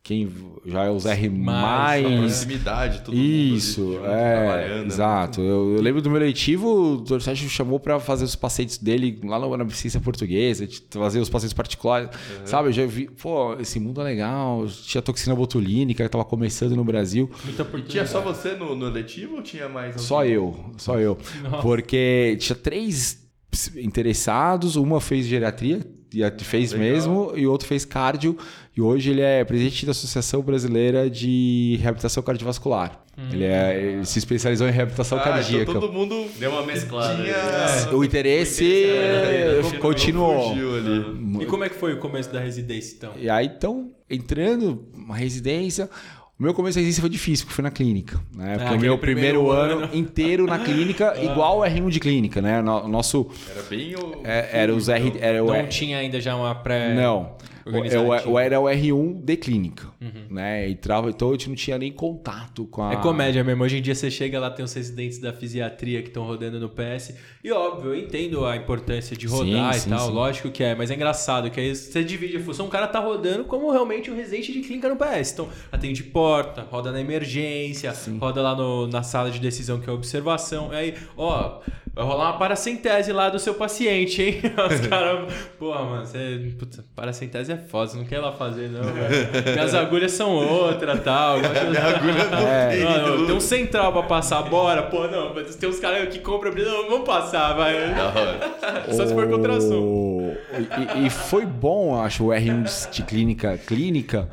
Quem 0.10 0.28
já 0.66 0.86
é 0.86 0.90
os 0.90 1.06
R 1.06 1.30
Mais, 1.30 2.04
proximidade, 2.04 3.02
todo 3.02 3.16
Isso, 3.16 3.82
mundo 3.82 3.94
junto, 3.94 4.06
é, 4.08 4.34
trabalhando, 4.34 4.80
né? 4.80 4.86
exato. 4.88 5.40
Eu, 5.40 5.76
eu 5.76 5.82
lembro 5.84 6.02
do 6.02 6.10
meu 6.10 6.20
eletivo, 6.20 6.94
o 6.94 6.98
Dr. 6.98 7.20
Sérgio 7.20 7.48
chamou 7.48 7.80
pra 7.80 8.00
fazer 8.00 8.26
os 8.26 8.36
pacientes 8.36 8.80
dele 8.80 9.20
lá 9.24 9.38
na, 9.38 9.58
na 9.58 9.70
ciência 9.70 10.00
portuguesa, 10.00 10.66
de 10.66 10.82
fazer 10.90 11.20
os 11.20 11.30
pacientes 11.30 11.54
particulares. 11.54 12.10
Sabe, 12.44 12.70
eu 12.70 12.72
já 12.72 12.88
vi, 12.88 13.08
pô, 13.08 13.54
esse 13.60 13.80
mundo 13.80 14.02
é 14.02 14.04
legal. 14.04 14.66
Tinha 14.84 15.00
toxina 15.00 15.36
botulínica 15.36 16.04
que 16.04 16.10
tava 16.10 16.26
começando 16.26 16.76
no 16.76 16.84
Brasil. 16.84 17.30
Muita 17.46 17.68
E 17.78 17.82
tinha 17.84 18.08
só 18.08 18.20
você 18.20 18.56
no, 18.56 18.76
no 18.76 18.88
eletivo 18.88 19.36
ou 19.36 19.44
tinha 19.44 19.70
mais 19.70 19.90
alguém? 19.92 20.08
Só 20.08 20.26
eu, 20.26 20.72
só 20.78 21.00
eu. 21.00 21.20
Nossa. 21.44 21.62
Porque 21.62 22.36
tinha 22.40 22.56
três 22.56 23.30
interessados, 23.78 24.76
uma 24.76 25.00
fez 25.00 25.28
geriatria, 25.28 25.82
fez 26.40 26.72
Legal. 26.72 26.88
mesmo, 26.88 27.34
e 27.36 27.46
o 27.46 27.52
outro 27.52 27.68
fez 27.68 27.86
cardio, 27.86 28.38
e 28.76 28.82
hoje 28.82 29.12
ele 29.12 29.22
é 29.22 29.44
presidente 29.44 29.86
da 29.86 29.92
Associação 29.92 30.42
Brasileira 30.42 31.10
de 31.10 31.78
Reabilitação 31.82 32.24
Cardiovascular. 32.24 33.04
Ele, 33.32 33.44
é- 33.44 33.78
ele 33.78 34.06
se 34.06 34.18
especializou 34.18 34.66
em 34.68 34.72
reabilitação 34.72 35.18
Ah, 35.18 35.22
cardíaca. 35.22 35.70
então 35.70 35.82
todo 35.82 35.92
mundo 35.92 36.26
Deu 36.40 36.52
uma 36.52 36.66
mesclada. 36.66 37.22
tinha... 37.22 37.94
O 37.98 38.02
interesse 38.02 38.64
É, 38.86 39.60
não- 39.62 39.70
não 39.72 39.80
continuou. 39.80 40.50
fugiu 40.52 40.78
ali. 40.78 41.44
E 41.44 41.46
como 41.46 41.66
é 41.66 41.70
que 41.70 41.76
foi 41.76 41.94
o 41.94 41.98
começo 42.00 42.32
da 42.32 42.40
residência, 42.40 42.96
então? 42.96 43.12
E 43.18 43.30
aí, 43.30 43.48
então, 43.48 43.92
entrando 44.10 44.86
uma 44.94 45.18
residência. 45.18 45.90
O 46.40 46.44
meu 46.44 46.54
começo 46.54 46.76
da 46.76 46.80
residência 46.80 47.02
foi 47.02 47.10
difícil, 47.10 47.46
porque 47.46 47.56
foi 47.56 47.64
na 47.64 47.70
clínica. 47.70 48.18
Né? 48.34 48.58
Porque 48.58 48.74
o 48.76 48.80
meu 48.80 48.98
primeiro 48.98 49.42
primeiro, 49.44 49.52
ano. 49.52 49.84
ano 49.84 49.90
inteiro 49.94 50.46
na 50.46 50.58
clínica, 50.58 51.14
igual 51.22 51.60
o 51.60 51.62
R1 51.64 51.90
de 51.90 52.00
clínica, 52.00 52.42
né? 52.42 52.62
No- 52.62 52.88
nosso. 52.88 53.28
Era 53.52 53.62
bem 53.64 53.94
o... 53.98 54.22
é, 54.24 54.50
era 54.54 54.74
os 54.74 54.88
R. 54.88 55.14
Era 55.20 55.44
o 55.44 55.48
Não 55.48 55.68
tinha 55.68 55.98
ainda 55.98 56.22
já 56.22 56.38
uma 56.38 56.56
pré... 56.56 56.94
Não. 56.96 57.36
O- 57.72 57.76
organizativa. 57.78 58.30
Eu, 58.30 58.40
era 58.40 58.60
o 58.60 58.64
R1 58.66 59.24
de 59.24 59.38
clínica. 59.38 59.88
Né? 60.30 60.70
Entrava, 60.70 61.10
então 61.10 61.30
a 61.30 61.32
gente 61.34 61.50
não 61.50 61.56
tinha 61.56 61.78
nem 61.78 61.92
contato 61.92 62.66
com 62.66 62.84
a. 62.84 62.94
É 62.94 62.96
comédia 62.98 63.44
mesmo. 63.44 63.64
Hoje 63.64 63.78
em 63.78 63.82
dia 63.82 63.96
você 63.96 64.10
chega 64.12 64.40
lá, 64.40 64.50
tem 64.50 64.64
os 64.64 64.74
residentes 64.74 65.20
da 65.20 65.34
fisiatria 65.34 66.02
que 66.02 66.08
estão 66.10 66.24
rodando 66.24 66.60
no 66.60 66.70
PS. 66.70 67.16
E 67.44 67.52
óbvio, 67.52 67.94
eu 67.94 68.00
entendo 68.00 68.46
a 68.46 68.56
importância 68.56 69.16
de 69.16 69.28
rodar 69.28 69.74
Sim, 69.74 69.78
e 69.78 69.82
sim, 69.82 69.90
tal, 69.90 70.08
sim. 70.08 70.14
lógico 70.14 70.50
que 70.52 70.64
é, 70.64 70.76
mas 70.76 70.92
é 70.92 70.96
engraçado 70.96 71.50
que 71.50 71.60
aí 71.60 71.76
você 71.76 72.04
divide 72.04 72.38
a 72.38 72.40
função, 72.42 72.66
o 72.66 72.70
cara 72.70 72.88
tá 72.88 73.00
rodando 73.00 73.44
como 73.46 73.72
realmente 73.72 74.10
um 74.12 74.16
residente 74.16 74.52
de 74.52 74.62
clínica 74.62 74.90
no 74.90 74.96
PS. 74.96 75.32
Então, 75.34 75.50
atende 75.72 76.04
porta, 76.04 76.62
roda 76.70 76.92
na 76.92 77.00
emergência, 77.00 77.94
roda 78.20 78.42
lá 78.42 78.56
no- 78.56 78.88
na 78.88 79.04
sala 79.04 79.32
de 79.32 79.40
decisão 79.40 79.80
que 79.80 79.90
é 79.90 79.94
observação. 79.94 80.72
Aí, 80.72 80.94
ó, 81.18 81.60
vai 81.94 82.06
rolar 82.06 82.32
uma 82.32 82.38
paracentese 82.40 83.12
lá 83.12 83.30
do 83.30 83.40
seu 83.40 83.54
paciente, 83.54 84.22
hein? 84.22 84.36
Os 84.82 84.82
caras, 84.88 85.32
porra, 85.58 85.84
mano, 85.84 86.06
você, 86.06 86.54
puta, 86.58 86.84
paracentese 86.96 87.52
é 87.52 87.58
foda, 87.68 87.88
você 87.92 87.98
não 87.98 88.06
quer 88.06 88.16
ir 88.16 88.22
lá 88.22 88.32
fazer, 88.32 88.70
não, 88.70 88.82
velho. 88.84 89.54
Minhas 89.54 89.74
agulhas 89.76 90.12
são 90.12 90.30
outra, 90.36 90.98
tal. 90.98 91.38
Minha 91.42 91.84
agulha 91.96 92.26
não 92.26 93.18
tem. 93.18 93.26
tem 93.28 93.36
um 93.36 93.40
central 93.40 93.92
pra 93.92 94.04
passar, 94.04 94.42
bora. 94.44 94.84
Pô, 94.84 95.08
não, 95.08 95.34
mas 95.34 95.56
tem 95.56 95.68
uns 95.70 95.80
caras 95.80 96.10
que 96.10 96.20
compram, 96.20 96.52
não, 96.54 96.90
vamos 96.90 97.06
passar, 97.06 97.54
vai. 97.54 97.74
Só 98.92 99.06
se 99.06 99.14
for 99.14 99.28
com 99.28 99.34
ultrassom. 99.36 99.76
O- 99.80 100.38
E, 100.98 101.06
e 101.06 101.10
foi 101.10 101.46
bom, 101.46 102.00
acho, 102.02 102.26
o 102.26 102.28
R1 102.30 102.64
de- 102.64 102.92
de 102.98 103.04
clínica, 103.04 103.58
clínica, 103.58 104.28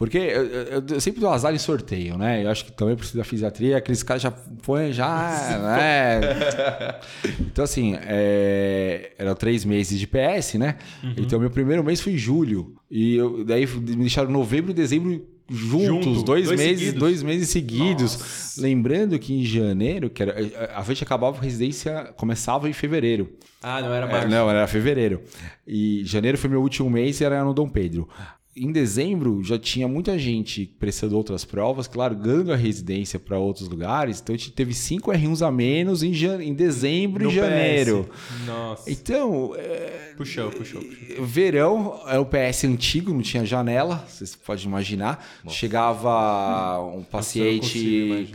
porque 0.00 0.16
eu, 0.16 0.46
eu- 0.46 0.82
eu 0.94 1.00
sempre 1.00 1.20
dou 1.20 1.28
azar 1.30 1.54
em 1.54 1.58
sorteio, 1.58 2.16
né? 2.16 2.42
Eu 2.42 2.48
acho 2.50 2.64
que 2.64 2.72
também 2.72 2.96
precisa 2.96 3.18
da 3.18 3.24
fisiatria, 3.24 3.76
aqueles 3.76 4.02
caras 4.02 4.22
já 4.22 4.30
põem, 4.30 4.94
já, 4.94 5.58
né? 5.62 6.20
Então, 7.38 7.64
assim, 7.64 7.94
é, 8.00 9.12
eram 9.18 9.34
três 9.34 9.62
meses 9.62 9.98
de 9.98 10.06
PS, 10.06 10.54
né? 10.54 10.76
Então, 11.18 11.38
meu 11.38 11.50
primeiro 11.50 11.84
mês 11.84 12.00
foi 12.00 12.16
julho. 12.16 12.74
E 12.90 13.14
eu, 13.16 13.44
daí 13.44 13.66
me 13.66 13.96
deixaram 13.96 14.30
novembro 14.30 14.70
e 14.70 14.74
dezembro 14.74 15.22
juntos, 15.52 16.06
Junto, 16.16 16.22
dois, 16.22 16.46
dois 16.46 16.58
meses, 16.58 16.78
seguidos. 16.78 16.98
dois 17.00 17.22
meses 17.22 17.48
seguidos. 17.50 18.54
Lembrando 18.56 19.18
que 19.18 19.34
em 19.34 19.44
janeiro, 19.44 20.08
que 20.08 20.22
era, 20.22 20.34
a 20.76 20.82
gente 20.82 21.02
acabava 21.02 21.36
a 21.38 21.40
residência, 21.42 22.12
começava 22.16 22.68
em 22.68 22.72
fevereiro. 22.72 23.28
Ah, 23.62 23.82
não 23.82 23.92
era 23.92 24.06
É, 24.06 24.10
março. 24.12 24.28
não, 24.28 24.48
era 24.48 24.66
fevereiro. 24.66 25.20
E 25.66 26.02
janeiro 26.04 26.38
foi 26.38 26.48
meu 26.48 26.62
último 26.62 26.88
mês 26.88 27.20
e 27.20 27.24
era 27.24 27.44
no 27.44 27.52
Dom 27.52 27.68
Pedro. 27.68 28.08
Em 28.56 28.72
dezembro 28.72 29.44
já 29.44 29.56
tinha 29.58 29.86
muita 29.86 30.18
gente 30.18 30.66
prestando 30.78 31.16
outras 31.16 31.44
provas, 31.44 31.88
largando 31.94 32.52
a 32.52 32.56
residência 32.56 33.18
para 33.18 33.38
outros 33.38 33.68
lugares. 33.68 34.20
Então 34.20 34.34
a 34.34 34.38
gente 34.38 34.50
teve 34.50 34.74
cinco 34.74 35.12
R1s 35.12 35.46
a 35.46 35.50
menos 35.52 36.02
em, 36.02 36.12
jan- 36.12 36.42
em 36.42 36.52
dezembro 36.52 37.24
No 37.24 37.30
e 37.30 37.34
janeiro. 37.34 38.08
PS. 38.10 38.46
Nossa. 38.46 38.90
Então, 38.90 39.54
é, 39.56 40.14
Puxou, 40.16 40.50
puxou, 40.50 40.82
puxou. 40.82 41.24
verão 41.24 42.00
é 42.08 42.18
o 42.18 42.26
PS 42.26 42.64
antigo, 42.64 43.14
não 43.14 43.22
tinha 43.22 43.44
janela, 43.46 44.04
vocês 44.08 44.34
podem 44.34 44.64
imaginar. 44.66 45.24
Chegava 45.48 46.80
um 46.94 47.02
paciente. 47.04 48.28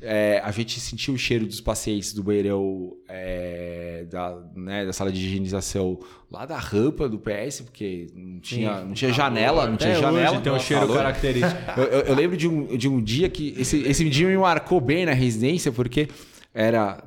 É, 0.00 0.40
a 0.42 0.50
gente 0.50 0.80
sentia 0.80 1.12
o 1.12 1.18
cheiro 1.18 1.46
dos 1.46 1.60
pacientes 1.60 2.12
do 2.12 2.22
banheirão 2.22 2.94
é, 3.08 4.06
da, 4.10 4.38
né, 4.56 4.86
da 4.86 4.92
sala 4.92 5.12
de 5.12 5.20
higienização 5.24 5.98
lá 6.30 6.46
da 6.46 6.56
rampa 6.58 7.08
do 7.08 7.18
PS, 7.18 7.60
porque 7.62 8.06
não 8.14 8.38
tinha, 8.40 8.84
não 8.84 8.92
tinha 8.92 9.12
janela, 9.12 9.49
não 9.68 9.76
tinha 9.76 9.94
janela. 9.94 10.32
hoje 10.32 10.42
tem 10.42 10.52
um 10.52 10.54
Nossa, 10.54 10.66
cheiro 10.66 10.82
calor. 10.86 10.96
característico. 10.98 11.60
Eu, 11.76 11.84
eu- 11.84 12.00
eu 12.06 12.14
lembro 12.14 12.36
de 12.36 12.48
um, 12.48 12.76
de 12.76 12.88
um 12.88 13.02
dia 13.02 13.28
que. 13.28 13.54
Esse, 13.58 13.78
esse 13.82 14.08
dia 14.08 14.26
me 14.28 14.36
marcou 14.36 14.80
bem 14.80 15.04
na 15.06 15.12
residência, 15.12 15.70
porque 15.72 16.08
era 16.54 17.02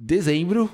dezembro, 0.00 0.70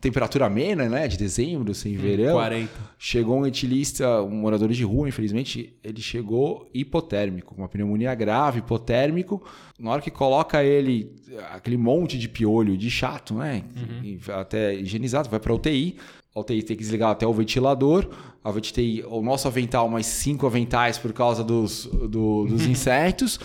temperatura 0.00 0.46
amena, 0.46 0.88
né? 0.88 1.08
De 1.08 1.16
dezembro, 1.16 1.70
Hum, 1.70 1.74
sem 1.74 1.96
verão. 1.96 2.34
40. 2.34 2.70
Chegou 2.98 3.38
um 3.38 3.46
etilista, 3.46 4.22
um 4.22 4.30
morador 4.30 4.68
de 4.70 4.84
rua, 4.84 5.08
infelizmente, 5.08 5.74
ele 5.82 6.00
chegou 6.00 6.68
hipotérmico, 6.74 7.54
com 7.54 7.62
uma 7.62 7.68
pneumonia 7.68 8.14
grave, 8.14 8.58
hipotérmico. 8.58 9.42
Na 9.78 9.90
hora 9.92 10.02
que 10.02 10.10
coloca 10.10 10.62
ele, 10.62 11.10
aquele 11.52 11.76
monte 11.76 12.18
de 12.18 12.28
piolho, 12.28 12.76
de 12.76 12.90
chato, 12.90 13.34
né? 13.34 13.62
E 14.02 14.18
Até 14.30 14.74
higienizado, 14.74 15.28
vai 15.30 15.40
para 15.40 15.54
UTI. 15.54 15.96
UTI 16.40 16.62
tem 16.62 16.76
que 16.76 16.82
desligar 16.82 17.10
até 17.10 17.26
o 17.26 17.32
ventilador. 17.32 18.08
A 18.42 18.50
UTI, 18.50 19.04
o 19.08 19.22
nosso 19.22 19.46
avental, 19.48 19.88
mais 19.88 20.06
cinco 20.06 20.46
aventais 20.46 20.98
por 20.98 21.12
causa 21.12 21.42
dos, 21.44 21.86
do- 21.86 22.46
dos 22.46 22.66
insetos. 22.66 23.38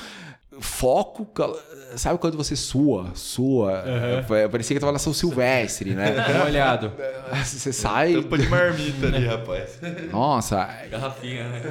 Foco, 0.61 1.25
sabe 1.95 2.19
quando 2.19 2.35
você 2.35 2.53
sua, 2.53 3.11
sua? 3.15 3.81
É, 4.29 4.47
Parecia 4.49 4.75
que 4.75 4.79
tava 4.79 4.91
na 4.91 4.99
São 4.99 5.13
Silvestre, 5.13 5.91
né? 5.91 6.15
Molhado. 6.43 6.91
Você 7.43 7.71
sai. 7.71 8.13
Tampa 8.13 8.37
de 8.37 8.47
marmita 8.49 9.07
ali, 9.07 9.25
rapaz. 9.25 9.79
Nossa, 10.11 10.65
Garrafinha, 10.91 11.47
né? 11.47 11.61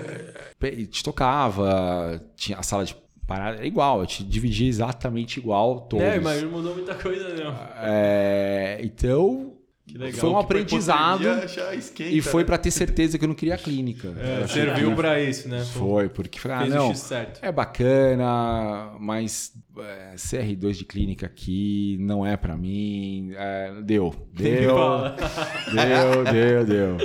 te 0.87 1.05
tocava, 1.05 2.23
tinha 2.35 2.57
a 2.59 2.63
sala 2.63 2.85
de 2.87 2.97
parada, 3.27 3.59
era 3.59 3.67
igual, 3.67 4.01
eu 4.01 4.07
te 4.07 4.25
dividia 4.25 4.67
exatamente 4.67 5.39
igual 5.39 5.83
todos. 5.83 6.07
É, 6.07 6.19
mas 6.19 6.43
não 6.43 6.51
mudou 6.51 6.75
muita 6.75 6.95
coisa, 6.95 7.29
não. 7.35 7.55
É, 7.83 8.81
então, 8.83 9.53
Que 9.89 9.97
legal. 9.97 10.21
foi 10.21 10.31
um 10.31 10.39
aprendizado 10.39 11.27
esquenta, 11.73 12.11
e 12.11 12.21
foi 12.21 12.43
né? 12.43 12.47
pra 12.47 12.59
ter 12.59 12.71
certeza 12.71 13.19
que 13.19 13.25
eu 13.25 13.29
não 13.29 13.35
queria 13.35 13.57
clínica. 13.57 14.15
É, 14.19 14.47
serviu 14.47 14.95
pra 14.95 15.19
isso, 15.19 15.49
né? 15.49 15.65
Foi, 15.65 16.11
porque 16.11 16.39
ah, 16.47 16.61
Fez 16.61 16.75
não, 16.75 16.89
o 16.89 16.91
X 16.91 17.01
certo. 17.01 17.41
é 17.43 17.51
bacana, 17.51 18.93
mas 19.01 19.53
é, 19.81 20.15
CR2 20.17 20.73
de 20.73 20.85
clínica 20.85 21.27
aqui 21.27 21.97
não 22.01 22.25
é 22.27 22.37
pra 22.37 22.57
mim. 22.57 23.33
É, 23.37 23.73
deu. 23.83 24.15
Deu. 24.35 24.75
Deu, 25.73 26.25
deu, 26.33 26.65
deu. 26.65 26.97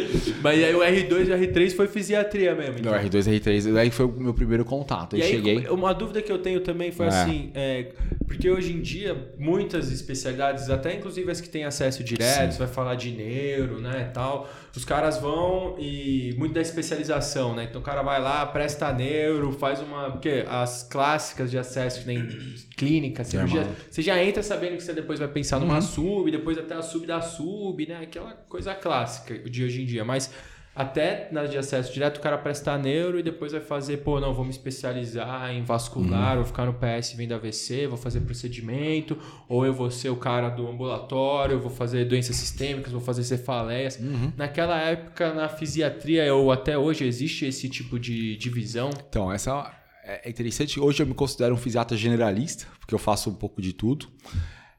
Mas 0.42 0.64
aí 0.64 0.74
o 0.76 0.80
R2 0.80 1.28
e 1.28 1.32
o 1.32 1.38
R3 1.38 1.76
foi 1.76 1.88
fisiatria 1.88 2.56
mesmo. 2.56 2.80
então. 2.80 2.92
Não, 2.92 3.00
R2 3.00 3.28
R3, 3.40 3.78
aí 3.78 3.90
foi 3.92 4.06
o 4.06 4.12
meu 4.12 4.34
primeiro 4.34 4.64
contato. 4.66 5.16
Aí, 5.16 5.22
E 5.22 5.24
aí, 5.24 5.32
cheguei. 5.32 5.68
uma 5.70 5.94
dúvida 5.94 6.22
que 6.22 6.32
eu 6.32 6.38
tenho 6.40 6.60
também 6.62 6.92
foi 6.92 7.06
É. 7.08 7.10
assim, 7.10 7.52
é, 7.54 7.92
porque 8.28 8.50
hoje 8.50 8.74
em 8.74 8.82
dia, 8.82 9.16
muitas 9.38 9.92
especialidades, 9.92 10.70
até 10.70 10.96
inclusive 10.96 11.30
as 11.32 11.40
que 11.42 11.50
têm 11.50 11.66
acesso 11.66 12.04
direto, 12.04 12.52
você 12.54 12.60
vai 12.60 12.68
falar 12.68 12.96
de 12.96 13.12
neuro, 13.12 13.80
né, 13.80 14.10
tal, 14.14 14.50
os 14.76 14.84
caras 14.86 15.18
vão 15.18 15.76
e 15.80 16.34
muito 16.38 16.54
da 16.54 16.62
especialização, 16.62 17.56
né? 17.56 17.68
Então 17.70 17.80
o 17.82 17.84
cara 17.84 18.02
vai 18.02 18.20
lá, 18.22 18.46
presta 18.46 18.92
neuro, 18.92 19.52
faz 19.52 19.80
uma, 19.82 20.12
porque 20.12 20.46
as 20.48 20.84
clássicas 20.84 21.52
de 21.52 21.58
acesso 21.58 22.02
que 22.02 22.08
nem 22.08 22.28
clínica, 22.76 23.24
cirurgia, 23.24 23.68
você 23.90 24.02
já 24.02 24.24
entra 24.24 24.42
sabendo 24.44 24.78
que 24.78 24.84
você 24.84 24.94
depois 24.94 25.20
vai 25.20 25.28
pensar 25.28 25.60
numa 25.60 25.76
Uhum. 25.76 25.82
sub, 25.82 26.32
depois 26.32 26.58
até 26.58 26.74
a 26.76 26.82
sub 26.82 27.06
da 27.06 27.22
sub, 27.22 27.86
né? 27.88 28.00
Aquela 28.04 28.32
coisa 28.48 28.74
clássica 28.76 29.38
de 29.38 29.64
hoje 29.64 29.82
em 29.82 29.86
dia, 29.86 30.04
mas 30.06 30.32
até 30.76 31.28
na 31.32 31.46
de 31.46 31.56
acesso 31.56 31.94
direto, 31.94 32.18
o 32.18 32.20
cara 32.20 32.36
presta 32.36 32.76
neuro 32.80 33.20
e 33.20 33.22
depois 33.24 33.52
vai 33.52 33.62
fazer, 33.62 33.98
pô, 33.98 34.20
não, 34.20 34.34
vou 34.34 34.44
me 34.44 34.50
especializar 34.50 35.52
em 35.54 35.62
vascular, 35.64 36.36
vou 36.38 36.46
ficar 36.46 36.66
no 36.66 36.74
PS 36.74 37.14
vendo 37.16 37.34
AVC, 37.36 37.86
vou 37.86 37.96
fazer 37.98 38.22
procedimento, 38.22 39.16
ou 39.48 39.64
eu 39.68 39.72
vou 39.72 39.92
ser 39.92 40.10
o 40.10 40.16
cara 40.16 40.50
do 40.50 40.68
ambulatório, 40.68 41.54
eu 41.58 41.60
vou 41.60 41.70
fazer 41.70 42.06
doenças 42.06 42.36
sistêmicas, 42.38 42.92
vou 42.92 43.02
fazer 43.02 43.24
cefaleias. 43.24 44.00
Naquela 44.36 44.80
época, 44.82 45.32
na 45.32 45.48
fisiatria, 45.48 46.34
ou 46.34 46.52
até 46.52 46.76
hoje, 46.76 47.06
existe 47.06 47.46
esse 47.46 47.70
tipo 47.70 48.00
de 48.00 48.36
divisão. 48.38 48.90
Então, 49.08 49.32
essa 49.32 49.72
é 50.04 50.30
interessante. 50.30 50.80
Hoje 50.80 51.02
eu 51.02 51.08
me 51.08 51.14
considero 51.14 51.56
um 51.56 51.58
fisiatra 51.58 51.96
generalista, 51.98 52.68
porque 52.80 52.94
eu 52.94 53.00
faço 53.00 53.30
um 53.30 53.36
pouco 53.36 53.62
de 53.62 53.74
tudo. 53.74 54.08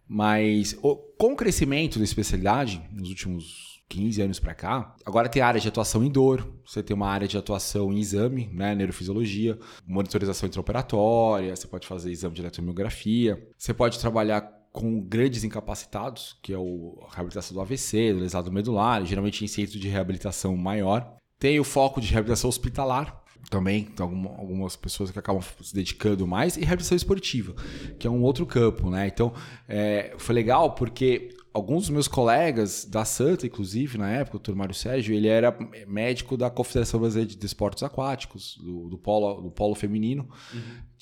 Mas 0.06 0.74
com 0.74 1.32
o 1.32 1.36
crescimento 1.36 1.98
da 1.98 2.04
especialidade, 2.04 2.82
nos 2.92 3.08
últimos 3.08 3.82
15 3.88 4.22
anos 4.22 4.40
para 4.40 4.54
cá, 4.54 4.94
agora 5.04 5.28
tem 5.28 5.40
área 5.40 5.60
de 5.60 5.68
atuação 5.68 6.04
em 6.04 6.10
dor, 6.10 6.52
você 6.64 6.82
tem 6.82 6.94
uma 6.94 7.08
área 7.08 7.26
de 7.26 7.38
atuação 7.38 7.92
em 7.92 7.98
exame, 7.98 8.50
né, 8.52 8.74
neurofisiologia, 8.74 9.58
monitorização 9.86 10.46
intraoperatória, 10.46 11.54
você 11.54 11.66
pode 11.66 11.86
fazer 11.86 12.10
exame 12.10 12.34
de 12.34 12.42
eletromiografia, 12.42 13.48
você 13.56 13.72
pode 13.72 13.98
trabalhar 13.98 14.42
com 14.72 15.00
grandes 15.00 15.44
incapacitados, 15.44 16.36
que 16.42 16.52
é 16.52 16.56
a 16.56 17.14
reabilitação 17.14 17.54
do 17.54 17.60
AVC, 17.60 18.12
do 18.12 18.20
lesado 18.20 18.50
medular, 18.50 19.04
geralmente 19.04 19.44
em 19.44 19.48
centro 19.48 19.78
de 19.78 19.88
reabilitação 19.88 20.56
maior. 20.56 21.16
Tem 21.38 21.60
o 21.60 21.64
foco 21.64 22.00
de 22.00 22.12
reabilitação 22.12 22.48
hospitalar, 22.50 23.22
também 23.50 23.84
tem 23.84 24.02
alguma- 24.04 24.30
algumas 24.30 24.76
pessoas 24.76 25.10
que 25.10 25.18
acabam 25.18 25.42
se 25.60 25.74
dedicando 25.74 26.26
mais, 26.26 26.56
e 26.56 26.60
reabilitação 26.60 26.96
esportiva, 26.96 27.54
que 27.98 28.06
é 28.06 28.10
um 28.10 28.22
outro 28.22 28.44
campo, 28.46 28.90
né? 28.90 29.06
Então, 29.06 29.32
é, 29.68 30.14
foi 30.18 30.34
legal 30.34 30.74
porque 30.74 31.30
alguns 31.52 31.82
dos 31.84 31.90
meus 31.90 32.08
colegas 32.08 32.84
da 32.84 33.04
Santa, 33.04 33.46
inclusive, 33.46 33.96
na 33.96 34.10
época, 34.10 34.36
o 34.38 34.40
Dr. 34.40 34.54
Mário 34.56 34.74
Sérgio, 34.74 35.14
ele 35.14 35.28
era 35.28 35.56
médico 35.86 36.36
da 36.36 36.50
Confederação 36.50 36.98
Brasileira 36.98 37.30
de 37.30 37.36
Desportos 37.36 37.82
Aquáticos, 37.84 38.58
do, 38.60 38.88
do, 38.88 38.98
polo, 38.98 39.40
do 39.40 39.50
polo 39.52 39.74
feminino. 39.76 40.28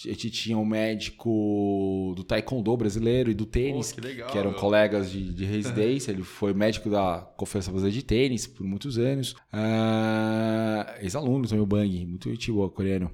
A 0.05 0.09
gente 0.09 0.31
tinha 0.31 0.57
um 0.59 0.65
médico 0.65 2.12
do 2.17 2.25
taekwondo 2.25 2.77
brasileiro 2.77 3.31
e 3.31 3.35
do 3.35 3.47
tênis, 3.47 3.93
que 3.93 4.01
legal, 4.01 4.31
eram 4.35 4.51
meu. 4.51 4.59
colegas 4.59 5.11
de, 5.11 5.33
de 5.33 5.45
residência. 5.47 6.11
Ele 6.11 6.23
foi 6.23 6.53
médico 6.53 6.88
da 6.91 7.27
Confederação 7.37 7.73
Brasileira 7.73 7.99
de 8.01 8.05
Tênis 8.05 8.47
por 8.47 8.65
muitos 8.67 8.99
anos. 8.99 9.35
Ah, 9.53 10.95
Ex-aluno 11.01 11.47
também, 11.47 11.62
o 11.62 11.67
Bang, 11.67 12.07
muito 12.07 12.29
gente 12.31 12.51
boa, 12.53 12.69
coreano. 12.71 13.11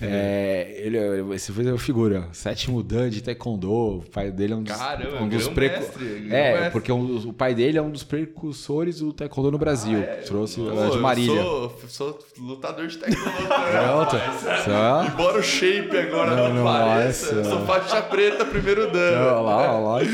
É, 0.00 0.80
ele, 0.84 0.96
esse 1.34 1.50
foi 1.50 1.68
a 1.68 1.76
figura, 1.76 2.28
sétimo 2.32 2.82
dan 2.84 3.10
de 3.10 3.20
taekwondo. 3.20 3.68
O 3.72 4.02
pai 4.12 4.30
dele 4.30 4.52
é 4.52 4.56
um 4.56 4.62
dos, 4.62 4.76
Caramba, 4.76 5.22
um 5.22 5.28
dos 5.28 5.48
grão-mestre, 5.48 6.04
É, 6.06 6.18
grão-mestre. 6.20 6.70
porque 6.70 6.92
um- 6.92 7.28
o 7.28 7.32
pai 7.32 7.52
dele 7.54 7.78
é 7.78 7.82
um 7.82 7.90
dos 7.90 8.04
precursores 8.04 9.00
do 9.00 9.12
taekwondo 9.12 9.50
no 9.50 9.58
Brasil. 9.58 9.98
Trouxe 10.24 10.60
Pô, 10.60 10.70
de 10.70 10.96
eu 10.96 11.00
Marília. 11.00 11.42
Sou, 11.42 11.72
sou 11.88 12.18
lutador 12.38 12.86
de 12.86 12.96
taekwondo. 12.98 13.48
também, 13.48 14.62
Pronto. 14.64 15.12
Embora 15.12 15.38
o 15.38 15.42
shape 15.42 15.96
agora 15.96 16.27
Não, 16.36 16.48
não, 16.48 16.54
não, 16.54 16.68
apareça, 16.68 17.34
eu 17.34 17.40
essa- 17.40 17.50
sou 17.50 17.66
faixa 17.66 18.02
preta, 18.02 18.44
primeiro 18.44 18.82
Olha 18.82 18.90
dano. 18.92 19.42
lá, 19.42 19.74
olha 19.80 20.06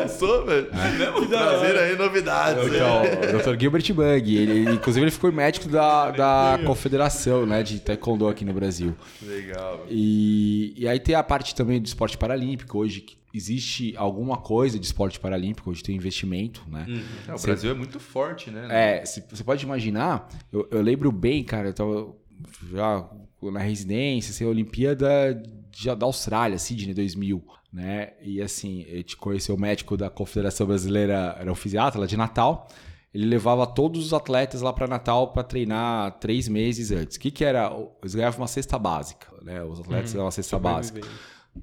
lá. 0.00 0.08
sou, 0.08 0.44
velho. 0.44 0.66
Trazer 1.28 1.78
aí 1.78 1.96
novidades. 1.96 2.64
Então, 2.66 3.02
o 3.38 3.54
Dr. 3.54 3.60
Gilbert 3.60 3.94
Bang, 3.94 4.36
ele, 4.36 4.70
inclusive 4.72 5.04
ele 5.04 5.10
foi 5.10 5.30
médico 5.30 5.68
da, 5.68 6.10
da 6.10 6.58
confederação 6.66 7.46
né, 7.46 7.62
de 7.62 7.80
taekwondo 7.80 8.28
aqui 8.28 8.44
no 8.44 8.52
Brasil. 8.52 8.94
Legal. 9.22 9.84
E, 9.88 10.74
e 10.76 10.88
aí 10.88 10.98
tem 10.98 11.14
a 11.14 11.22
parte 11.22 11.54
também 11.54 11.80
do 11.80 11.86
esporte 11.86 12.16
paralímpico 12.18 12.78
hoje, 12.78 13.00
que 13.00 13.18
existe 13.32 13.94
alguma 13.96 14.36
coisa 14.36 14.78
de 14.78 14.84
esporte 14.84 15.20
paralímpico, 15.20 15.70
hoje 15.70 15.82
tem 15.82 15.94
investimento, 15.94 16.62
né? 16.68 16.86
É, 17.28 17.34
o 17.34 17.38
Brasil 17.40 17.70
é 17.70 17.74
muito 17.74 18.00
forte, 18.00 18.50
né? 18.50 18.66
É, 18.70 19.04
você 19.04 19.44
pode 19.44 19.64
imaginar, 19.64 20.28
eu, 20.52 20.66
eu 20.70 20.82
lembro 20.82 21.12
bem, 21.12 21.44
cara, 21.44 21.68
eu 21.68 21.74
tava 21.74 22.08
já 22.72 23.04
na 23.42 23.60
residência, 23.60 24.30
assim, 24.32 24.44
a 24.44 24.48
Olimpíada 24.48 25.34
de- 25.70 25.94
da 25.94 26.06
Austrália, 26.06 26.58
Sydney 26.58 26.92
2000, 26.94 27.42
né? 27.72 28.14
E 28.20 28.42
assim, 28.42 28.84
eu 28.88 29.02
te 29.02 29.16
conheci 29.16 29.50
o 29.52 29.56
médico 29.56 29.96
da 29.96 30.10
Confederação 30.10 30.66
Brasileira, 30.66 31.36
era 31.38 31.50
um 31.50 31.54
fisiatra 31.54 32.00
lá 32.00 32.06
de 32.06 32.16
Natal. 32.16 32.68
Ele 33.14 33.26
levava 33.26 33.66
todos 33.66 34.04
os 34.06 34.12
atletas 34.12 34.60
lá 34.60 34.72
para 34.72 34.86
Natal 34.86 35.32
para 35.32 35.42
treinar 35.42 36.18
três 36.20 36.46
meses 36.48 36.90
antes. 36.92 37.16
O 37.16 37.20
que, 37.20 37.30
que 37.30 37.44
era? 37.44 37.72
Eles 38.02 38.14
ganhavam 38.14 38.40
uma 38.40 38.46
cesta 38.46 38.78
básica, 38.78 39.26
né? 39.42 39.62
Os 39.64 39.80
atletas 39.80 40.10
ganhavam 40.12 40.26
uma 40.26 40.30
cesta 40.32 40.56
básica. 40.58 41.00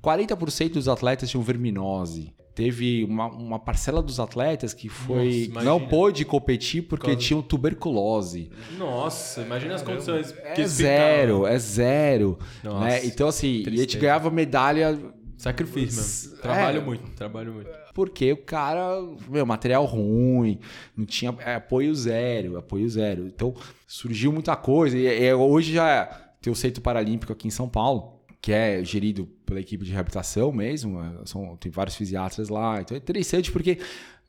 40% 0.02 0.74
dos 0.74 0.88
atletas 0.88 1.30
tinham 1.30 1.42
verminose. 1.44 2.34
Teve 2.58 3.04
uma, 3.04 3.28
uma 3.28 3.60
parcela 3.60 4.02
dos 4.02 4.20
atletas 4.20 4.74
que 4.74 4.90
foi 4.90 5.48
Nossa, 5.54 5.64
não 5.64 5.80
pôde 5.80 6.26
competir 6.26 6.82
porque 6.82 7.06
causa- 7.06 7.20
tinham 7.22 7.40
tuberculose. 7.40 8.50
Nossa, 8.80 9.44
imagina 9.44 9.76
as 9.76 9.84
condições. 9.84 10.34
É 10.44 10.66
zero, 10.66 11.46
é 11.46 11.60
zero. 11.60 12.40
Nossa, 12.64 12.80
né? 12.80 13.06
Então, 13.06 13.28
assim, 13.28 13.48
e 13.48 13.52
a 13.52 13.58
gente 13.58 13.74
tristeza. 13.76 14.00
ganhava 14.00 14.32
medalha 14.32 14.98
Sacrifício 15.38 16.02
mesmo. 16.32 16.42
Trabalho 16.42 16.82
muito, 16.82 17.12
trabalho 17.12 17.54
muito. 17.54 17.70
porque 17.94 18.34
o 18.34 18.38
cara, 18.38 19.04
meu, 19.30 19.46
material 19.46 19.86
ruim, 19.86 20.58
não 20.96 21.06
tinha 21.06 21.36
é, 21.46 21.54
apoio 21.54 21.94
zero, 21.94 22.58
apoio 22.58 22.90
zero. 22.90 23.28
Então, 23.28 23.54
surgiu 23.86 24.34
muita 24.34 24.56
coisa. 24.56 24.98
E, 24.98 25.06
e 25.06 25.32
hoje 25.32 25.74
já 25.74 26.08
tem 26.42 26.52
o 26.52 26.56
Centro 26.56 26.82
Paralímpico 26.82 27.32
aqui 27.32 27.48
em 27.48 27.52
São 27.52 27.70
Paulo, 27.70 28.20
que 28.42 28.52
é 28.52 28.84
gerido 28.84 29.30
pela 29.48 29.60
equipe 29.60 29.84
de 29.84 29.92
reabilitação 29.92 30.52
mesmo. 30.52 31.02
é, 31.02 31.26
São, 31.26 31.58
tem 31.58 31.72
vários 31.72 31.96
fisiatras 31.96 32.50
lá. 32.50 32.80
Então 32.82 32.96
é 32.96 33.00
interessante 33.00 33.52
porque 33.52 33.80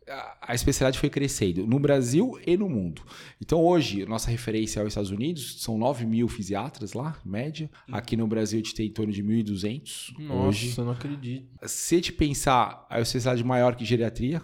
a- 0.08 0.38
a 0.40 0.54
especialidade 0.54 0.98
foi 0.98 1.10
crescendo 1.10 1.66
no 1.66 1.78
Brasil 1.78 2.38
e 2.46 2.56
no 2.56 2.66
mundo. 2.66 3.02
Então 3.42 3.60
hoje, 3.62 4.06
nossa 4.06 4.30
referência 4.30 4.80
aos 4.80 4.88
Estados 4.92 5.10
Unidos 5.10 5.60
são 5.62 5.76
9 5.76 6.06
mil 6.06 6.26
fisiatras 6.28 6.94
lá, 6.94 7.18
média. 7.22 7.70
Aqui 7.92 8.16
no 8.16 8.26
Brasil 8.26 8.58
a 8.58 8.62
gente 8.62 8.74
tem 8.74 8.86
em 8.86 8.90
torno 8.92 9.12
de 9.12 9.22
1.200 9.22 10.14
Nossa, 10.18 10.48
hoje. 10.48 10.74
eu 10.78 10.84
não 10.86 10.92
acredito. 10.92 11.46
Se 11.66 11.94
a 11.96 11.98
gente 11.98 12.12
pensar 12.14 12.86
a 12.88 13.00
especialidade 13.02 13.46
maior 13.46 13.76
que 13.76 13.84
geriatria, 13.84 14.40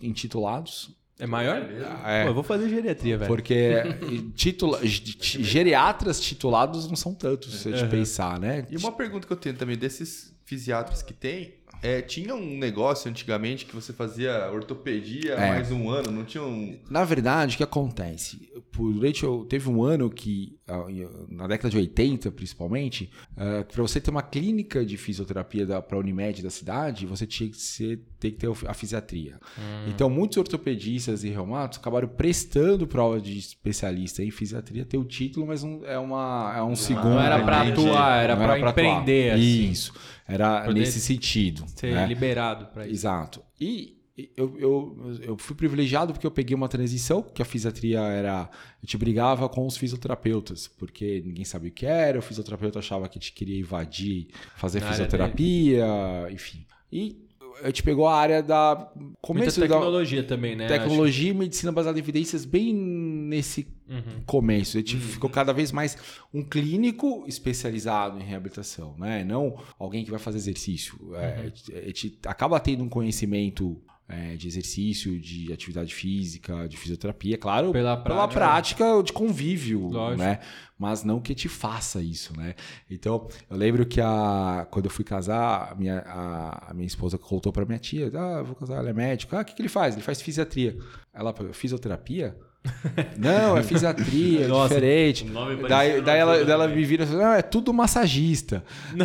em 0.00 0.12
titulados, 0.12 0.96
É 1.18 1.26
maior? 1.26 1.58
É. 2.04 2.24
Pô, 2.24 2.30
eu 2.30 2.34
vou 2.34 2.42
fazer 2.42 2.68
geriatria, 2.68 3.16
velho. 3.18 3.28
porque 3.28 3.74
titula, 4.34 4.80
geriatras 4.82 6.20
titulados 6.20 6.88
não 6.88 6.96
são 6.96 7.14
tantos, 7.14 7.60
se 7.60 7.68
a 7.68 7.76
gente 7.76 7.90
pensar, 7.90 8.40
né? 8.40 8.66
E 8.70 8.76
uma 8.76 8.92
pergunta 8.92 9.26
que 9.26 9.32
eu 9.32 9.36
tenho 9.36 9.54
também, 9.56 9.76
desses 9.76 10.34
fisiatras 10.44 11.02
que 11.02 11.12
tem, 11.12 11.54
é, 11.82 12.00
tinha 12.00 12.34
um 12.34 12.56
negócio 12.58 13.10
antigamente 13.10 13.66
que 13.66 13.74
você 13.74 13.92
fazia 13.92 14.48
ortopedia 14.52 15.32
É. 15.34 15.48
mais 15.50 15.70
um 15.72 15.90
ano, 15.90 16.10
não 16.10 16.24
tinha 16.24 16.42
um... 16.44 16.78
Na 16.88 17.04
verdade, 17.04 17.54
o 17.54 17.56
que 17.58 17.62
acontece? 17.64 18.50
Por- 18.70 18.92
Durante, 18.92 19.26
teve 19.48 19.68
um 19.68 19.82
ano 19.82 20.08
que, 20.08 20.56
na 21.28 21.46
década 21.46 21.68
de 21.68 21.76
80 21.76 22.30
principalmente, 22.32 23.10
para 23.34 23.82
você 23.82 24.00
ter 24.00 24.10
uma 24.10 24.22
clínica 24.22 24.84
de 24.84 24.96
fisioterapia 24.96 25.66
para 25.82 25.96
a 25.96 26.00
Unimed 26.00 26.42
da 26.42 26.48
cidade, 26.50 27.04
você 27.04 27.26
tinha 27.26 27.50
que, 27.50 27.56
ser, 27.58 28.00
ter, 28.18 28.30
que 28.30 28.38
ter 28.38 28.48
a 28.66 28.72
fisiatria. 28.74 29.38
Então, 29.88 30.08
muitos 30.08 30.38
ortopedistas 30.38 31.24
e 31.24 31.28
reumatos 31.30 31.78
acabaram 31.78 32.08
prestando 32.08 32.86
prova 32.86 33.20
de 33.20 33.36
especialista 33.38 34.22
em 34.22 34.30
fisiatria, 34.30 34.84
ter 34.86 34.96
o 34.96 35.04
título, 35.04 35.46
mas 35.46 35.62
não, 35.62 35.84
é, 35.84 35.98
uma, 35.98 36.54
é 36.56 36.62
um 36.62 36.76
segundo. 36.76 37.10
não 37.10 37.20
era 37.20 37.42
pra 37.44 37.66
entendi. 37.66 37.88
atuar, 37.88 38.22
era 38.22 38.32
atuar. 38.34 38.70
empreender, 38.70 39.32
assim. 39.32 39.70
Isso, 39.70 39.92
era 40.32 40.62
Poder 40.64 40.80
nesse 40.80 41.00
sentido. 41.00 41.64
Ser 41.76 41.94
né? 41.94 42.06
liberado 42.06 42.66
pra 42.66 42.84
isso. 42.84 42.94
Exato. 42.94 43.42
E 43.60 44.02
eu, 44.36 44.56
eu, 44.58 45.18
eu 45.22 45.38
fui 45.38 45.56
privilegiado 45.56 46.12
porque 46.12 46.26
eu 46.26 46.30
peguei 46.30 46.54
uma 46.54 46.68
transição, 46.68 47.22
que 47.22 47.40
a 47.40 47.44
fisiatria 47.44 48.00
era. 48.00 48.42
A 48.42 48.50
gente 48.82 48.96
brigava 48.98 49.48
com 49.48 49.66
os 49.66 49.76
fisioterapeutas, 49.76 50.68
porque 50.68 51.22
ninguém 51.24 51.44
sabia 51.44 51.70
o 51.70 51.72
que 51.72 51.86
era, 51.86 52.18
o 52.18 52.22
fisioterapeuta 52.22 52.78
achava 52.78 53.08
que 53.08 53.18
a 53.18 53.20
gente 53.20 53.32
queria 53.32 53.58
invadir, 53.58 54.28
fazer 54.56 54.80
Na 54.80 54.88
fisioterapia, 54.88 55.86
enfim. 56.30 56.66
E 56.92 57.26
a 57.62 57.66
gente 57.66 57.82
pegou 57.82 58.06
a 58.06 58.16
área 58.16 58.42
da. 58.42 58.90
Muita 58.94 59.16
Começo 59.20 59.60
da 59.60 59.66
tecnologia 59.66 60.22
também, 60.22 60.56
né? 60.56 60.66
tecnologia 60.66 61.30
e 61.30 61.34
medicina 61.34 61.72
baseada 61.72 61.98
em 61.98 62.02
evidências 62.02 62.44
bem 62.44 62.74
nesse 63.32 63.66
começo. 64.26 64.76
A 64.76 64.80
gente 64.80 64.96
ficou 64.96 65.28
cada 65.28 65.52
vez 65.52 65.72
mais 65.72 65.96
um 66.32 66.42
clínico 66.42 67.24
especializado 67.26 68.18
em 68.18 68.22
reabilitação, 68.22 68.94
né? 68.98 69.24
Não 69.24 69.58
alguém 69.78 70.04
que 70.04 70.10
vai 70.10 70.20
fazer 70.20 70.38
exercício. 70.38 70.98
É, 71.14 71.50
a 71.78 71.86
gente 71.86 72.18
acaba 72.26 72.58
tendo 72.60 72.84
um 72.84 72.88
conhecimento 72.88 73.80
é, 74.08 74.36
de 74.36 74.46
exercício, 74.46 75.18
de 75.18 75.52
atividade 75.52 75.94
física, 75.94 76.66
de 76.68 76.76
fisioterapia, 76.76 77.38
claro, 77.38 77.72
Pela 77.72 77.96
pela 77.96 78.28
prática. 78.28 78.40
prática 78.84 79.02
de 79.02 79.12
convívio, 79.12 79.88
Lógico. 79.88 80.22
né? 80.22 80.40
Mas 80.78 81.04
não 81.04 81.20
que 81.20 81.34
te 81.34 81.48
faça 81.48 82.02
isso, 82.02 82.36
né? 82.36 82.54
Então, 82.90 83.28
eu 83.48 83.56
lembro 83.56 83.86
que 83.86 84.00
a, 84.00 84.66
quando 84.70 84.86
eu 84.86 84.90
fui 84.90 85.04
casar, 85.04 85.72
a 85.72 85.74
minha, 85.74 86.00
a, 86.00 86.70
a 86.70 86.74
minha 86.74 86.86
esposa 86.86 87.16
contou 87.16 87.52
pra 87.52 87.64
minha 87.64 87.78
tia, 87.78 88.10
ah, 88.14 88.38
eu 88.40 88.44
vou 88.44 88.54
casar, 88.56 88.80
ele 88.80 88.90
é 88.90 88.92
médico. 88.92 89.34
Ah, 89.36 89.40
o 89.40 89.44
que, 89.44 89.54
que 89.54 89.62
ele 89.62 89.68
faz? 89.68 89.94
Ele 89.94 90.02
faz 90.02 90.20
fisiatria. 90.20 90.76
Ela, 91.14 91.32
fisioterapia? 91.52 92.36
Não, 93.18 93.56
é 93.58 93.62
fisiatria, 93.62 94.44
é 94.44 94.48
Nossa, 94.48 94.68
diferente. 94.74 95.26
Daí, 95.68 96.00
daí, 96.00 96.18
ela, 96.20 96.44
daí 96.44 96.50
ela 96.52 96.68
me 96.68 96.84
vira 96.84 97.02
e 97.04 97.06
fala, 97.06 97.18
não, 97.22 97.32
é 97.32 97.42
tudo 97.42 97.72
massagista. 97.72 98.62
Né? 98.94 99.04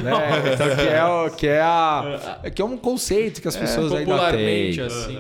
Então, 0.53 0.75
que, 0.75 0.87
é, 0.87 1.05
o- 1.05 1.29
que, 1.31 1.47
é 1.47 1.61
a, 1.61 2.41
que 2.53 2.61
é 2.61 2.65
um 2.65 2.77
conceito 2.77 3.41
que 3.41 3.47
as 3.47 3.55
pessoas 3.57 3.91
ainda 3.93 4.05
Popularmente, 4.11 4.77
têm. 4.77 4.85
assim. 4.85 5.13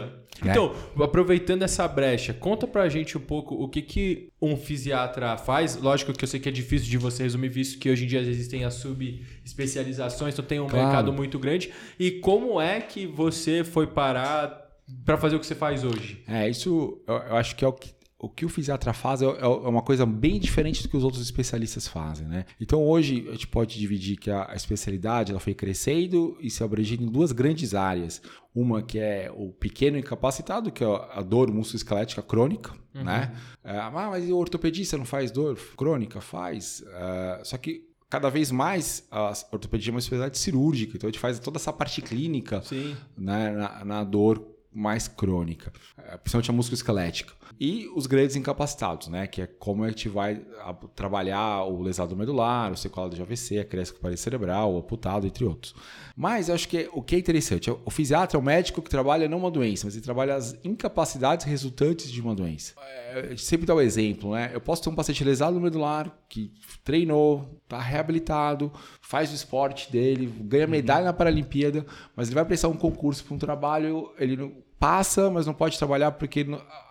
Né? 0.43 0.51
Então, 0.51 0.71
aproveitando 1.01 1.63
essa 1.63 1.87
brecha, 1.87 2.31
conta 2.31 2.67
pra 2.67 2.87
gente 2.87 3.17
um 3.17 3.21
pouco 3.21 3.55
o 3.55 3.67
que, 3.67 3.81
que 3.81 4.29
um 4.39 4.55
fisiatra 4.55 5.35
faz. 5.35 5.75
Lógico 5.75 6.13
que 6.13 6.23
eu 6.23 6.27
sei 6.27 6.39
que 6.39 6.47
é 6.47 6.51
difícil 6.51 6.87
de 6.91 6.97
você 6.99 7.23
resumir, 7.23 7.49
visto 7.49 7.79
que 7.79 7.89
hoje 7.89 8.03
em 8.03 8.07
dia 8.07 8.19
existem 8.21 8.63
as 8.63 8.75
subespecializações, 8.75 10.33
então 10.35 10.45
tem 10.45 10.59
um 10.59 10.67
Claro. 10.67 10.85
mercado 10.85 11.11
muito 11.13 11.39
grande. 11.39 11.71
E 11.99 12.11
como 12.11 12.61
é 12.61 12.79
que 12.81 13.07
você 13.07 13.63
foi 13.63 13.87
parar 13.87 14.61
pra 15.03 15.17
fazer 15.17 15.35
o 15.35 15.39
que 15.39 15.45
você 15.47 15.55
faz 15.55 15.83
hoje? 15.83 16.21
É, 16.27 16.47
isso 16.47 17.01
eu, 17.07 17.15
eu 17.15 17.35
acho 17.35 17.55
que 17.55 17.65
é 17.65 17.67
o 17.67 17.73
que. 17.73 17.96
O 18.19 18.27
que 18.27 18.45
o 18.45 18.49
fisiatra 18.49 18.93
faz 18.93 19.21
é 19.21 19.25
é 19.25 19.45
uma 19.45 19.83
coisa 19.83 20.05
bem 20.05 20.39
diferente 20.39 20.81
do 20.81 20.89
que 20.89 20.97
os 20.97 21.03
outros 21.03 21.21
especialistas 21.21 21.87
fazem, 21.87 22.27
né? 22.27 22.45
Então 22.59 22.83
hoje 22.83 23.27
a 23.29 23.33
gente 23.33 23.47
pode 23.47 23.77
dividir 23.77 24.17
que 24.17 24.31
a, 24.31 24.53
especialidade 24.55 25.31
ela 25.31 25.39
foi 25.39 25.53
crescendo 25.53 26.35
e 26.41 26.49
se 26.49 26.63
abrangindo 26.63 27.03
em 27.03 27.11
duas 27.11 27.31
grandes 27.31 27.75
áreas. 27.75 28.21
Uma 28.55 28.81
que 28.81 28.97
é 28.97 29.31
o 29.31 29.51
pequeno 29.51 29.99
incapacitado, 29.99 30.71
que 30.71 30.83
é 30.83 30.87
a 30.87 31.21
dor 31.21 31.53
musculoesquelética 31.53 32.23
crônica, 32.23 32.73
né? 32.91 33.35
É, 33.63 33.77
ah, 33.77 33.91
mas 33.91 34.27
o 34.27 34.35
ortopedista 34.35 34.97
não 34.97 35.05
faz 35.05 35.29
dor 35.29 35.55
crônica? 35.77 36.19
Faz. 36.19 36.83
É, 36.87 37.41
só 37.43 37.55
que 37.57 37.87
cada 38.09 38.29
vez 38.29 38.51
mais 38.51 39.05
a 39.11 39.31
ortopedia 39.51 39.91
é 39.91 39.93
uma 39.93 39.99
especialidade 39.99 40.37
cirúrgica, 40.37 40.95
então 40.95 41.07
a 41.07 41.11
gente 41.11 41.19
faz 41.19 41.37
toda 41.39 41.57
essa 41.57 41.73
parte 41.73 42.01
clínica 42.01 42.61
Sim. 42.63 42.95
né, 43.17 43.51
na, 43.51 43.85
na 43.85 44.03
dor 44.03 44.56
mais 44.77 45.07
crônica, 45.07 45.73
eh, 45.97 46.17
principalmente 46.17 46.51
a 46.51 46.53
musculoesquelética. 46.53 47.33
E 47.59 47.87
os 47.95 48.05
grandes 48.05 48.35
incapacitados, 48.35 49.07
né, 49.07 49.25
que 49.25 49.41
é 49.41 49.47
como 49.47 49.83
a 49.83 49.87
gente 49.89 50.07
vai 50.07 50.39
a- 50.61 50.73
trabalhar 50.95 51.63
o 51.63 51.81
lesado 51.81 52.15
medular, 52.15 52.71
o 52.71 52.77
sequelado 52.77 53.15
de 53.15 53.21
AVC, 53.21 53.57
a 53.57 53.65
cresca 53.65 53.95
com 53.97 54.03
parede 54.03 54.21
cerebral, 54.21 54.75
o 54.75 54.77
amputado, 54.77 55.25
entre 55.25 55.43
outros. 55.43 55.73
Mas 56.15 56.49
eu 56.49 56.55
acho 56.55 56.67
que 56.69 56.87
o 56.93 57.01
que 57.01 57.15
é 57.15 57.19
interessante, 57.19 57.71
o 57.71 57.89
fisiatra 57.89 58.37
é 58.37 58.39
o 58.39 58.43
médico 58.43 58.79
que 58.81 58.89
trabalha 58.89 59.27
não 59.27 59.39
uma 59.39 59.49
doença, 59.49 59.87
mas 59.87 59.95
ele 59.95 60.03
trabalha 60.03 60.35
as 60.35 60.55
incapacidades 60.63 61.45
resultantes 61.47 62.11
de 62.11 62.21
uma 62.21 62.35
doença. 62.35 62.73
É, 63.11 63.19
a 63.21 63.29
gente 63.29 63.43
sempre 63.43 63.65
dá 63.65 63.73
o 63.73 63.81
exemplo, 63.81 64.33
né? 64.33 64.51
Eu 64.53 64.61
posso 64.61 64.83
ter 64.83 64.89
um 64.89 64.95
paciente 64.95 65.23
lesado 65.23 65.59
medular 65.59 66.15
que 66.29 66.51
treinou, 66.83 67.59
está 67.63 67.79
reabilitado, 67.81 68.71
faz 69.01 69.31
o 69.31 69.35
esporte 69.35 69.91
dele, 69.91 70.27
ganha 70.41 70.67
medalha 70.67 71.05
na 71.05 71.13
Paralimpíada, 71.13 71.83
mas 72.15 72.27
ele 72.27 72.35
vai 72.35 72.45
prestar 72.45 72.67
um 72.67 72.77
concurso 72.77 73.23
para 73.25 73.33
um 73.35 73.39
trabalho, 73.39 74.11
ele 74.19 74.37
não 74.37 74.66
passa, 74.79 75.29
mas 75.29 75.45
não 75.45 75.53
pode 75.53 75.77
trabalhar 75.77 76.11
porque 76.11 76.45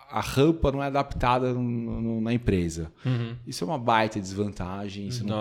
a 0.09 0.21
rampa 0.21 0.71
não 0.71 0.81
é 0.83 0.87
adaptada 0.87 1.53
na 1.53 2.33
empresa. 2.33 2.91
Isso 3.45 3.63
é 3.63 3.67
uma 3.67 3.77
baita 3.77 4.19
desvantagem. 4.19 5.07
Isso, 5.07 5.25
não- 5.25 5.35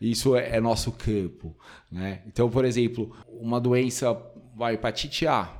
isso 0.00 0.34
é, 0.36 0.56
é 0.56 0.60
nosso 0.60 0.90
campo. 0.92 1.54
Né? 1.90 2.22
Então, 2.26 2.48
por 2.50 2.64
exemplo, 2.64 3.14
uma 3.28 3.60
doença, 3.60 4.16
vai, 4.56 4.74
hepatite 4.74 5.26
A, 5.26 5.50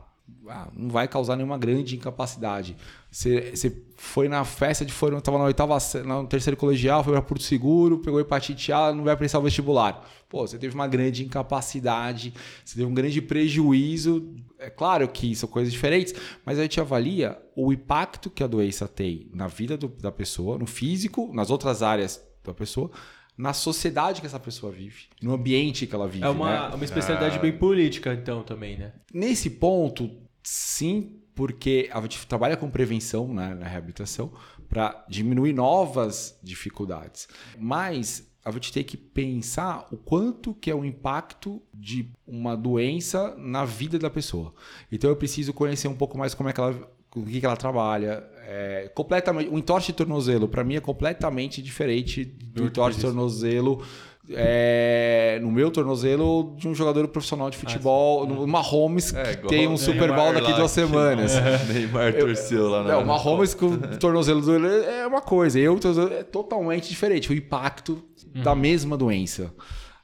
ah, 0.49 0.69
não 0.75 0.89
vai 0.91 1.09
causar 1.09 1.37
nenhuma 1.37 1.59
grande 1.59 1.97
incapacidade. 1.97 2.77
Você, 3.11 3.53
você 3.55 3.83
foi 3.97 4.29
na 4.29 4.45
festa 4.45 4.85
de 4.85 4.93
formatura, 4.93 5.21
estava 5.21 5.39
na 5.39 5.45
oitava, 5.45 5.79
no 6.05 6.27
terceiro 6.27 6.57
colegial, 6.57 7.03
foi 7.03 7.13
para 7.13 7.23
Porto 7.23 7.43
Seguro, 7.43 7.99
pegou 7.99 8.21
hepatite 8.21 8.73
A, 8.73 8.93
não 8.93 9.05
vai 9.05 9.17
prestar 9.17 9.39
o 9.39 9.43
vestibular. 9.43 10.07
Pô, 10.29 10.47
você 10.47 10.59
teve 10.59 10.75
uma 10.75 10.87
grande 10.89 11.25
incapacidade, 11.25 12.35
você 12.65 12.75
teve 12.77 12.87
um 12.87 12.95
grande 12.95 13.23
prejuízo. 13.23 14.35
É 14.59 14.69
claro 14.69 15.09
que 15.09 15.35
são 15.35 15.49
coisas 15.49 15.73
diferentes, 15.73 16.15
mas 16.45 16.59
a 16.59 16.63
gente 16.63 16.81
avalia 16.81 17.39
o 17.55 17.73
impacto 17.73 18.29
que 18.31 18.43
a 18.43 18.47
doença 18.47 18.87
tem 18.89 19.29
na 19.33 19.47
vida 19.47 19.77
do- 19.77 19.89
da 19.89 20.11
pessoa, 20.13 20.59
no 20.59 20.67
físico, 20.67 21.31
nas 21.33 21.51
outras 21.51 21.83
áreas 21.83 22.23
da 22.45 22.53
pessoa, 22.55 22.91
na 23.37 23.53
sociedade 23.53 24.21
que 24.21 24.27
essa 24.27 24.41
pessoa 24.41 24.73
vive, 24.73 25.05
no 25.21 25.35
ambiente 25.35 25.87
que 25.87 25.95
ela 25.95 26.09
vive. 26.09 26.25
É 26.25 26.29
uma, 26.29 26.69
né? 26.69 26.75
uma 26.75 26.85
especialidade 26.85 27.39
bem 27.39 27.53
política, 27.53 28.15
então, 28.15 28.43
também, 28.43 28.79
né? 28.79 28.93
Nesse 29.13 29.51
ponto, 29.51 30.11
sim, 30.43 31.21
porque 31.35 31.91
a 31.93 32.01
gente 32.01 32.27
trabalha 32.27 32.57
com 32.57 32.71
prevenção 32.71 33.33
né, 33.33 33.55
na 33.55 33.67
reabilitação 33.67 34.33
para 34.69 35.05
diminuir 35.09 35.53
novas 35.53 36.39
dificuldades. 36.43 37.29
Mas 37.59 38.27
a 38.47 38.51
gente 38.53 38.73
tem 38.73 38.85
que 38.85 38.97
pensar 38.97 39.87
o 39.91 39.97
quanto 39.97 40.55
que 40.55 40.71
é 40.71 40.75
o 40.75 40.85
impacto 40.85 41.61
de 41.75 42.13
uma 42.27 42.57
doença 42.57 43.35
na 43.37 43.65
vida 43.65 43.99
da 43.99 44.09
pessoa. 44.09 44.55
Então 44.91 45.11
eu 45.11 45.17
preciso 45.17 45.53
conhecer 45.53 45.89
um 45.89 45.97
pouco 45.97 46.17
mais 46.17 46.33
como 46.33 46.49
é 46.49 46.53
que 46.53 46.61
ela 46.61 46.96
com 47.17 47.21
o 47.21 47.25
que 47.25 47.41
que 47.41 47.47
ela 47.47 47.57
trabalha. 47.57 48.23
É, 48.47 48.91
completamente, 48.95 49.49
o 49.49 49.59
entorse 49.59 49.89
de 49.89 49.95
tornozelo, 49.95 50.47
para 50.47 50.63
mim, 50.63 50.77
é 50.77 50.81
completamente 50.81 51.63
diferente 51.63 52.25
do 52.25 52.65
entorse 52.65 52.99
de 52.99 53.05
tornozelo 53.05 53.83
é, 54.29 55.39
no 55.41 55.51
meu 55.51 55.71
tornozelo 55.71 56.55
de 56.59 56.69
um 56.69 56.75
jogador 56.75 57.09
profissional 57.09 57.49
de 57.49 57.57
futebol, 57.57 58.27
numa 58.27 58.61
Holmes 58.61 59.15
É, 59.15 59.23
que 59.23 59.33
igual 59.33 59.49
tem 59.49 59.67
o 59.67 59.71
um 59.71 59.77
Super 59.79 60.13
Bowl 60.13 60.35
daqui 60.35 60.51
lá, 60.51 60.59
duas 60.59 60.71
semanas. 60.71 61.33
Neymar 61.73 62.13
torceu 62.15 62.69
lá 62.69 62.83
na. 62.83 62.93
É, 62.93 62.97
uma 62.97 63.17
Holmes 63.17 63.55
com 63.55 63.67
o 63.67 63.79
tornozelo 63.99 64.43
do 64.43 64.67
é 64.67 65.07
uma 65.07 65.23
coisa, 65.23 65.59
eu 65.59 65.79
tornozelo 65.79 66.13
é 66.13 66.23
totalmente 66.23 66.89
diferente, 66.89 67.31
o 67.31 67.35
impacto 67.35 68.03
da 68.35 68.55
mesma 68.55 68.97
doença, 68.97 69.55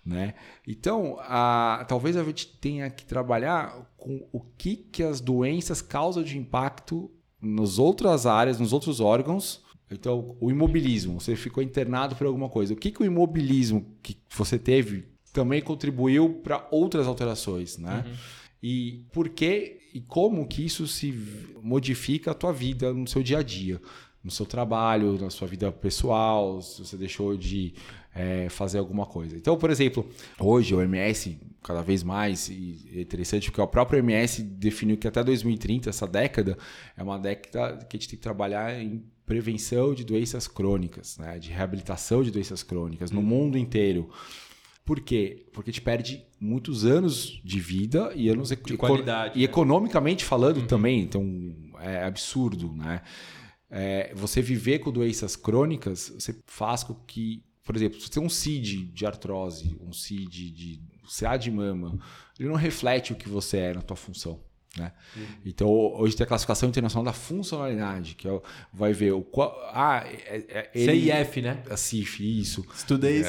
né? 0.05 0.35
Então, 0.67 1.19
a, 1.21 1.85
talvez 1.89 2.17
a 2.17 2.25
gente 2.25 2.47
tenha 2.59 2.89
que 2.89 3.05
trabalhar 3.05 3.77
com 4.03 4.27
o 4.33 4.41
que, 4.59 4.75
que 4.75 5.03
as 5.03 5.21
doenças 5.21 5.81
causam 5.81 6.25
de 6.25 6.37
impacto 6.37 7.09
nas 7.41 7.79
outras 7.79 8.27
áreas, 8.27 8.59
nos 8.59 8.73
outros 8.73 8.99
órgãos. 8.99 9.63
Então, 9.89 10.37
o 10.41 10.51
imobilismo, 10.51 11.21
você 11.21 11.37
ficou 11.37 11.63
internado 11.63 12.17
por 12.17 12.27
alguma 12.27 12.49
coisa. 12.49 12.75
O 12.75 12.77
que, 12.77 12.91
que 12.91 13.03
o 13.03 13.07
imobilismo 13.07 13.87
que 14.03 14.17
você 14.29 14.59
teve 14.59 15.05
também 15.33 15.63
contribuiu 15.63 16.41
para 16.43 16.67
outras 16.71 17.07
alterações, 17.07 17.79
né? 17.79 18.05
E 18.63 19.05
por 19.13 19.29
que 19.29 19.79
e 19.95 20.01
como 20.01 20.47
que 20.47 20.65
isso 20.65 20.87
se 20.87 21.13
modifica 21.63 22.31
a 22.31 22.35
tua 22.35 22.53
vida 22.53 22.93
no 22.93 23.07
seu 23.07 23.23
dia 23.23 23.39
a 23.39 23.43
dia, 23.43 23.81
no 24.25 24.31
seu 24.31 24.47
trabalho, 24.47 25.19
na 25.21 25.31
sua 25.31 25.47
vida 25.47 25.71
pessoal, 25.71 26.61
se 26.63 26.83
você 26.85 26.97
deixou 26.97 27.37
de 27.37 27.75
é, 28.15 28.49
fazer 28.49 28.79
alguma 28.79 29.05
coisa. 29.05 29.37
Então, 29.37 29.57
por 29.57 29.71
exemplo, 29.71 30.09
hoje 30.41 30.75
o 30.75 30.81
MS 30.81 31.39
cada 31.63 31.83
vez 31.83 32.03
mais 32.03 32.49
e 32.49 32.91
é 32.93 33.01
interessante 33.01 33.51
porque 33.51 33.61
o 33.61 33.67
próprio 33.67 34.01
MS 34.01 34.43
definiu 34.43 34.97
que 34.97 35.07
até 35.07 35.23
2030 35.23 35.89
essa 35.89 36.07
década 36.07 36.59
é 36.97 37.03
uma 37.03 37.19
década 37.19 37.85
que 37.85 37.97
a 37.97 38.01
gente 38.01 38.09
tem 38.09 38.19
que 38.19 38.23
trabalhar 38.23 38.81
em 38.81 39.05
prevenção 39.25 39.95
de 39.95 40.05
doenças 40.05 40.49
crônicas, 40.49 41.17
né? 41.19 41.39
de 41.39 41.51
reabilitação 41.51 42.23
de 42.23 42.31
doenças 42.31 42.63
crônicas 42.63 43.11
no 43.11 43.23
mundo 43.23 43.57
inteiro. 43.57 44.11
Por 44.85 45.01
quê? 45.01 45.47
Porque 45.53 45.71
a 45.71 45.73
gente 45.73 45.83
perde 45.83 46.27
muitos 46.41 46.85
anos 46.85 47.41
de 47.45 47.61
vida 47.61 48.13
e 48.17 48.29
anos 48.29 48.51
De 48.51 48.77
qualidade, 48.77 49.37
e 49.37 49.39
né? 49.39 49.45
economicamente 49.45 50.25
falando 50.25 50.67
também, 50.67 51.01
então 51.01 51.25
é 51.81 52.05
absurdo, 52.05 52.73
né? 52.73 53.01
É, 53.71 54.13
você 54.15 54.43
viver 54.43 54.81
com 54.81 54.91
doenças 54.91 55.37
crônicas, 55.37 56.13
você 56.15 56.37
faz 56.47 56.83
com 56.83 56.95
que, 56.95 57.43
por 57.65 57.77
exemplo, 57.77 57.99
se 57.99 58.07
você 58.07 58.13
tem 58.13 58.23
um 58.23 58.29
CID 58.29 58.87
de 58.87 59.07
artrose, 59.07 59.79
um 59.81 59.93
CID 59.93 60.51
de 60.51 60.83
CA 61.09 61.37
de 61.37 61.51
mama, 61.51 61.99
ele 62.39 62.49
não 62.49 62.57
reflete 62.57 63.13
o 63.13 63.17
que 63.17 63.29
você 63.29 63.59
é 63.59 63.75
na 63.75 63.83
tua 63.83 63.97
função. 63.97 64.39
Né? 64.75 64.91
Então, 65.45 65.69
hoje 65.69 66.17
tem 66.17 66.25
a 66.25 66.27
classificação 66.27 66.67
internacional 66.67 67.05
da 67.05 67.13
funcionalidade, 67.13 68.15
que 68.15 68.27
é, 68.27 68.33
o- 68.33 68.43
vai 68.73 68.95
ver 68.95 69.13
o 69.13 69.21
qual. 69.21 69.55
Ah, 69.71 70.03
é, 70.07 70.45
é, 70.49 70.71
ele- 70.75 71.03
CIF, 71.13 71.43
né? 71.43 71.63
a 71.69 71.77
CIF, 71.77 72.41
isso. 72.41 72.65
Estudei 72.75 73.21
isso 73.21 73.29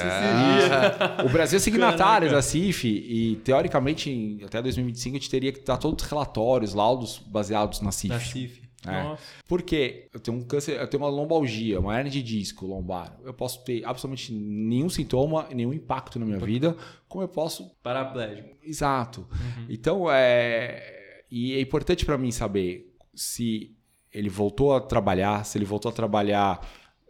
O 1.26 1.30
Brasil 1.30 1.58
é 1.58 1.60
signatário 1.60 2.32
da 2.32 2.42
CIF 2.42 2.88
e, 2.88 3.36
teoricamente, 3.44 4.10
em- 4.10 4.42
até 4.46 4.62
2025 4.62 5.18
a 5.18 5.20
gente 5.20 5.30
teria 5.30 5.52
que 5.52 5.60
dar 5.66 5.76
todos 5.76 6.02
os 6.06 6.10
relatórios, 6.10 6.74
laudos 6.74 7.20
baseados 7.28 7.82
na 7.82 7.92
CIF. 7.92 8.14
Na 8.14 8.20
CIF. 8.22 8.63
É. 8.88 9.18
Porque 9.48 10.10
eu 10.14 10.20
tenho 10.20 10.38
um 10.38 10.42
câncer, 10.42 10.80
eu 10.80 10.88
tenho 10.88 11.04
uma 11.04 11.10
lombalgia, 11.10 11.80
uma 11.80 11.96
hernia 11.98 12.12
de 12.12 12.22
disco 12.22 12.66
lombar. 12.66 13.18
Eu 13.24 13.34
posso 13.34 13.64
ter 13.64 13.84
absolutamente 13.86 14.34
nenhum 14.34 14.90
sintoma, 14.90 15.48
nenhum 15.54 15.74
impacto 15.74 16.20
na 16.20 16.26
minha 16.26 16.40
vida, 16.40 16.76
como 17.08 17.24
eu 17.24 17.28
posso 17.28 17.72
Paraplégico. 17.82 18.58
Exato. 18.64 19.28
Então, 19.70 20.12
é... 20.12 21.24
E 21.32 21.54
é 21.54 21.62
importante 21.62 22.06
para 22.06 22.18
mim 22.18 22.32
saber 22.32 22.94
se 23.16 23.76
ele 24.12 24.30
voltou 24.30 24.76
a 24.76 24.82
trabalhar, 24.82 25.44
se 25.44 25.58
ele 25.58 25.66
voltou 25.66 25.90
a 25.90 25.94
trabalhar 25.94 26.62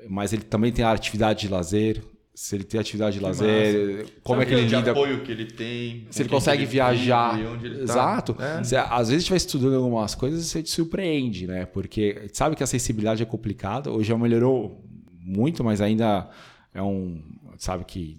mas 0.10 0.34
ele 0.34 0.44
também 0.44 0.72
tem 0.72 0.84
a 0.84 0.92
atividade 0.92 1.42
de 1.42 1.48
lazer. 1.48 2.04
Se 2.36 2.56
ele 2.56 2.64
tem 2.64 2.80
atividade 2.80 3.18
de 3.18 3.24
lazer, 3.24 4.08
como 4.24 4.42
é 4.42 4.46
que 4.46 4.54
ele 4.54 4.66
lida 4.66 4.92
apoio 4.92 5.22
que 5.22 5.32
ele 5.32 5.46
tem. 5.46 6.08
se 6.10 6.24
ele 6.24 6.30
consegue 6.30 6.64
ele 6.64 6.72
viajar. 6.72 7.40
ele 7.40 7.78
tá. 7.78 7.84
Exato. 7.84 8.36
É. 8.40 8.64
Você, 8.64 8.76
às 8.76 9.10
vezes 9.10 9.30
vai 9.30 9.38
estudando 9.38 9.76
algumas 9.76 10.16
coisas 10.16 10.44
e 10.44 10.50
você 10.50 10.64
te 10.64 10.72
surpreende, 10.72 11.46
né? 11.46 11.66
Porque 11.66 12.28
sabe 12.34 12.56
que 12.56 12.64
a 12.64 12.66
acessibilidade 12.66 13.22
é 13.22 13.26
complicada. 13.26 13.92
Hoje 13.92 14.10
já 14.10 14.18
melhorou 14.18 14.84
muito, 15.22 15.64
mas 15.64 15.80
ainda 15.80 16.30
é 16.74 16.82
um. 16.82 17.22
Sabe 17.58 17.86
que 17.86 18.18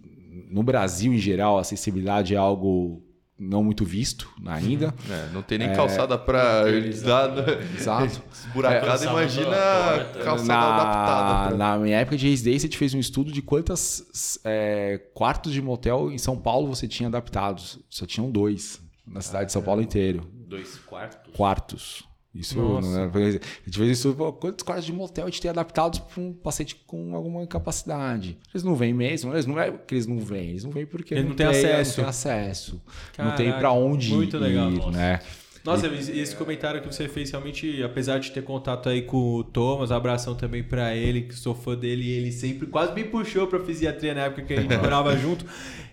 no 0.48 0.62
Brasil, 0.62 1.12
em 1.12 1.18
geral, 1.18 1.58
a 1.58 1.60
acessibilidade 1.62 2.34
é 2.34 2.38
algo 2.38 3.03
não 3.38 3.62
muito 3.64 3.84
visto 3.84 4.30
ainda. 4.46 4.94
É, 5.10 5.28
não 5.32 5.42
tem 5.42 5.58
nem 5.58 5.72
calçada 5.74 6.16
pra 6.16 6.62
dar 6.62 6.68
Exato. 6.72 8.22
esburacada, 8.32 8.86
Calçada 8.86 9.10
imagina 9.10 9.44
torta. 9.56 10.18
calçada 10.24 10.46
na, 10.46 10.74
adaptada. 10.74 11.48
pra- 11.48 11.56
na 11.58 11.78
minha 11.78 11.96
época 11.98 12.16
de 12.16 12.28
residência, 12.28 12.66
a 12.66 12.70
gente 12.70 12.78
fez 12.78 12.94
um 12.94 13.00
estudo 13.00 13.32
de 13.32 13.42
quantas 13.42 14.38
é, 14.44 14.98
quartos 15.14 15.52
de 15.52 15.60
motel 15.60 16.12
em 16.12 16.18
São 16.18 16.36
Paulo 16.36 16.68
você 16.68 16.86
tinha 16.86 17.08
adaptados. 17.08 17.78
Só 17.90 18.06
tinham 18.06 18.30
dois 18.30 18.80
na 19.06 19.20
cidade 19.20 19.46
de 19.46 19.52
São 19.52 19.62
Paulo 19.62 19.82
inteiro. 19.82 20.26
Dois 20.46 20.76
quartos. 20.78 21.34
Quartos. 21.34 22.04
Isso 22.34 22.58
Nossa. 22.58 22.88
não 22.88 23.20
é- 23.20 23.28
A 23.28 23.30
gente 23.30 23.78
fez 23.78 23.90
isso, 23.98 24.12
pô, 24.14 24.32
quantos 24.32 24.64
quartos 24.64 24.84
de 24.84 24.92
motel 24.92 25.24
a 25.24 25.30
gente 25.30 25.40
tem 25.40 25.50
adaptados 25.50 26.00
para 26.00 26.20
um 26.20 26.32
paciente 26.32 26.74
com 26.86 27.14
alguma 27.14 27.42
incapacidade? 27.44 28.36
Eles 28.52 28.64
não 28.64 28.74
vêm 28.74 28.92
mesmo, 28.92 29.32
eles 29.32 29.46
não 29.46 29.58
é 29.58 29.70
que 29.70 29.94
eles 29.94 30.06
não 30.06 30.18
vêm, 30.18 30.50
eles 30.50 30.64
não 30.64 30.72
vêm 30.72 30.84
porque 30.84 31.14
Ele 31.14 31.28
não 31.28 31.36
tem 31.36 31.46
acesso. 31.46 31.90
Não 32.00 32.04
tem 32.04 32.04
acesso. 32.10 32.82
não 33.18 33.36
tem 33.36 33.46
Caraca, 33.46 33.58
para 33.60 33.72
onde 33.72 34.12
muito 34.12 34.36
ir, 34.36 34.40
legal. 34.40 34.90
né? 34.90 35.20
Nossa, 35.64 35.88
mas 35.88 36.10
esse 36.10 36.36
comentário 36.36 36.82
que 36.82 36.86
você 36.86 37.08
fez, 37.08 37.30
realmente, 37.30 37.82
apesar 37.82 38.18
de 38.18 38.30
ter 38.30 38.42
contato 38.42 38.86
aí 38.86 39.00
com 39.00 39.36
o 39.36 39.42
Thomas, 39.42 39.90
abração 39.90 40.34
também 40.34 40.62
pra 40.62 40.94
ele, 40.94 41.22
que 41.22 41.34
sou 41.34 41.54
fã 41.54 41.74
dele, 41.74 42.04
e 42.04 42.10
ele 42.10 42.32
sempre 42.32 42.66
quase 42.66 42.92
me 42.92 43.02
puxou 43.02 43.46
pra 43.46 43.58
fisiatria 43.60 44.12
na 44.12 44.22
época 44.22 44.42
que 44.42 44.52
a 44.52 44.60
gente 44.60 44.76
morava 44.76 45.16
junto. 45.16 45.46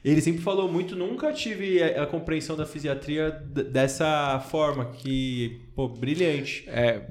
Ele 0.03 0.19
sempre 0.19 0.41
falou 0.41 0.69
muito, 0.69 0.93
nunca 0.93 1.32
tive 1.32 1.82
a, 1.82 2.03
a 2.03 2.05
compreensão 2.05 2.57
da 2.57 2.65
fisiatria 2.65 3.32
dessa 3.32 4.43
forma, 4.49 4.86
que, 4.86 5.61
pô, 5.74 5.88
brilhante. 5.88 6.65
É, 6.67 7.01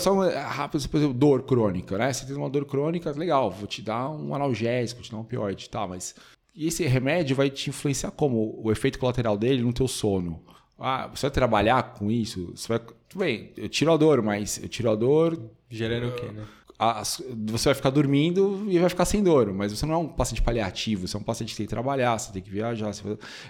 só 0.00 0.14
rápido, 0.28 0.88
por 0.88 0.96
exemplo, 0.96 1.14
dor 1.14 1.42
crônica, 1.42 1.98
né? 1.98 2.10
Você 2.10 2.24
tem 2.24 2.34
uma 2.34 2.48
dor 2.48 2.64
crônica, 2.64 3.10
legal, 3.10 3.50
vou 3.50 3.66
te 3.66 3.82
dar 3.82 4.08
um 4.08 4.34
analgésico, 4.34 5.00
vou 5.00 5.04
te 5.04 5.10
dar 5.10 5.18
um 5.18 5.20
opioide, 5.20 5.68
tá, 5.68 5.86
mas 5.86 6.14
e 6.54 6.66
esse 6.66 6.84
remédio 6.86 7.36
vai 7.36 7.50
te 7.50 7.68
influenciar 7.68 8.10
como? 8.10 8.58
O 8.62 8.72
efeito 8.72 8.98
colateral 8.98 9.36
dele 9.36 9.62
no 9.62 9.72
teu 9.72 9.86
sono. 9.86 10.42
Ah, 10.80 11.06
você 11.14 11.22
vai 11.26 11.30
trabalhar 11.30 11.94
com 11.94 12.10
isso? 12.10 12.50
Você 12.56 12.66
vai... 12.68 12.78
Tudo 12.78 13.20
bem, 13.20 13.52
eu 13.56 13.68
tiro 13.68 13.92
a 13.92 13.96
dor, 13.96 14.22
mas 14.22 14.58
eu 14.62 14.68
tiro 14.68 14.90
a 14.90 14.94
dor, 14.96 15.38
Gerando 15.68 16.08
o 16.08 16.12
quê, 16.14 16.26
né? 16.32 16.44
as- 16.78 17.22
você 17.46 17.64
vai 17.66 17.74
ficar 17.74 17.90
dormindo 17.90 18.64
e 18.68 18.78
vai 18.78 18.88
ficar 18.88 19.04
sem 19.04 19.22
dor, 19.22 19.52
mas 19.52 19.70
você 19.72 19.84
não 19.84 19.94
é 19.94 19.98
um 19.98 20.08
paciente 20.08 20.40
paliativo, 20.40 21.06
você 21.06 21.16
é 21.16 21.20
um 21.20 21.22
paciente 21.22 21.50
que 21.50 21.56
tem 21.58 21.66
que 21.66 21.70
trabalhar, 21.70 22.18
você 22.18 22.32
tem 22.32 22.40
que 22.40 22.50
viajar. 22.50 22.92
Você... 22.94 23.02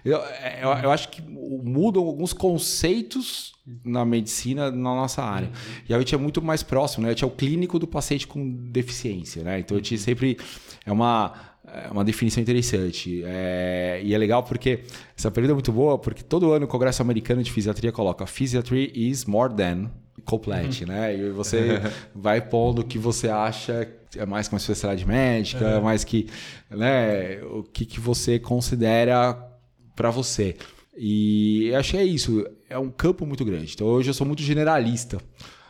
Eu, 0.04 0.18
eu, 0.62 0.68
eu 0.82 0.90
acho 0.90 1.08
que 1.10 1.22
mudam 1.22 2.02
alguns 2.04 2.32
conceitos 2.32 3.52
na 3.84 4.04
medicina 4.04 4.70
na 4.70 4.76
nossa 4.94 5.22
área. 5.22 5.50
E 5.88 5.94
a 5.94 5.98
gente 5.98 6.14
é 6.14 6.18
muito 6.18 6.42
mais 6.42 6.62
próximo, 6.62 7.02
né? 7.04 7.10
A 7.10 7.12
gente 7.12 7.22
é 7.22 7.26
o 7.26 7.30
clínico 7.30 7.78
do 7.78 7.86
paciente 7.86 8.26
com 8.26 8.50
deficiência, 8.70 9.44
né? 9.44 9.60
Então 9.60 9.76
a 9.76 9.80
gente 9.80 9.96
sempre 9.98 10.36
é 10.84 10.90
uma 10.90 11.32
é 11.72 11.90
uma 11.90 12.04
definição 12.04 12.42
interessante. 12.42 13.22
É, 13.24 14.00
e 14.02 14.14
é 14.14 14.18
legal 14.18 14.42
porque 14.42 14.80
essa 15.16 15.30
pergunta 15.30 15.52
é 15.52 15.54
muito 15.54 15.72
boa, 15.72 15.98
porque 15.98 16.22
todo 16.22 16.52
ano 16.52 16.66
o 16.66 16.68
Congresso 16.68 17.02
Americano 17.02 17.42
de 17.42 17.50
Fisiatria 17.50 17.92
coloca 17.92 18.26
Physiatry 18.26 18.92
is 18.94 19.24
more 19.24 19.52
than 19.54 19.90
complete, 20.24 20.84
né? 20.84 21.16
E 21.16 21.30
você 21.30 21.80
vai 22.14 22.40
pondo 22.40 22.80
o 22.80 22.84
que 22.84 22.98
você 22.98 23.28
acha 23.28 23.88
é 24.16 24.26
mais 24.26 24.48
que 24.48 24.54
uma 24.54 24.58
especialidade 24.58 25.06
médica, 25.06 25.64
é 25.64 25.80
mais 25.80 26.02
que, 26.02 26.26
né, 26.68 27.40
o 27.44 27.62
que, 27.62 27.84
que 27.86 28.00
você 28.00 28.38
considera 28.38 29.36
para 29.94 30.10
você. 30.10 30.56
E 30.96 31.68
eu 31.68 31.78
acho 31.78 31.92
que 31.92 31.96
é 31.96 32.04
isso, 32.04 32.44
é 32.70 32.78
um 32.78 32.88
campo 32.88 33.26
muito 33.26 33.44
grande. 33.44 33.72
Então 33.74 33.86
hoje 33.88 34.08
eu 34.08 34.14
sou 34.14 34.26
muito 34.26 34.42
generalista. 34.42 35.18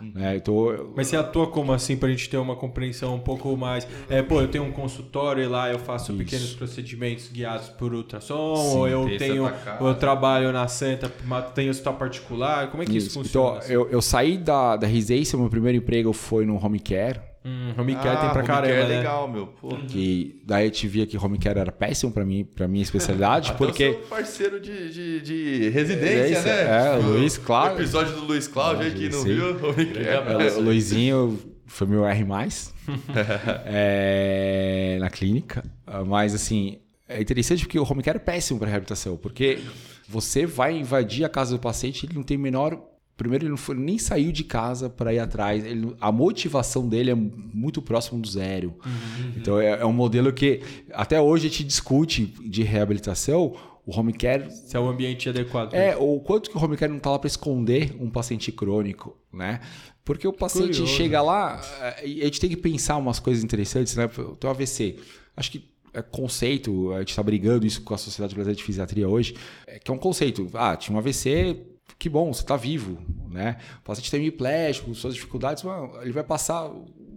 Né? 0.01 0.37
Então, 0.37 0.93
Mas 0.97 1.09
você 1.09 1.17
atua 1.17 1.47
como 1.49 1.73
assim, 1.73 1.97
pra 1.97 2.09
gente 2.09 2.29
ter 2.29 2.37
uma 2.37 2.57
compreensão 2.57 3.15
um 3.15 3.19
pouco 3.19 3.55
mais. 3.57 3.87
É, 4.09 4.23
pô, 4.23 4.41
eu 4.41 4.49
tenho 4.49 4.65
um 4.65 4.73
consultório 4.73 5.43
e 5.43 5.47
lá 5.47 5.71
eu 5.71 5.79
faço 5.79 6.15
pequenos 6.15 6.55
procedimentos 6.55 7.29
guiados 7.29 7.69
por 7.69 7.93
ultrassom, 7.93 8.55
ou 8.55 8.89
eu 8.89 9.19
tenho. 9.19 9.51
Ou 9.81 9.89
eu 9.89 9.95
trabalho 9.95 10.53
na 10.53 10.69
Santa, 10.69 11.13
mas 11.27 11.51
tenho 11.53 11.71
hospital 11.71 11.95
particular. 11.95 12.71
Como 12.71 12.83
é 12.83 12.87
que 12.87 12.97
isso, 12.97 13.09
isso. 13.09 13.19
funciona? 13.19 13.59
Então, 13.59 13.71
eu, 13.71 13.91
eu 13.91 14.01
saí 14.01 14.39
da, 14.39 14.77
da 14.77 14.87
residência, 14.87 15.39
meu 15.39 15.51
primeiro 15.51 15.79
emprego 15.79 16.13
foi 16.13 16.47
no 16.47 16.63
home 16.63 16.81
care. 16.81 17.30
Hum, 17.43 17.73
home 17.79 17.95
care 17.95 18.21
tem 18.21 18.29
pra 18.31 18.39
home 18.41 18.47
caramba, 18.47 18.67
care 18.69 18.73
é 18.73 18.89
né? 18.89 18.97
legal, 18.99 19.27
meu. 19.29 19.47
Pô. 19.47 19.69
Que 19.89 20.43
daí 20.45 20.67
eu 20.67 20.71
te 20.71 20.87
via 20.87 21.07
que 21.07 21.17
home 21.17 21.39
care 21.39 21.59
era 21.59 21.73
péssimo 21.73 22.13
pra 22.13 22.25
mim, 22.25 22.45
para 22.45 22.69
minha 22.69 22.83
especialidade, 22.83 23.55
porque 23.55 23.89
o 23.89 23.93
seu 23.93 24.03
parceiro 24.03 24.61
de, 24.61 24.93
de, 24.93 25.21
de 25.23 25.69
residência, 25.71 26.23
Residência, 26.23 26.55
né? 26.55 26.87
é, 26.87 26.99
o 26.99 27.03
Luiz, 27.03 27.37
O 27.37 27.41
claro. 27.41 27.75
episódio 27.77 28.15
do 28.15 28.25
Luiz 28.27 28.47
Cláudio 28.47 28.85
aí 28.85 28.93
que 28.93 29.09
não 29.09 29.23
Sim. 29.23 29.35
viu. 29.35 29.69
Home 29.69 29.87
care. 29.87 30.07
É, 30.07 30.53
o 30.53 30.61
Luizinho 30.61 31.39
foi 31.67 31.87
meu 31.87 32.05
R+, 32.05 32.27
é, 33.67 34.99
na 35.01 35.09
clínica. 35.09 35.63
Ah, 35.87 36.05
Mas, 36.05 36.35
assim, 36.35 36.79
é 37.09 37.21
interessante 37.21 37.63
porque 37.65 37.79
o 37.79 37.85
home 37.91 38.03
care 38.03 38.17
é 38.17 38.21
péssimo 38.21 38.59
para 38.59 38.69
reabilitação, 38.69 39.17
porque 39.17 39.61
você 40.09 40.45
vai 40.47 40.77
invadir 40.77 41.25
a 41.25 41.29
casa 41.29 41.55
do 41.57 41.61
paciente, 41.61 42.07
ele 42.07 42.15
não 42.15 42.23
tem 42.23 42.37
menor... 42.37 42.79
Primeiro, 43.21 43.45
ele 43.45 43.51
não 43.51 43.59
foi, 43.59 43.75
nem 43.75 43.99
saiu 43.99 44.33
de 44.33 44.43
casa 44.43 44.89
para 44.89 45.13
ir 45.13 45.19
atrás. 45.19 45.63
Ele 45.63 45.95
a 46.01 46.11
motivação 46.11 46.89
dele 46.89 47.11
é 47.11 47.15
muito 47.15 47.83
próximo 47.83 48.19
do 48.19 48.27
zero. 48.27 48.75
Então, 49.37 49.61
é, 49.61 49.83
é 49.83 49.85
um 49.85 49.93
modelo 49.93 50.33
que 50.33 50.63
até 50.91 51.21
hoje 51.21 51.47
a 51.47 51.51
gente 51.51 51.65
discute 51.65 52.33
de 52.43 52.63
reabilitação. 52.63 53.55
O 53.85 53.95
home 53.95 54.15
care 54.15 54.51
Se 54.51 54.75
é 54.75 54.81
o 54.81 54.89
ambiente 54.89 55.29
adequado. 55.29 55.75
é, 55.75 55.91
isso. 55.91 56.03
o 56.03 56.19
quanto 56.21 56.49
que 56.49 56.57
o 56.57 56.65
home 56.65 56.79
care 56.79 56.91
não 56.91 56.99
tá 56.99 57.11
lá 57.11 57.19
para 57.19 57.29
esconder 57.29 57.95
um 58.01 58.09
paciente 58.09 58.51
crônico, 58.51 59.15
né? 59.31 59.61
Porque 60.03 60.27
o 60.27 60.33
paciente 60.33 60.79
Curioso. 60.79 60.95
chega 60.95 61.21
lá 61.21 61.61
eh, 61.83 62.07
e 62.09 62.21
a 62.23 62.25
gente 62.25 62.41
tem 62.41 62.49
que 62.49 62.57
pensar 62.57 62.97
umas 62.97 63.21
coisas 63.21 63.45
interessantes, 63.45 63.97
né? 63.97 64.09
Tem 64.09 64.49
o 64.49 64.51
AVC. 64.51 64.97
Acho 65.37 65.51
que 65.51 65.71
é 65.93 66.01
conceito, 66.01 66.93
a 66.95 67.01
gente 67.01 67.11
está 67.11 67.23
brigando 67.23 67.67
isso 67.67 67.83
com 67.83 67.93
a 67.93 67.99
Sociedade 67.99 68.35
Brasileira 68.35 68.57
de 68.57 68.65
Fisiatria 68.65 69.07
hoje, 69.07 69.35
é 69.67 69.79
que 69.79 69.91
é 69.91 69.95
um 69.95 69.99
conceito. 69.99 70.49
Ah, 70.55 70.75
tinha 70.75 70.95
um 70.97 70.99
AVC, 70.99 71.70
que 71.99 72.09
bom, 72.09 72.33
você 72.33 72.43
está 72.43 72.57
vivo, 72.57 72.99
né? 73.31 73.57
O 73.81 73.85
paciente 73.85 74.11
tem 74.11 74.21
hemiplégico, 74.21 74.95
suas 74.95 75.15
dificuldades, 75.15 75.63
ele 76.03 76.13
vai 76.13 76.25
passar 76.25 76.69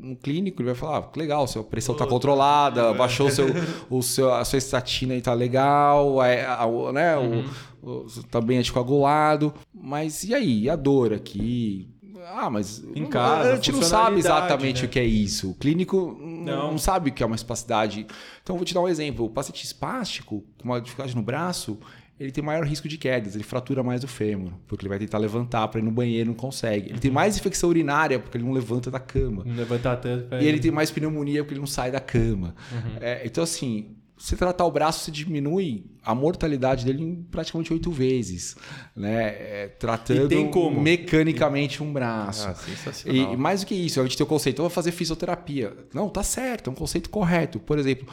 um 0.06 0.16
clínico, 0.16 0.62
ele 0.62 0.68
vai 0.68 0.76
falar, 0.76 0.98
ah, 1.00 1.10
legal, 1.18 1.48
sua 1.48 1.64
pressão 1.64 1.94
está 1.96 2.06
controlada, 2.06 2.94
baixou 2.94 3.28
o 3.28 3.32
seu, 3.32 3.46
o 3.90 4.02
seu, 4.04 4.34
a 4.34 4.44
sua 4.44 4.58
estatina 4.58 5.14
aí 5.14 5.22
tá 5.22 5.34
legal, 5.34 6.22
é, 6.24 6.46
a- 6.46 6.66
o- 6.66 6.92
né? 6.92 7.16
O, 7.18 7.46
o, 7.82 8.06
tá 8.30 8.42
bem 8.42 8.58
anticoagulado, 8.58 9.54
mas 9.74 10.24
e 10.24 10.34
aí? 10.36 10.64
E 10.64 10.70
a 10.70 10.76
dor 10.76 11.14
aqui? 11.14 11.90
Ah, 12.36 12.50
mas 12.50 12.82
Em 12.96 13.06
casa, 13.06 13.52
a 13.52 13.56
gente 13.56 13.72
não 13.74 13.82
sabe 13.84 14.18
exatamente 14.18 14.82
né? 14.82 14.88
o 14.88 14.90
que 14.90 14.98
é 15.00 15.04
isso. 15.04 15.52
O 15.52 15.54
clínico 15.56 16.18
não, 16.22 16.72
Não. 16.72 16.78
sabe 16.78 17.10
o 17.10 17.14
que 17.14 17.22
é 17.22 17.26
uma 17.26 17.36
espasticidade. 17.36 18.08
Então, 18.42 18.56
eu 18.56 18.58
vou 18.58 18.66
te 18.66 18.74
dar 18.74 18.80
um 18.82 18.88
exemplo. 18.88 19.26
O 19.26 19.30
paciente 19.30 19.64
espástico, 19.66 20.44
com 20.58 20.64
uma 20.64 20.80
dificuldade 20.82 21.16
no 21.16 21.22
braço, 21.22 21.78
ele 22.20 22.32
tem 22.32 22.44
maior 22.44 22.64
risco 22.66 22.88
de 22.88 22.98
quedas, 22.98 23.36
ele 23.36 23.44
fratura 23.44 23.82
mais 23.84 24.04
o 24.04 24.08
fêmur, 24.08 24.52
porque 24.68 24.84
ele 24.84 24.90
vai 24.90 25.00
tentar 25.00 25.18
levantar 25.18 25.68
para 25.68 25.80
ir 25.80 25.84
no 25.84 25.92
banheiro, 25.92 26.28
não 26.30 26.36
consegue. 26.36 26.90
Ele 26.90 27.00
tem 27.00 27.10
Uhum. 27.10 27.16
mais 27.16 27.36
infecção 27.38 27.70
urinária, 27.70 28.20
porque 28.20 28.38
ele 28.38 28.46
não 28.46 28.54
levanta 28.54 28.90
da 28.92 29.00
cama. 29.00 29.44
Não 29.46 29.56
levantar 29.56 29.98
tanto 29.98 30.34
E 30.36 30.46
ele 30.46 30.60
tem 30.60 30.72
mais 30.72 30.92
pneumonia 30.92 31.44
porque 31.44 31.54
ele 31.54 31.60
não 31.60 31.68
sai 31.68 31.92
da 31.92 32.00
cama. 32.00 32.56
Uhum. 32.72 32.98
É, 33.02 33.22
então, 33.26 33.44
assim, 33.44 33.88
se 34.26 34.38
tratar 34.38 34.64
o 34.66 34.72
braço, 34.72 35.04
você 35.04 35.12
diminui 35.12 35.84
a 36.02 36.16
mortalidade 36.16 36.86
dele 36.86 37.04
em 37.04 37.16
praticamente 37.30 37.74
oito 37.74 37.92
vezes. 37.92 38.56
Né? 38.96 39.26
É, 39.26 39.68
tratando 39.80 40.30
tem 40.30 40.50
como? 40.50 40.80
mecanicamente 40.82 41.84
um 41.84 41.92
braço. 41.92 42.48
Ah, 42.48 42.56
sensacional. 42.56 43.34
E, 43.34 43.38
mais 43.38 43.62
do 43.62 43.68
que 43.68 43.76
isso, 43.76 44.00
a 44.00 44.04
gente 44.04 44.16
tem 44.16 44.24
o 44.24 44.28
conceito, 44.28 44.60
eu 44.60 44.64
vou 44.64 44.70
fazer 44.70 44.92
fisioterapia. 44.92 45.74
Não, 45.94 46.08
tá 46.08 46.24
certo, 46.24 46.70
é 46.70 46.72
um 46.72 46.76
conceito 46.76 47.10
correto. 47.10 47.60
Por 47.60 47.78
exemplo, 47.78 48.08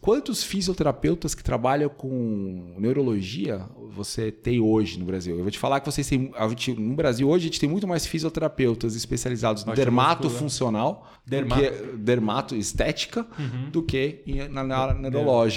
quantos 0.00 0.42
fisioterapeutas 0.42 1.32
que 1.34 1.44
trabalham 1.44 1.88
com 1.88 2.74
neurologia 2.78 3.64
você 3.94 4.32
tem 4.32 4.58
hoje 4.60 4.98
no 4.98 5.04
Brasil? 5.04 5.36
Eu 5.36 5.42
vou 5.42 5.50
te 5.50 5.58
falar 5.60 5.78
que 5.80 5.86
vocês 5.86 6.08
têm. 6.08 6.32
gente- 6.50 6.74
no 6.74 6.94
Brasil 6.94 7.28
hoje 7.28 7.44
a 7.44 7.46
gente 7.48 7.60
tem 7.60 7.68
muito 7.68 7.86
mais 7.86 8.04
fisioterapeutas 8.06 8.96
especializados 8.96 9.64
no 9.64 9.74
dermato 9.74 10.28
funcional, 10.30 11.08
Dermato. 11.26 11.60
do 11.62 11.68
que- 11.70 11.96
dermato 11.98 12.56
estética, 12.56 13.24
Uhum. 13.38 13.70
do 13.70 13.82
que 13.82 14.22
em- 14.26 14.48
na, 14.48 14.64
na 14.64 14.76
área 14.78 14.94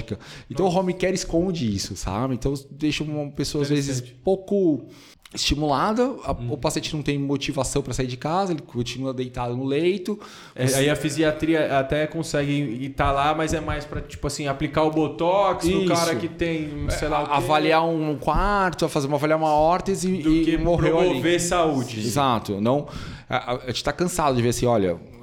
neurológica. 0.03 0.19
Então 0.49 0.65
o 0.65 0.69
home 0.69 0.93
care 0.93 1.13
esconde 1.15 1.73
isso, 1.73 1.95
sabe? 1.95 2.33
Então 2.35 2.53
deixa 2.71 3.03
uma 3.03 3.29
pessoa 3.31 3.63
às 3.63 3.69
vezes 3.69 4.01
pouco 4.23 4.85
estimulada, 5.33 6.03
a- 6.23 6.31
Uhum. 6.31 6.53
o 6.53 6.57
paciente 6.57 6.95
não 6.95 7.03
tem 7.03 7.17
motivação 7.19 7.81
para 7.81 7.93
sair 7.93 8.07
de 8.07 8.15
casa, 8.15 8.53
ele 8.53 8.61
continua 8.61 9.13
deitado 9.13 9.55
no 9.55 9.65
leito. 9.65 10.17
É, 10.55 10.63
aí 10.75 10.89
a 10.89 10.95
fisiatria 10.95 11.77
até 11.77 12.07
consegue 12.07 12.85
estar 12.85 13.11
lá, 13.11 13.35
mas 13.35 13.53
é 13.53 13.59
mais 13.59 13.83
pra, 13.83 13.99
tipo 14.01 14.25
assim, 14.27 14.47
aplicar 14.47 14.83
o 14.83 14.91
botox 14.91 15.65
no 15.65 15.79
Isso. 15.83 15.87
cara 15.93 16.15
que 16.15 16.29
tem, 16.29 16.89
sei 16.89 17.09
lá, 17.09 17.23
avaliar 17.35 17.85
um 17.85 18.15
quarto, 18.17 18.87
fazer 18.87 19.07
uma 19.07 19.17
avaliar 19.17 19.37
uma 19.37 19.51
órtese 19.53 20.07
do 20.07 20.31
e, 20.33 20.45
que 20.45 20.57
morreu 20.57 20.99
ali. 20.99 21.07
promover 21.09 21.41
saúde. 21.41 21.99
Exato. 21.99 22.61
Não, 22.61 22.87
a, 23.29 23.55
a- 23.55 23.59
gente 23.67 23.75
está 23.77 23.91
cansado 23.91 24.37
de 24.37 24.41
ver 24.41 24.49
assim, 24.49 24.65
olha, 24.65 24.97
é, 24.97 25.14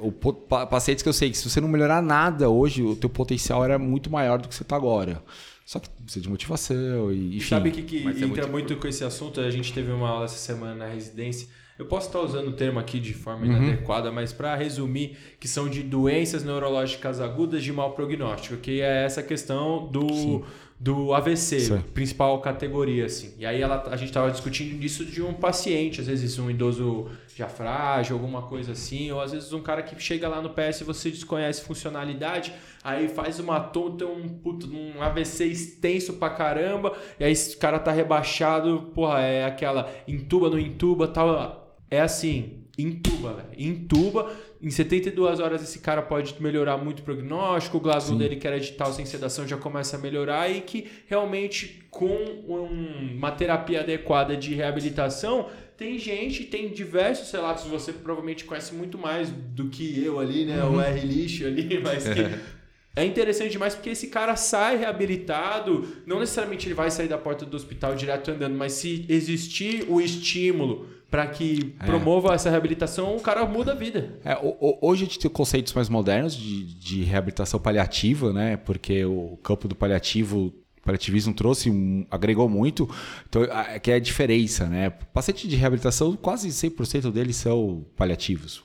o 0.00 0.12
pacientes 0.12 1.02
que 1.02 1.08
eu 1.08 1.12
sei 1.12 1.30
que 1.30 1.36
se 1.38 1.48
você 1.48 1.60
não 1.60 1.68
melhorar 1.68 2.02
nada 2.02 2.48
hoje, 2.48 2.82
o 2.82 2.94
teu 2.96 3.08
potencial 3.10 3.64
era 3.64 3.78
muito 3.78 4.10
maior 4.10 4.38
do 4.38 4.48
que 4.48 4.54
você 4.54 4.64
tá 4.64 4.76
agora. 4.76 5.22
Só 5.66 5.78
que 5.78 5.88
precisa 5.90 6.22
de 6.22 6.30
motivação 6.30 7.12
e 7.12 7.36
enfim. 7.36 7.48
Sabe 7.48 7.68
o 7.68 7.72
que, 7.72 7.82
que 7.82 7.98
é 7.98 8.10
entra 8.10 8.26
muito- 8.26 8.48
muito 8.50 8.76
com 8.76 8.88
esse 8.88 9.04
assunto? 9.04 9.40
A 9.40 9.50
gente 9.50 9.72
teve 9.72 9.92
uma 9.92 10.08
aula 10.08 10.24
essa 10.24 10.38
semana 10.38 10.74
na 10.74 10.86
residência. 10.86 11.46
Eu 11.78 11.86
posso 11.86 12.06
estar 12.08 12.20
usando 12.20 12.48
o 12.48 12.52
termo 12.52 12.78
aqui 12.80 12.98
de 12.98 13.12
forma 13.14 13.46
Uhum. 13.46 13.52
inadequada, 13.62 14.10
mas 14.10 14.32
para 14.32 14.56
resumir, 14.56 15.16
que 15.38 15.46
são 15.46 15.68
de 15.68 15.82
doenças 15.82 16.42
neurológicas 16.42 17.20
agudas 17.20 17.62
de 17.62 17.72
mau 17.72 17.92
prognóstico, 17.92 18.56
que 18.56 18.80
é 18.80 19.04
essa 19.04 19.22
questão 19.22 19.86
do, 19.86 20.44
do 20.80 21.12
AVC, 21.12 21.60
Sim. 21.60 21.80
principal 21.92 22.40
categoria, 22.40 23.06
assim. 23.06 23.34
E 23.36 23.44
aí 23.44 23.60
ela, 23.60 23.88
a 23.90 23.96
gente 23.96 24.08
estava 24.08 24.30
discutindo 24.30 24.80
isso 24.84 25.04
de 25.04 25.20
um 25.20 25.32
paciente, 25.32 26.00
às 26.00 26.06
vezes 26.06 26.38
um 26.38 26.48
idoso 26.48 27.08
já 27.34 27.48
frágil, 27.48 28.14
alguma 28.14 28.42
coisa 28.42 28.72
assim, 28.72 29.10
ou 29.10 29.20
às 29.20 29.32
vezes 29.32 29.52
um 29.52 29.60
cara 29.60 29.82
que 29.82 30.00
chega 30.00 30.28
lá 30.28 30.40
no 30.40 30.50
PS 30.50 30.82
e 30.82 30.84
você 30.84 31.10
desconhece 31.10 31.62
funcionalidade, 31.62 32.52
aí 32.84 33.08
faz 33.08 33.40
uma 33.40 33.58
tonta, 33.58 34.06
um, 34.06 34.28
puto, 34.28 34.68
um 34.72 35.02
AVC 35.02 35.46
extenso 35.46 36.12
pra 36.14 36.30
caramba, 36.30 36.96
e 37.18 37.24
aí 37.24 37.32
esse 37.32 37.56
cara 37.56 37.80
tá 37.80 37.90
rebaixado, 37.90 38.92
porra, 38.94 39.20
é 39.20 39.44
aquela 39.44 39.92
intuba, 40.06 40.48
não 40.48 40.58
intuba, 40.58 41.08
tal. 41.08 41.76
É 41.90 42.00
assim, 42.00 42.64
intuba, 42.78 43.34
velho. 43.34 43.48
Intuba. 43.56 44.30
Em 44.60 44.70
72 44.70 45.38
horas 45.38 45.62
esse 45.62 45.78
cara 45.78 46.02
pode 46.02 46.34
melhorar 46.40 46.76
muito 46.76 46.98
o 46.98 47.02
prognóstico, 47.02 47.76
o 47.76 47.80
Glasgow 47.80 48.18
dele 48.18 48.36
que 48.36 48.46
era 48.46 48.58
de 48.58 48.72
tal 48.72 48.92
sem 48.92 49.06
sedação 49.06 49.46
já 49.46 49.56
começa 49.56 49.96
a 49.96 50.00
melhorar 50.00 50.50
e 50.50 50.60
que 50.62 50.86
realmente 51.06 51.84
com 51.90 52.06
um- 52.08 53.14
uma 53.16 53.30
terapia 53.30 53.80
adequada 53.80 54.36
de 54.36 54.54
reabilitação 54.54 55.48
tem 55.76 55.96
gente, 55.96 56.42
tem 56.42 56.70
diversos 56.70 57.30
relatos, 57.30 57.64
você 57.66 57.92
provavelmente 57.92 58.44
conhece 58.44 58.74
muito 58.74 58.98
mais 58.98 59.30
do 59.30 59.68
que 59.68 60.04
eu 60.04 60.18
ali, 60.18 60.44
né? 60.44 60.64
O 60.64 60.80
R 60.80 61.00
lixo 61.06 61.46
ali, 61.46 61.78
mas 61.82 62.02
que 62.08 62.18
é 62.96 63.04
interessante 63.04 63.52
demais 63.52 63.76
porque 63.76 63.90
esse 63.90 64.08
cara 64.08 64.34
sai 64.34 64.76
reabilitado, 64.76 65.86
não 66.04 66.18
necessariamente 66.18 66.66
ele 66.66 66.74
vai 66.74 66.90
sair 66.90 67.06
da 67.06 67.16
porta 67.16 67.46
do 67.46 67.56
hospital 67.56 67.94
direto 67.94 68.32
andando, 68.32 68.56
mas 68.56 68.72
se 68.72 69.06
existir 69.08 69.84
o 69.88 70.00
estímulo 70.00 70.88
para 71.10 71.26
que 71.26 71.74
promova 71.86 72.34
essa 72.34 72.50
reabilitação, 72.50 73.16
o 73.16 73.20
cara 73.20 73.46
muda 73.46 73.72
a 73.72 73.74
vida. 73.74 74.18
É, 74.24 74.34
ho- 74.36 74.56
ho- 74.60 74.78
hoje 74.82 75.02
a 75.02 75.06
gente 75.06 75.18
tem 75.18 75.30
conceitos 75.30 75.72
mais 75.72 75.88
modernos 75.88 76.34
de, 76.36 76.64
de 76.64 77.02
reabilitação 77.02 77.58
paliativa, 77.58 78.32
né? 78.32 78.56
Porque 78.58 79.04
o 79.04 79.38
campo 79.42 79.66
do 79.66 79.74
paliativo, 79.74 80.52
paliativismo 80.84 81.32
trouxe, 81.32 81.70
um- 81.70 82.06
agregou 82.10 82.48
muito. 82.48 82.88
Então, 83.28 83.42
a- 83.50 83.78
que 83.78 83.90
é 83.90 83.94
a 83.94 83.98
diferença, 83.98 84.66
né? 84.66 84.90
Paciente 84.90 85.48
de 85.48 85.56
reabilitação, 85.56 86.14
quase 86.14 86.50
100% 86.52 87.10
deles 87.10 87.36
são 87.36 87.86
paliativos. 87.96 88.62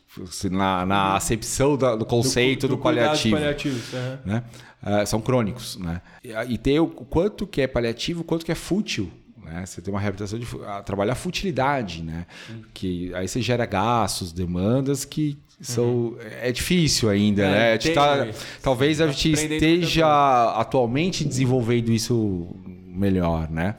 Na, 0.52 0.86
na 0.86 1.16
acepção 1.16 1.76
da- 1.78 1.96
do 1.96 2.06
conceito 2.06 2.68
do, 2.68 2.78
cuidado 2.78 3.06
paliativo. 3.06 3.36
paliativos, 3.38 3.94
aham. 3.94 4.20
né? 4.26 4.44
Ah, 4.86 5.06
são 5.06 5.22
crônicos, 5.22 5.78
né? 5.78 6.02
E, 6.24 6.30
e 6.54 6.58
ter 6.58 6.78
o 6.80 6.88
quanto 6.88 7.48
que 7.48 7.62
é 7.62 7.68
paliativo, 7.68 8.22
quanto 8.24 8.46
que 8.46 8.52
é 8.52 8.56
fútil, 8.56 9.10
né? 9.54 9.66
Você 9.66 9.82
tem 9.82 9.94
uma 9.94 10.00
reabilitação 10.00 10.38
de 10.40 10.46
fu- 10.46 10.62
ah, 10.66 10.82
trabalhar 10.82 11.14
a 11.14 11.16
futilidade, 11.16 12.02
né? 12.04 12.26
Que 12.74 13.14
aí 13.16 13.28
você 13.28 13.42
gera 13.42 13.66
gastos, 13.66 14.32
demandas 14.32 15.06
que 15.06 15.38
são 15.62 16.18
é 16.42 16.52
difícil 16.52 17.10
ainda, 17.10 17.44
É, 17.44 17.50
né? 17.52 17.74
A 17.74 17.78
tem- 17.78 17.94
tá- 17.94 18.28
talvez 18.62 19.00
a 19.00 19.06
tá 19.06 19.12
gente 19.12 19.32
esteja 19.32 20.54
atualmente 20.60 21.24
desenvolvendo 21.24 21.92
isso 21.92 22.50
melhor, 22.88 23.50
né? 23.50 23.76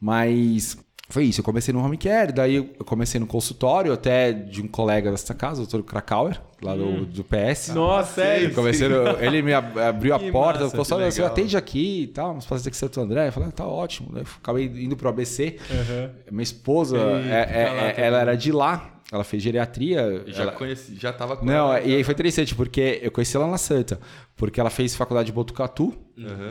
Mas 0.00 0.76
foi 1.08 1.24
isso. 1.24 1.40
Eu 1.40 1.44
comecei 1.44 1.72
no 1.72 1.84
home 1.84 1.96
care, 1.96 2.32
daí 2.32 2.54
eu 2.56 2.84
comecei 2.84 3.20
no 3.20 3.26
consultório, 3.26 3.92
até 3.92 4.32
de 4.32 4.62
um 4.62 4.66
colega 4.68 5.10
desta 5.10 5.34
casa, 5.34 5.62
o 5.62 5.66
Dr. 5.66 5.82
Krakauer, 5.82 6.40
lá 6.62 6.74
do, 6.74 7.06
do 7.06 7.22
PS. 7.24 7.68
Nossa, 7.74 8.14
sério? 8.22 8.48
Eu 8.48 8.54
comecei 8.54 8.88
no- 8.88 9.08
ele 9.22 9.42
me 9.42 9.52
ab- 9.54 9.78
abriu 9.78 10.14
a 10.14 10.18
Que 10.18 10.32
porta, 10.32 10.64
massa, 10.64 10.76
consultório, 10.76 11.06
que 11.06 11.12
você 11.14 11.22
atende 11.22 11.56
aqui 11.56 12.02
e 12.02 12.06
tal, 12.08 12.34
pacientes 12.34 12.66
aqui 12.66 12.76
em 12.76 12.80
Santo 12.80 13.00
André. 13.00 13.28
Eu 13.28 13.32
falei, 13.32 13.48
ah, 13.48 13.52
tá 13.52 13.66
ótimo. 13.66 14.10
Eu 14.18 14.24
acabei 14.42 14.64
indo 14.66 14.96
pro 14.96 15.08
ABC. 15.08 15.56
Aham. 15.70 16.10
Minha 16.30 16.42
esposa, 16.42 16.96
é- 16.98 17.30
é- 17.30 17.94
é- 18.00 18.06
ela 18.06 18.18
era 18.20 18.36
de 18.36 18.50
lá, 18.50 18.95
ela 19.12 19.22
fez 19.24 19.42
geriatria. 19.42 20.24
Já 20.26 20.42
ela- 20.42 20.52
conheci, 20.52 20.96
já 20.96 21.12
tava 21.12 21.36
com 21.36 21.44
Não, 21.46 21.72
ela. 21.72 21.80
e 21.80 21.94
aí 21.94 22.02
foi 22.04 22.12
interessante, 22.14 22.54
porque 22.54 22.98
eu 23.02 23.10
conheci 23.10 23.36
ela 23.36 23.46
na 23.46 23.58
Santa, 23.58 24.00
porque 24.36 24.58
ela 24.60 24.70
fez 24.70 24.94
faculdade 24.96 25.26
de 25.26 25.32
Botucatu 25.32 25.94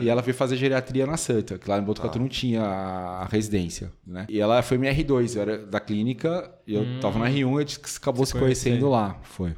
e 0.00 0.08
ela 0.08 0.22
veio 0.22 0.34
fazer 0.34 0.56
geriatria 0.56 1.06
na 1.06 1.16
Santa, 1.16 1.58
que 1.58 1.68
lá 1.68 1.78
em 1.78 1.82
Botucatu 1.82 2.18
não 2.18 2.28
tinha 2.28 2.62
a 2.62 3.26
residência, 3.26 3.92
né? 4.06 4.26
E 4.28 4.40
ela 4.40 4.62
foi 4.62 4.78
minha 4.78 4.92
R2, 4.94 5.36
eu 5.36 5.42
era 5.42 5.58
da 5.58 5.80
clínica, 5.80 6.50
e 6.66 6.74
eu 6.74 6.84
tava 7.00 7.18
no 7.18 7.24
R1 7.26 7.52
e 7.52 7.56
a 7.56 7.60
gente 7.60 7.80
acabou 7.96 8.24
se 8.24 8.32
conhecendo 8.34 8.88
lá, 8.88 9.18
foi. 9.22 9.52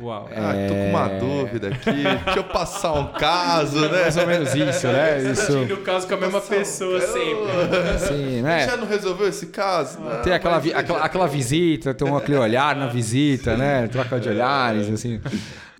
Uau. 0.00 0.28
Ah, 0.32 0.52
tô 0.68 0.74
com 0.74 0.90
uma 0.90 1.08
dúvida 1.18 1.68
aqui. 1.68 1.90
Deixa 2.24 2.38
eu 2.38 2.44
passar 2.44 2.92
um 2.92 3.12
caso, 3.12 3.80
né? 3.80 4.02
Mais 4.02 4.16
ou 4.16 4.26
menos 4.26 4.54
isso, 4.54 4.86
né? 4.86 5.22
Isso, 5.32 5.58
No 5.66 5.78
caso 5.78 6.06
com 6.06 6.14
a 6.14 6.16
mesma 6.18 6.40
pessoa 6.40 7.00
sempre. 7.00 7.98
sim, 8.06 8.42
né? 8.42 8.66
Já 8.66 8.76
não 8.76 8.86
resolveu 8.86 9.26
esse 9.28 9.46
caso? 9.48 9.98
Não, 10.00 10.22
Tem 10.22 10.32
aquela, 10.32 10.58
vi- 10.58 10.72
aquela, 10.72 11.00
aquela 11.04 11.26
visita, 11.26 11.92
tem 11.94 12.06
um 12.08 12.16
aquele 12.16 12.38
olhar 12.38 12.76
na 12.76 12.86
visita, 12.86 13.56
né? 13.56 13.88
Troca 13.88 14.20
de 14.20 14.28
olhares, 14.28 14.88
assim. 14.88 15.20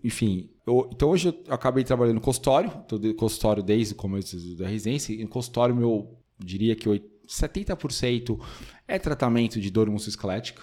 Enfim, 0.02 0.50
eu- 0.66 0.88
então 0.92 1.10
hoje 1.10 1.28
eu 1.28 1.54
acabei 1.54 1.84
trabalhando 1.84 2.16
no 2.16 2.20
consultório, 2.20 2.70
tô 2.88 2.98
de 2.98 3.14
consultório 3.14 3.62
desde 3.62 3.92
o 3.94 3.96
começo 3.96 4.36
da 4.56 4.66
residência, 4.66 5.12
e 5.12 5.22
no 5.22 5.28
consultório 5.28 5.74
meu, 5.74 6.18
diria 6.38 6.74
que 6.74 6.88
oit- 6.88 7.04
70% 7.28 8.38
é 8.86 8.98
tratamento 8.98 9.60
de 9.60 9.70
dor 9.70 9.88
musculoesquelética, 9.90 10.62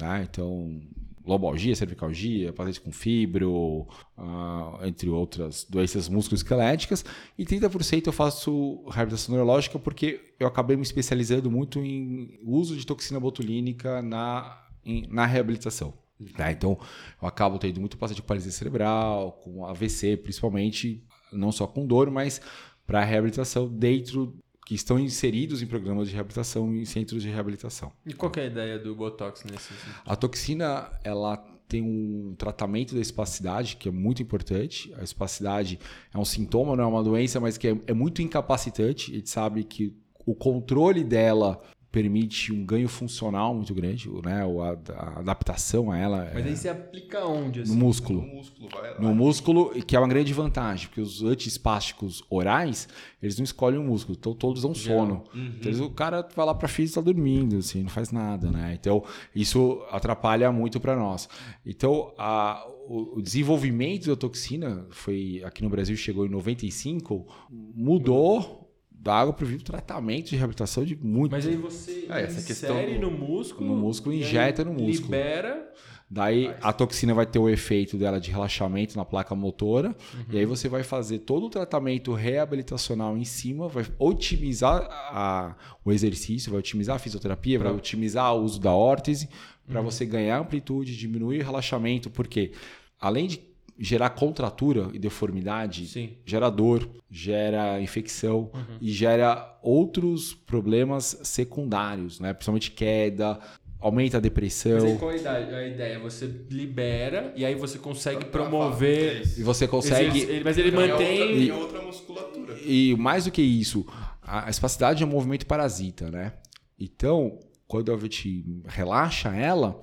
né? 0.00 0.26
Então, 0.30 0.80
lombalgia, 1.24 1.74
cervicalgia, 1.76 2.52
paciente 2.52 2.80
com 2.80 2.90
fibro, 2.92 3.86
ah, 4.16 4.80
entre 4.84 5.08
outras 5.08 5.64
doenças 5.68 6.08
musculoesqueléticas. 6.08 7.04
E 7.38 7.44
30% 7.44 8.06
eu 8.06 8.12
faço 8.12 8.84
reabilitação 8.88 9.34
neurológica 9.34 9.78
porque 9.78 10.20
eu 10.38 10.46
acabei 10.46 10.76
me 10.76 10.82
especializando 10.82 11.50
muito 11.50 11.78
em 11.80 12.38
uso 12.44 12.76
de 12.76 12.86
toxina 12.86 13.20
botulínica 13.20 14.02
na, 14.02 14.60
em- 14.84 15.06
na 15.08 15.24
reabilitação. 15.26 15.94
tá? 16.36 16.50
Então, 16.52 16.78
eu 17.20 17.28
acabo 17.28 17.58
tendo 17.58 17.80
muito 17.80 17.96
paciente 17.98 18.20
com 18.22 18.28
paralisia 18.28 18.52
cerebral, 18.52 19.32
com 19.42 19.66
AVC, 19.66 20.16
principalmente, 20.16 21.02
não 21.32 21.50
só 21.50 21.66
com 21.66 21.86
dor, 21.86 22.10
mas 22.10 22.40
para 22.86 23.04
reabilitação 23.04 23.68
dentro 23.68 24.34
que 24.64 24.74
estão 24.74 24.98
inseridos 24.98 25.62
em 25.62 25.66
programas 25.66 26.08
de 26.08 26.14
reabilitação 26.14 26.74
em 26.74 26.84
centros 26.84 27.22
de 27.22 27.28
reabilitação. 27.28 27.92
E 28.06 28.12
qual 28.12 28.30
é 28.36 28.40
a 28.40 28.46
ideia 28.46 28.78
do 28.78 28.94
Botox 28.94 29.44
nesse 29.44 29.74
sentido? 29.74 29.94
A 30.06 30.14
toxina, 30.14 30.90
ela 31.02 31.36
tem 31.68 31.82
um 31.82 32.34
tratamento 32.36 32.94
da 32.94 33.00
espacidade 33.00 33.76
que 33.76 33.88
é 33.88 33.92
muito 33.92 34.22
importante. 34.22 34.92
A 34.98 35.02
espacidade 35.02 35.78
é 36.12 36.18
um 36.18 36.24
sintoma, 36.24 36.76
não 36.76 36.84
é 36.84 36.86
uma 36.86 37.02
doença, 37.02 37.40
mas 37.40 37.56
que 37.56 37.68
é, 37.68 37.76
é 37.86 37.94
muito 37.94 38.20
incapacitante. 38.20 39.10
A 39.10 39.14
gente 39.16 39.30
sabe 39.30 39.64
que 39.64 39.96
o 40.24 40.34
controle 40.34 41.02
dela 41.02 41.60
permite 41.92 42.52
um 42.52 42.64
ganho 42.64 42.88
funcional 42.88 43.54
muito 43.54 43.74
grande, 43.74 44.08
né? 44.24 44.44
O- 44.46 44.62
A, 44.62 44.70
a 44.96 45.18
adaptação 45.20 45.90
a 45.92 45.98
ela 45.98 46.30
Mas 46.32 46.46
é 46.46 46.48
aí 46.48 46.56
você 46.56 46.68
aplica 46.70 47.24
onde? 47.26 47.58
no 47.60 47.64
Assim? 47.64 47.76
músculo. 47.76 48.20
O 48.20 48.26
músculo 48.36 48.68
vai 48.70 48.94
lá. 48.94 49.00
No 49.00 49.14
músculo, 49.14 49.72
e 49.76 49.82
que 49.82 49.94
é 49.94 49.98
uma 49.98 50.08
grande 50.08 50.32
vantagem, 50.32 50.88
porque 50.88 51.02
os 51.02 51.22
antiespásticos 51.22 52.24
orais, 52.30 52.88
eles 53.22 53.36
não 53.36 53.44
escolhem 53.44 53.78
o 53.78 53.84
músculo, 53.84 54.16
então 54.18 54.32
todos 54.34 54.62
dão 54.62 54.74
sono. 54.74 55.22
Então, 55.34 55.70
eles- 55.70 55.80
o 55.80 55.90
cara 55.90 56.26
vai 56.34 56.46
lá 56.46 56.54
pra 56.54 56.66
física 56.66 56.98
e 56.98 57.02
tá 57.04 57.12
dormindo, 57.12 57.58
assim, 57.58 57.82
não 57.82 57.90
faz 57.90 58.10
nada, 58.10 58.50
né? 58.50 58.76
Então, 58.80 59.04
isso 59.34 59.82
atrapalha 59.90 60.50
muito 60.50 60.80
para 60.80 60.96
nós. 60.96 61.28
Então, 61.64 62.12
a- 62.16 62.66
o, 62.88 63.18
o 63.18 63.22
desenvolvimento 63.22 64.06
da 64.06 64.16
toxina 64.16 64.86
foi 64.90 65.42
aqui 65.44 65.62
no 65.62 65.68
Brasil 65.68 65.94
chegou 65.96 66.24
em 66.26 66.30
95, 66.30 67.26
mudou 67.74 68.61
da 69.02 69.14
água 69.14 69.32
para 69.32 69.44
o 69.44 69.48
vinho 69.48 69.60
tratamento 69.62 70.30
de 70.30 70.36
reabilitação 70.36 70.84
de 70.84 70.94
muito. 70.96 71.32
Mas 71.32 71.46
aí 71.46 71.56
você 71.56 72.06
Ah, 72.08 72.20
essa 72.20 72.38
insere 72.52 72.94
do- 72.94 73.00
no 73.00 73.10
músculo. 73.10 73.66
No 73.68 73.76
músculo, 73.76 74.14
injeta 74.14 74.64
no 74.64 74.72
músculo. 74.72 75.12
Libera. 75.12 75.72
Daí 76.08 76.54
a 76.60 76.72
toxina 76.74 77.14
vai 77.14 77.24
ter 77.24 77.38
o 77.38 77.48
efeito 77.48 77.96
dela 77.96 78.20
de 78.20 78.30
relaxamento 78.30 78.96
na 78.96 79.04
placa 79.04 79.34
motora. 79.34 79.96
E 80.30 80.38
aí 80.38 80.44
você 80.44 80.68
vai 80.68 80.82
fazer 80.82 81.20
todo 81.20 81.46
o 81.46 81.48
tratamento 81.50 82.12
reabilitacional 82.12 83.16
em 83.16 83.24
cima, 83.24 83.66
vai 83.66 83.86
otimizar 83.98 84.86
a- 84.90 85.56
o 85.84 85.90
exercício, 85.90 86.50
vai 86.50 86.58
otimizar 86.60 86.96
a 86.96 86.98
fisioterapia, 86.98 87.58
vai 87.58 87.72
otimizar 87.72 88.34
o 88.36 88.42
uso 88.42 88.60
da 88.60 88.72
órtese, 88.72 89.28
para 89.66 89.80
você 89.80 90.04
ganhar 90.04 90.38
amplitude, 90.38 90.96
diminuir 90.96 91.40
o 91.40 91.44
relaxamento, 91.44 92.10
porque 92.10 92.52
além 93.00 93.26
de 93.26 93.40
gerar 93.78 94.10
contratura 94.10 94.90
e 94.92 94.98
deformidade, 94.98 95.86
Sim. 95.86 96.10
gera 96.24 96.48
dor, 96.50 96.88
gera 97.10 97.80
infecção 97.80 98.50
e 98.80 98.90
gera 98.90 99.58
outros 99.62 100.32
problemas 100.34 101.18
secundários, 101.22 102.20
né? 102.20 102.32
Principalmente 102.32 102.70
queda, 102.70 103.38
aumenta 103.80 104.18
a 104.18 104.20
depressão. 104.20 104.74
Mas 104.74 104.84
aí 104.92 104.98
qual 104.98 105.10
é 105.10 105.14
a 105.14 105.18
ideia? 105.18 105.56
A 105.56 105.66
ideia? 105.66 105.98
Você 105.98 106.26
libera 106.50 107.32
e 107.36 107.44
aí 107.44 107.54
você 107.54 107.78
consegue 107.78 108.22
É 108.22 108.28
promover. 108.28 109.22
isso. 109.22 109.40
E 109.40 109.42
você 109.42 109.66
consegue. 109.66 110.20
ele- 110.20 110.44
Mas 110.44 110.56
ele 110.58 110.68
É 110.68 110.78
outra- 110.80 110.88
mantém. 110.88 111.48
é 111.50 111.54
outra 111.54 111.82
musculatura. 111.82 112.58
E 112.64 112.94
mais 112.96 113.24
do 113.24 113.30
que 113.32 113.42
isso, 113.42 113.84
a 114.22 114.48
espacidade 114.48 115.02
é 115.02 115.06
um 115.06 115.10
movimento 115.10 115.46
parasita, 115.46 116.10
né? 116.10 116.34
Então, 116.78 117.38
quando 117.66 117.92
a 117.92 117.96
gente 117.96 118.44
relaxa 118.66 119.34
ela, 119.34 119.80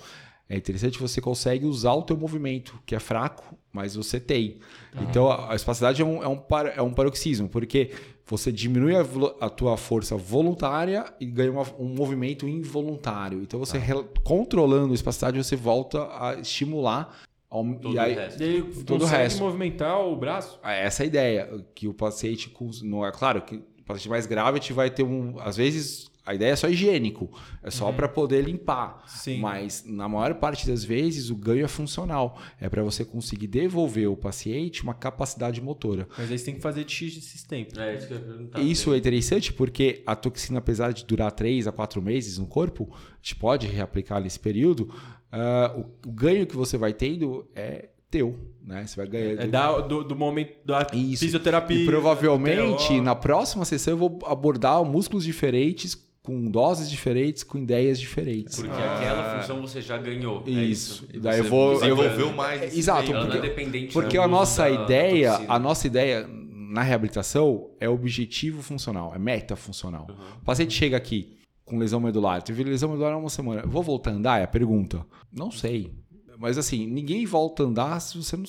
é 0.47 0.55
interessante 0.57 0.93
que 0.95 1.01
você 1.01 1.19
consegue 1.19 1.65
usar 1.65 1.93
o 1.93 2.01
teu 2.03 2.15
movimento, 2.17 2.79
que 2.85 2.95
é 2.95 2.99
fraco, 2.99 3.57
mas 3.71 3.95
você 3.95 4.19
tem. 4.19 4.57
Então, 5.01 5.29
a, 5.29 5.51
a 5.53 5.55
espasticidade 5.55 6.01
é 6.01 6.05
um, 6.05 6.23
é, 6.23 6.27
um 6.27 6.37
par- 6.37 6.73
é 6.75 6.81
um 6.81 6.93
paroxismo, 6.93 7.47
porque 7.47 7.91
você 8.25 8.51
diminui 8.51 8.95
a, 8.95 9.05
a 9.41 9.49
tua 9.49 9.75
força 9.77 10.15
voluntária 10.15 11.05
e 11.19 11.25
ganha 11.25 11.51
uma- 11.51 11.65
um 11.79 11.87
movimento 11.93 12.47
involuntário. 12.47 13.41
Então, 13.41 13.59
você 13.59 13.77
rel- 13.77 14.07
controlando 14.23 14.91
a 14.91 14.95
espasticidade, 14.95 15.37
você 15.43 15.55
volta 15.55 16.07
a 16.19 16.35
estimular... 16.39 17.15
ao- 17.49 17.63
Todo 17.75 17.95
e 17.95 17.99
aí- 17.99 18.13
o 18.13 18.17
resto. 18.17 18.41
Ele 18.41 18.61
Todo 18.83 19.03
o 19.03 19.05
resto. 19.07 19.43
movimentar 19.43 19.99
o 19.99 20.15
braço? 20.15 20.59
é 20.63 20.85
essa 20.85 21.03
a 21.03 21.05
ideia, 21.05 21.63
que 21.75 21.87
o 21.87 21.93
paciente 21.93 22.49
com, 22.49 22.69
não 22.83 23.05
é 23.05 23.11
claro 23.11 23.41
que 23.41 23.55
o 23.55 23.83
paciente 23.85 24.09
mais 24.09 24.25
grave 24.27 24.57
a 24.57 24.61
gente 24.61 24.73
vai 24.73 24.89
ter 24.89 25.03
um, 25.03 25.35
às 25.39 25.57
vezes 25.57 26.08
a 26.29 26.35
ideia 26.35 26.51
é 26.51 26.55
só 26.55 26.69
higiênico, 26.69 27.27
é 27.63 27.71
só 27.71 27.91
para 27.91 28.07
poder 28.07 28.43
limpar. 28.43 29.01
Sim. 29.07 29.39
Mas 29.39 29.83
na 29.83 30.07
maior 30.07 30.35
parte 30.35 30.67
das 30.67 30.83
vezes 30.83 31.31
o 31.31 31.35
ganho 31.35 31.65
é 31.65 31.67
funcional, 31.67 32.39
é 32.61 32.69
para 32.69 32.83
você 32.83 33.03
conseguir 33.03 33.47
devolver 33.47 34.05
ao 34.05 34.15
paciente 34.15 34.83
uma 34.83 34.93
capacidade 34.93 35.59
motora. 35.59 36.07
Mas 36.15 36.29
aí 36.29 36.37
você 36.37 36.45
tem 36.45 36.53
que 36.53 36.61
fazer 36.61 36.87
X 36.87 37.15
desses 37.15 37.41
tempos. 37.41 37.79
É, 37.79 37.95
isso 37.95 38.07
que 38.07 38.13
eu 38.13 38.17
ia 38.17 38.23
perguntar. 38.23 38.61
Isso 38.61 38.93
é 38.93 38.97
interessante 38.99 39.51
porque 39.51 40.03
a 40.05 40.15
toxina, 40.15 40.59
apesar 40.59 40.93
de 40.93 41.03
durar 41.03 41.31
3 41.31 41.65
a 41.65 41.71
4 41.71 41.99
meses 41.99 42.37
no 42.37 42.45
corpo, 42.45 42.87
a 42.93 43.15
gente 43.19 43.35
pode 43.35 43.65
reaplicar 43.65 44.21
nesse 44.21 44.39
período, 44.39 44.93
ah, 45.31 45.73
o, 45.75 46.09
o 46.09 46.11
ganho 46.11 46.45
que 46.45 46.55
você 46.55 46.77
vai 46.77 46.93
tendo 46.93 47.47
é 47.55 47.89
teu, 48.09 48.35
né? 48.63 48.85
Você 48.85 48.95
vai 48.95 49.07
ganhar. 49.07 49.43
É 49.43 49.47
da, 49.47 49.79
do, 49.79 50.03
do 50.03 50.15
momento 50.15 50.53
da 50.65 50.85
Isso. 50.93 51.23
fisioterapia. 51.23 51.77
E 51.77 51.85
provavelmente 51.85 52.99
na 53.01 53.15
próxima 53.15 53.63
sessão 53.65 53.93
eu 53.93 53.97
vou 53.97 54.19
abordar 54.25 54.83
músculos 54.83 55.23
diferentes, 55.23 55.95
com 56.21 56.49
doses 56.49 56.89
diferentes, 56.89 57.43
com 57.43 57.57
ideias 57.57 57.99
diferentes. 57.99 58.55
Porque 58.55 58.71
aquela 58.71 59.39
função 59.39 59.61
você 59.61 59.81
já 59.81 59.97
ganhou. 59.97 60.43
é 60.45 60.49
Isso. 60.51 61.05
isso. 61.05 61.07
E 61.13 61.19
daí 61.19 61.37
eu 61.39 61.43
Você 61.43 61.49
vou. 61.49 61.73
eu 61.83 61.95
vou- 61.95 62.05
desenvolveu 62.05 62.33
mais 62.33 62.61
nesse 62.61 62.79
Exato, 62.79 63.11
não 63.11 63.21
é 63.21 63.25
porque, 63.25 63.39
dependente 63.39 63.93
porque 63.93 64.17
a 64.17 64.27
nossa 64.27 64.63
da- 64.63 64.69
ideia, 64.69 65.37
da 65.39 65.53
a 65.55 65.59
nossa 65.59 65.87
ideia 65.87 66.27
na 66.71 66.83
reabilitação 66.83 67.69
é 67.79 67.89
objetivo 67.89 68.61
funcional, 68.61 69.13
é 69.15 69.17
meta 69.19 69.55
funcional. 69.55 70.07
O 70.41 70.45
paciente 70.45 70.73
chega 70.73 70.95
aqui 70.97 71.37
com 71.65 71.77
lesão 71.79 71.99
medular, 71.99 72.41
teve 72.43 72.63
lesão 72.63 72.89
medular 72.89 73.13
há 73.13 73.17
uma 73.17 73.29
semana, 73.29 73.63
vou 73.65 73.81
voltar 73.81 74.11
a 74.11 74.13
andar? 74.13 74.39
É 74.39 74.43
a 74.43 74.47
pergunta. 74.47 75.05
Não 75.31 75.49
sei. 75.51 75.91
Mas 76.37 76.57
assim, 76.57 76.85
ninguém 76.87 77.25
volta 77.25 77.63
a 77.63 77.65
andar 77.65 77.99
se 77.99 78.17
você 78.17 78.37
não 78.37 78.45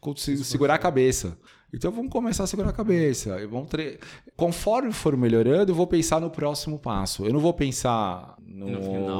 conseguir 0.00 0.44
segurar 0.44 0.74
a 0.74 0.78
cabeça. 0.78 1.38
Então 1.72 1.90
vamos 1.92 2.10
começar 2.10 2.44
a 2.44 2.46
segurar 2.46 2.70
a 2.70 2.72
cabeça. 2.72 3.40
e 3.40 3.46
Vamos 3.46 3.68
tre... 3.68 3.98
Conforme 4.36 4.92
for 4.92 5.16
melhorando, 5.16 5.70
eu 5.70 5.74
vou 5.76 5.86
pensar 5.86 6.20
no 6.20 6.30
próximo 6.30 6.78
passo. 6.78 7.24
Eu 7.24 7.32
não 7.32 7.40
vou 7.40 7.52
pensar 7.54 8.36
no, 8.44 8.66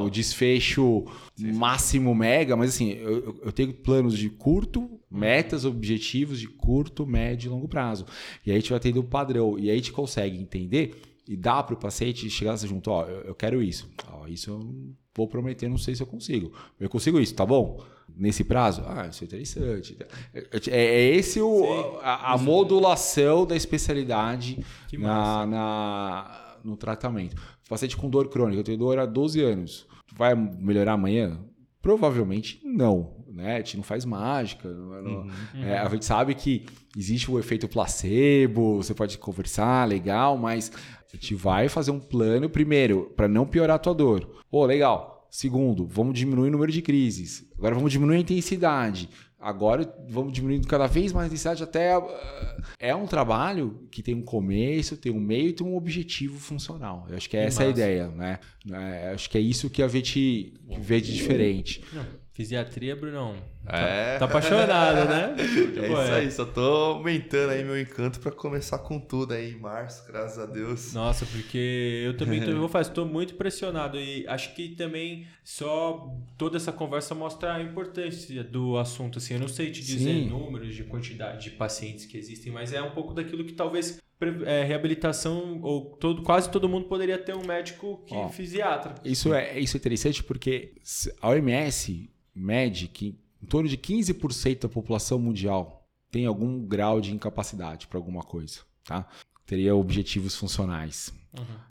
No 0.04 0.10
desfecho 0.10 1.04
máximo 1.38 2.14
mega, 2.14 2.56
mas 2.56 2.70
assim, 2.70 2.90
eu, 2.92 3.38
eu- 3.44 3.52
tenho 3.52 3.72
planos 3.72 4.18
de 4.18 4.28
curto, 4.28 4.90
metas, 5.10 5.64
objetivos 5.64 6.40
de 6.40 6.48
curto, 6.48 7.06
médio 7.06 7.48
e 7.48 7.50
longo 7.50 7.68
prazo. 7.68 8.04
E 8.44 8.50
aí 8.50 8.56
a 8.56 8.60
gente 8.60 8.70
vai 8.70 8.80
tendo 8.80 9.00
um 9.00 9.06
padrão. 9.06 9.58
E 9.58 9.70
aí 9.70 9.70
a 9.70 9.76
gente 9.76 9.92
consegue 9.92 10.36
entender 10.36 11.00
e 11.28 11.36
dar 11.36 11.62
para 11.62 11.74
o 11.74 11.78
paciente 11.78 12.28
chegar 12.28 12.56
junto, 12.56 12.90
ó, 12.90 13.04
eu, 13.04 13.34
quero 13.36 13.62
isso. 13.62 13.88
Ó, 14.12 14.26
isso 14.26 14.50
eu 14.50 14.74
vou 15.14 15.28
prometer, 15.28 15.68
não 15.68 15.78
sei 15.78 15.94
se 15.94 16.02
eu 16.02 16.06
consigo. 16.06 16.52
Eu 16.80 16.88
consigo 16.90 17.20
isso, 17.20 17.34
tá 17.34 17.46
bom? 17.46 17.80
Nesse 18.20 18.44
prazo? 18.44 18.82
Ah, 18.86 19.06
isso 19.10 19.24
é 19.24 19.26
interessante. 19.26 19.96
É, 20.34 20.76
é 20.76 21.04
esse 21.16 21.40
o, 21.40 21.98
a, 22.02 22.34
a 22.34 22.38
modulação 22.38 23.46
da 23.46 23.56
especialidade 23.56 24.58
na, 24.98 25.46
na- 25.46 26.56
no 26.62 26.76
tratamento. 26.76 27.34
Paciente 27.68 27.96
com 27.96 28.10
dor 28.10 28.28
crônica, 28.28 28.60
eu 28.60 28.64
tenho 28.64 28.76
dor 28.76 28.98
há 28.98 29.06
12 29.06 29.40
anos. 29.40 29.86
Vai 30.14 30.34
melhorar 30.34 30.92
amanhã? 30.92 31.38
Provavelmente 31.80 32.60
não. 32.62 33.14
Né? 33.32 33.54
A 33.54 33.58
gente 33.58 33.76
não 33.78 33.84
faz 33.84 34.04
mágica. 34.04 34.68
não- 34.68 35.24
não- 35.24 35.26
é, 35.64 35.78
a 35.78 35.88
gente 35.88 36.04
sabe 36.04 36.34
que 36.34 36.66
existe 36.94 37.30
o 37.30 37.38
efeito 37.38 37.66
placebo, 37.68 38.76
você 38.76 38.92
pode 38.92 39.16
conversar, 39.16 39.88
legal, 39.88 40.36
mas 40.36 40.70
a 41.10 41.16
gente 41.16 41.34
vai 41.34 41.68
fazer 41.68 41.90
um 41.90 41.98
plano, 42.00 42.50
primeiro, 42.50 43.10
para 43.16 43.26
não 43.26 43.46
piorar 43.46 43.76
a 43.76 43.78
tua 43.78 43.94
dor. 43.94 44.28
Pô, 44.50 44.66
legal. 44.66 45.19
Segundo, 45.30 45.86
vamos 45.86 46.18
diminuir 46.18 46.48
o 46.48 46.52
número 46.52 46.72
de 46.72 46.82
crises. 46.82 47.46
Agora 47.56 47.74
vamos 47.74 47.92
diminuir 47.92 48.16
a 48.16 48.20
intensidade. 48.20 49.08
Agora 49.38 49.90
vamos 50.08 50.32
diminuindo 50.34 50.68
cada 50.68 50.86
vez 50.86 51.12
mais 51.12 51.24
a 51.24 51.26
intensidade 51.28 51.62
até. 51.62 51.94
ah, 51.94 52.62
É 52.78 52.94
um 52.94 53.06
trabalho 53.06 53.88
que 53.90 54.02
tem 54.02 54.14
um 54.14 54.20
começo, 54.22 54.96
tem 54.98 55.10
um 55.10 55.20
meio 55.20 55.48
e 55.48 55.52
tem 55.54 55.66
um 55.66 55.76
objetivo 55.76 56.38
funcional. 56.38 57.06
Eu 57.08 57.16
acho 57.16 57.30
que 57.30 57.36
é 57.38 57.44
essa 57.44 57.62
a 57.62 57.68
ideia, 57.68 58.08
né? 58.08 58.38
É, 58.70 59.12
acho 59.14 59.30
que 59.30 59.38
é 59.38 59.40
isso 59.40 59.70
que 59.70 59.82
a 59.82 59.88
gente 59.88 60.52
vê 60.78 61.00
de 61.00 61.14
diferente. 61.14 61.82
Não, 61.92 62.04
fisiatria, 62.32 62.94
Brunão. 62.94 63.34
É. 63.66 64.18
Tá 64.18 64.24
apaixonado, 64.24 65.08
né? 65.08 65.36
É 65.80 65.88
Pô, 65.88 66.02
isso 66.02 66.12
aí, 66.12 66.30
só 66.30 66.44
tô 66.44 66.60
aumentando 66.60 67.50
aí 67.50 67.64
meu 67.64 67.80
encanto 67.80 68.20
pra 68.20 68.30
começar 68.30 68.78
com 68.78 68.98
tudo 68.98 69.32
aí 69.32 69.52
em 69.52 69.58
março, 69.58 70.06
graças 70.06 70.38
a 70.38 70.46
Deus. 70.46 70.92
Nossa, 70.92 71.24
porque 71.26 72.02
eu 72.04 72.16
também 72.16 72.40
tô, 72.42 72.50
eu 72.50 72.58
vou 72.58 72.68
fazer, 72.68 72.90
estou 72.90 73.06
muito 73.06 73.34
impressionado 73.34 73.98
e 73.98 74.26
acho 74.26 74.54
que 74.54 74.70
também 74.70 75.26
só 75.44 76.12
toda 76.36 76.56
essa 76.56 76.72
conversa 76.72 77.14
mostra 77.14 77.54
a 77.54 77.62
importância 77.62 78.42
do 78.42 78.76
assunto. 78.76 79.18
Assim, 79.18 79.34
eu 79.34 79.40
não 79.40 79.48
sei 79.48 79.70
te 79.70 79.82
dizer 79.82 80.12
Sim. 80.14 80.28
números 80.28 80.74
de 80.74 80.84
quantidade 80.84 81.44
de 81.44 81.50
pacientes 81.50 82.06
que 82.06 82.16
existem, 82.16 82.52
mas 82.52 82.72
é 82.72 82.82
um 82.82 82.90
pouco 82.90 83.14
daquilo 83.14 83.44
que 83.44 83.52
talvez 83.52 83.98
é, 84.44 84.64
reabilitação 84.64 85.60
ou 85.62 85.96
todo, 85.96 86.22
quase 86.22 86.50
todo 86.50 86.68
mundo 86.68 86.86
poderia 86.86 87.18
ter 87.18 87.34
um 87.34 87.46
médico 87.46 88.04
que 88.06 88.14
fisiatra. 88.32 88.94
Isso 89.04 89.32
é, 89.32 89.58
isso 89.58 89.76
é 89.76 89.78
interessante 89.78 90.22
porque 90.22 90.74
a 91.20 91.28
OMS 91.30 92.10
mede 92.34 92.88
que 92.88 93.18
em 93.42 93.46
torno 93.46 93.68
de 93.68 93.76
15% 93.76 94.62
da 94.62 94.68
população 94.68 95.18
mundial 95.18 95.88
tem 96.10 96.26
algum 96.26 96.60
grau 96.66 97.00
de 97.00 97.14
incapacidade 97.14 97.86
para 97.86 97.98
alguma 97.98 98.22
coisa, 98.22 98.60
tá? 98.84 99.06
Teria 99.46 99.74
objetivos 99.74 100.36
funcionais. 100.36 101.12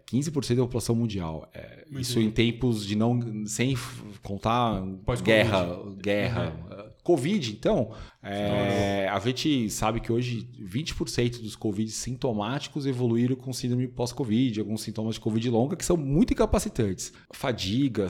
15% 0.09 0.55
da 0.55 0.61
população 0.63 0.95
mundial. 0.95 1.49
É, 1.53 1.85
isso 1.91 2.19
em 2.19 2.31
tempos 2.31 2.85
de 2.85 2.95
não. 2.95 3.45
sem 3.45 3.75
contar 4.23 4.81
Pós-Covid. 5.05 5.23
guerra. 5.23 5.77
guerra. 5.97 6.55
Uh, 6.71 7.03
Covid, 7.03 7.51
então, 7.51 7.91
é, 8.21 9.07
a 9.09 9.19
gente 9.19 9.69
sabe 9.69 9.99
que 9.99 10.11
hoje 10.11 10.47
20% 10.61 11.41
dos 11.41 11.55
Covid 11.55 11.89
sintomáticos 11.91 12.85
evoluíram 12.85 13.35
com 13.35 13.51
síndrome 13.51 13.87
pós-Covid, 13.87 14.59
alguns 14.59 14.81
sintomas 14.81 15.15
de 15.15 15.21
Covid 15.21 15.49
longa 15.49 15.75
que 15.75 15.85
são 15.85 15.97
muito 15.97 16.33
incapacitantes. 16.33 17.11
Fadiga, 17.31 18.07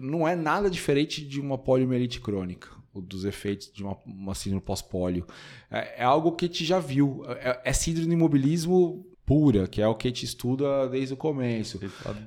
não 0.00 0.26
é 0.26 0.34
nada 0.34 0.70
diferente 0.70 1.24
de 1.24 1.40
uma 1.40 1.58
poliomielite 1.58 2.20
crônica. 2.20 2.81
Dos 2.94 3.24
efeitos 3.24 3.72
de 3.72 3.82
uma, 3.82 3.96
uma 4.04 4.34
síndrome 4.34 4.62
pós-polio. 4.62 5.26
É, 5.70 6.02
é 6.02 6.04
algo 6.04 6.32
que 6.32 6.44
a 6.44 6.48
gente 6.48 6.64
já 6.64 6.78
viu. 6.78 7.22
É, 7.26 7.60
é 7.64 7.72
síndrome 7.72 8.08
de 8.08 8.14
imobilismo 8.14 9.06
pura, 9.24 9.66
que 9.66 9.80
é 9.80 9.86
o 9.86 9.94
que 9.94 10.08
a 10.08 10.10
gente 10.10 10.24
estuda 10.24 10.88
desde 10.88 11.14
o 11.14 11.16
começo. 11.16 11.80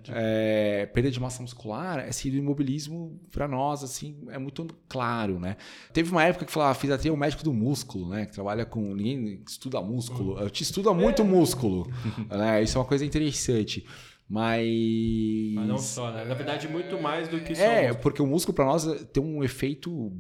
É, 0.10 0.86
perda 0.88 1.12
de 1.12 1.20
massa 1.20 1.42
muscular 1.42 2.00
é 2.00 2.12
síndrome 2.12 2.42
de 2.42 2.46
imobilismo 2.46 3.20
para 3.32 3.48
nós 3.48 3.84
assim 3.84 4.18
é 4.30 4.38
muito 4.38 4.66
claro, 4.88 5.40
né? 5.40 5.58
Teve 5.92 6.12
uma 6.12 6.24
época 6.24 6.46
que 6.46 6.52
falava, 6.52 6.74
fiz 6.74 6.90
até 6.90 7.12
o 7.12 7.18
médico 7.18 7.44
do 7.44 7.54
músculo, 7.54 8.10
né? 8.10 8.26
Que 8.26 8.34
trabalha 8.34 8.66
com 8.66 8.96
ninguém 8.96 9.42
estuda 9.48 9.82
músculo, 9.82 10.40
eu 10.40 10.50
te 10.50 10.64
estuda 10.64 10.94
muito 10.94 11.24
músculo, 11.24 11.88
né? 12.30 12.64
Isso 12.64 12.78
é 12.78 12.82
uma 12.82 12.88
coisa 12.88 13.06
interessante. 13.06 13.86
Mas, 14.28 14.66
Mas 15.54 15.68
não 15.68 15.78
só, 15.78 16.12
né? 16.12 16.26
Na 16.26 16.34
verdade, 16.34 16.68
muito 16.68 17.00
mais 17.00 17.28
do 17.28 17.40
que 17.42 17.54
só. 17.54 17.62
é, 17.62 17.94
porque 17.94 18.22
o 18.24 18.26
músculo 18.26 18.56
para 18.56 18.66
nós 18.66 18.84
tem 19.14 19.22
um 19.22 19.44
efeito 19.44 20.12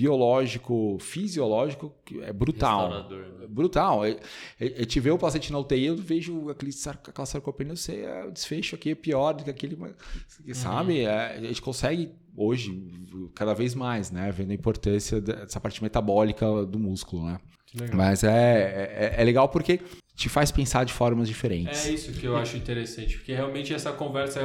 biológico, 0.00 0.96
fisiológico 0.98 1.92
que 2.06 2.22
é 2.22 2.32
brutal. 2.32 2.88
Né? 2.88 3.46
Brutal. 3.46 4.06
Eu, 4.06 4.18
eu, 4.58 4.68
eu 4.68 4.86
te 4.86 4.98
ver 4.98 5.10
o 5.10 5.18
paciente 5.18 5.52
na 5.52 5.58
UTI, 5.58 5.86
eu 5.86 5.96
vejo 5.96 6.48
aquele, 6.48 6.72
aquela 7.06 7.26
sarcopenia, 7.26 7.72
eu 7.72 7.76
sei, 7.76 8.04
é, 8.04 8.24
o 8.24 8.30
desfecho 8.30 8.76
aqui 8.76 8.90
é 8.90 8.94
pior 8.94 9.34
do 9.34 9.44
que 9.44 9.50
aquele. 9.50 9.76
mas, 9.76 9.92
Sabe? 10.56 11.00
É, 11.00 11.36
a 11.36 11.40
gente 11.40 11.60
consegue, 11.60 12.12
hoje, 12.34 12.82
cada 13.34 13.52
vez 13.52 13.74
mais, 13.74 14.10
né? 14.10 14.32
Vendo 14.32 14.52
a 14.52 14.54
importância 14.54 15.20
dessa 15.20 15.60
parte 15.60 15.82
metabólica 15.82 16.64
do 16.64 16.78
músculo, 16.78 17.26
né? 17.26 17.38
Mas 17.94 18.24
é, 18.24 19.12
é, 19.16 19.20
é 19.20 19.24
legal 19.24 19.48
porque 19.50 19.80
te 20.16 20.28
faz 20.28 20.50
pensar 20.50 20.84
de 20.84 20.92
formas 20.94 21.28
diferentes. 21.28 21.86
É 21.86 21.92
isso 21.92 22.12
que 22.12 22.26
eu 22.26 22.36
acho 22.36 22.56
interessante, 22.56 23.18
porque 23.18 23.34
realmente 23.34 23.72
essa 23.72 23.92
conversa, 23.92 24.40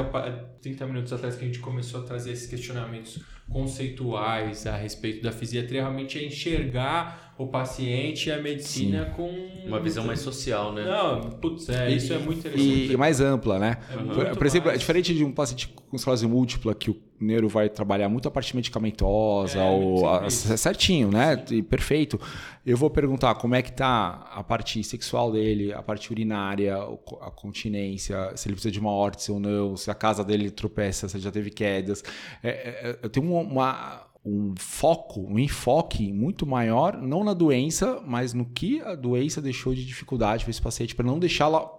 30 0.61 0.85
minutos 0.85 1.13
atrás 1.13 1.35
que 1.35 1.43
a 1.43 1.47
gente 1.47 1.59
começou 1.59 2.01
a 2.01 2.03
trazer 2.03 2.33
esses 2.33 2.47
questionamentos 2.47 3.19
conceituais 3.49 4.65
a 4.65 4.75
respeito 4.75 5.21
da 5.23 5.31
fisiatria, 5.31 5.81
realmente 5.81 6.17
é 6.19 6.25
enxergar 6.25 7.24
o 7.37 7.47
paciente 7.47 8.29
e 8.29 8.31
a 8.31 8.41
medicina 8.41 9.05
com... 9.15 9.29
Uma 9.67 9.79
visão 9.79 10.05
mais 10.05 10.19
social, 10.19 10.71
né? 10.71 10.85
Não, 10.85 11.21
putz, 11.31 11.67
é, 11.69 11.89
isso 11.91 12.13
é 12.13 12.19
muito 12.19 12.37
E, 12.47 12.51
interessante. 12.51 12.93
e 12.93 12.97
mais 12.97 13.19
ampla, 13.19 13.57
né? 13.57 13.77
É 13.91 13.95
Por, 14.13 14.37
por 14.37 14.45
exemplo, 14.45 14.69
é 14.69 14.73
mais. 14.73 14.79
diferente 14.79 15.13
de 15.13 15.23
um 15.25 15.31
paciente 15.31 15.67
com 15.89 15.95
esclerose 15.95 16.27
múltipla, 16.27 16.75
que 16.75 16.91
o 16.91 17.01
neuro 17.19 17.49
vai 17.49 17.67
trabalhar 17.67 18.07
muito 18.07 18.27
a 18.27 18.31
parte 18.31 18.55
medicamentosa, 18.55 19.57
É, 19.59 19.63
ou 19.63 20.07
a- 20.07 20.27
isso. 20.27 20.55
certinho, 20.55 21.09
né? 21.09 21.43
E 21.49 21.63
perfeito. 21.63 22.19
Eu 22.63 22.77
vou 22.77 22.89
perguntar 22.91 23.33
como 23.35 23.55
é 23.55 23.61
que 23.63 23.71
tá 23.73 24.27
a 24.31 24.43
parte 24.43 24.83
sexual 24.83 25.31
dele, 25.31 25.73
a 25.73 25.81
parte 25.81 26.11
urinária, 26.11 26.75
a 27.21 27.31
continência, 27.31 28.31
se 28.35 28.47
ele 28.47 28.53
precisa 28.53 28.71
de 28.71 28.79
uma 28.79 28.91
órtese 28.91 29.31
ou 29.31 29.39
não, 29.39 29.75
se 29.75 29.89
a 29.89 29.95
casa 29.95 30.23
dele 30.23 30.51
tropeça, 30.51 31.09
se 31.09 31.17
ele 31.17 31.23
já 31.23 31.31
teve 31.31 31.49
quedas. 31.49 32.03
É, 32.43 32.49
é, 32.49 32.99
eu 33.01 33.09
tenho 33.09 33.25
uma, 33.31 33.41
uma- 33.41 34.04
um 34.25 34.55
foco, 34.57 35.21
um 35.21 35.37
enfoque 35.37 36.11
muito 36.11 36.45
maior, 36.47 36.97
não 36.99 37.23
na 37.23 37.33
doença, 37.33 38.01
mas 38.05 38.33
no 38.33 38.45
que 38.45 38.81
a 38.81 38.95
doença 38.95 39.39
deixou 39.41 39.75
de 39.75 39.85
dificuldade 39.85 40.43
para 40.43 40.49
esse 40.51 40.61
paciente, 40.61 40.95
para 40.95 41.05
não 41.05 41.19
deixá-la 41.19 41.69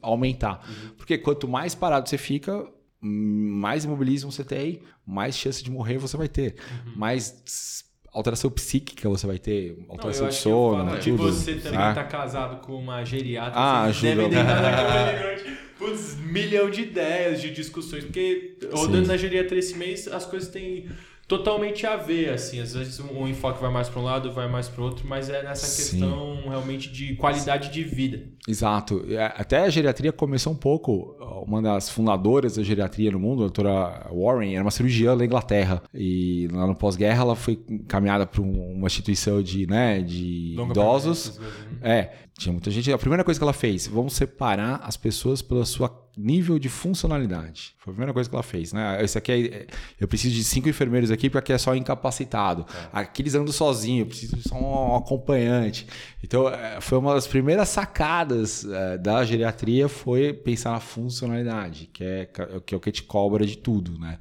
aumentar. 0.00 0.64
Porque 0.96 1.18
quanto 1.18 1.48
mais 1.48 1.74
parado 1.74 2.08
você 2.08 2.16
fica, 2.16 2.64
mais 3.00 3.84
imobilismo 3.84 4.30
você 4.30 4.44
tem, 4.44 4.80
mais 5.04 5.36
chance 5.36 5.62
de 5.64 5.70
morrer 5.70 5.98
você 5.98 6.16
vai 6.16 6.28
ter. 6.28 6.54
Mais 6.94 7.84
alteração 8.12 8.50
psíquica 8.50 9.08
você 9.08 9.26
vai 9.26 9.38
ter, 9.38 9.76
alteração 9.88 10.22
Não, 10.24 10.30
de 10.30 10.36
sono, 10.36 10.90
fato 10.90 11.02
de 11.02 11.10
tudo. 11.10 11.22
você 11.24 11.54
também 11.56 11.88
estar 11.88 12.04
casado 12.04 12.60
com 12.64 12.74
uma 12.76 13.04
geriatra, 13.04 13.58
Ah, 13.58 13.82
ajuda. 13.84 14.08
devem 14.14 14.30
deitar 14.30 14.62
naquele 14.62 15.18
grande, 15.42 15.58
putz, 15.78 16.16
milhão 16.20 16.70
de 16.70 16.82
ideias, 16.82 17.42
de 17.42 17.50
discussões, 17.50 18.04
porque 18.04 18.58
rodando 18.72 19.02
Sim. 19.02 19.08
na 19.08 19.16
geriatria 19.16 19.58
esse 19.58 19.76
mês, 19.76 20.08
as 20.08 20.24
coisas 20.24 20.48
têm 20.48 20.88
totalmente 21.26 21.86
a 21.86 21.96
ver, 21.96 22.30
assim, 22.30 22.60
às 22.60 22.74
vezes 22.74 23.00
um 23.00 23.26
enfoque 23.26 23.60
vai 23.60 23.70
mais 23.70 23.88
para 23.88 24.00
um 24.00 24.04
lado, 24.04 24.32
vai 24.32 24.48
mais 24.48 24.68
para 24.68 24.82
outro, 24.84 25.06
mas 25.08 25.28
é 25.28 25.42
nessa 25.42 25.66
Sim. 25.66 25.98
questão 25.98 26.48
realmente 26.48 26.90
de 26.90 27.14
qualidade 27.16 27.70
de 27.70 27.82
vida. 27.82 28.22
Exato. 28.46 29.04
Até 29.34 29.58
a 29.60 29.68
geriatria 29.68 30.12
começou 30.12 30.52
um 30.52 30.56
pouco. 30.56 31.16
Uma 31.46 31.60
das 31.60 31.90
fundadoras 31.90 32.56
da 32.56 32.62
geriatria 32.62 33.10
no 33.10 33.18
mundo, 33.18 33.42
a 33.42 33.46
doutora 33.46 34.06
Warren, 34.12 34.54
era 34.54 34.62
uma 34.62 34.70
cirurgiã 34.70 35.16
da 35.16 35.24
Inglaterra. 35.24 35.82
E 35.92 36.48
lá 36.52 36.66
no 36.66 36.74
pós-guerra 36.74 37.22
ela 37.22 37.36
foi 37.36 37.58
encaminhada 37.68 38.24
para 38.26 38.40
uma 38.40 38.86
instituição 38.86 39.42
de, 39.42 39.66
né, 39.66 40.00
de 40.00 40.54
Longa 40.56 40.72
idosos. 40.72 41.38
né? 41.38 41.46
É, 41.82 42.12
tinha 42.38 42.52
muita 42.52 42.70
gente. 42.70 42.92
A 42.92 42.98
primeira 42.98 43.24
coisa 43.24 43.40
que 43.40 43.44
ela 43.44 43.52
fez, 43.52 43.86
vamos 43.86 44.12
separar 44.12 44.80
as 44.84 44.96
pessoas 44.96 45.40
pelo 45.40 45.64
seu 45.64 45.88
nível 46.16 46.58
de 46.58 46.68
funcionalidade. 46.68 47.74
Foi 47.78 47.92
a 47.92 47.94
primeira 47.94 48.12
coisa 48.12 48.28
que 48.28 48.34
ela 48.34 48.42
fez, 48.42 48.72
né? 48.72 49.02
Esse 49.02 49.16
aqui 49.16 49.32
é, 49.32 49.66
eu 49.98 50.06
preciso 50.06 50.34
de 50.34 50.44
cinco 50.44 50.68
enfermeiros 50.68 51.10
aqui 51.10 51.30
porque 51.30 51.38
aqui 51.38 51.52
é 51.54 51.58
só 51.58 51.74
incapacitado. 51.74 52.66
Aqui 52.92 53.22
eles 53.22 53.34
andam 53.34 53.52
sozinhos, 53.52 54.00
eu 54.00 54.06
preciso 54.06 54.36
de 54.36 54.48
só 54.48 54.54
um 54.54 54.96
acompanhante. 54.96 55.86
Então, 56.22 56.48
é, 56.48 56.80
foi 56.80 56.98
uma 56.98 57.14
das 57.14 57.26
primeiras 57.26 57.68
sacadas 57.68 58.64
é, 58.64 58.98
da 58.98 59.24
geriatria 59.24 59.88
foi 59.88 60.32
pensar 60.32 60.72
na 60.72 60.80
funcionalidade, 60.80 61.88
que 61.92 62.04
é, 62.04 62.26
que 62.64 62.74
é 62.74 62.76
o 62.76 62.80
que 62.80 62.92
te 62.92 63.02
cobra 63.02 63.46
de 63.46 63.56
tudo, 63.56 63.98
né? 63.98 64.18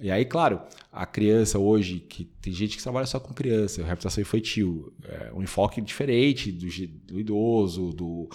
E 0.00 0.10
aí, 0.10 0.24
claro, 0.24 0.60
a 0.92 1.06
criança 1.06 1.58
hoje, 1.58 2.00
que 2.00 2.24
tem 2.24 2.52
gente 2.52 2.76
que 2.76 2.82
trabalha 2.82 3.06
só 3.06 3.20
com 3.20 3.32
criança, 3.32 3.80
reabilitação 3.82 4.20
infantil, 4.22 4.92
é 5.04 5.32
um 5.32 5.42
enfoque 5.42 5.80
diferente 5.80 6.50
do, 6.50 6.66
do 7.06 7.20
idoso, 7.20 7.92
do. 7.92 8.28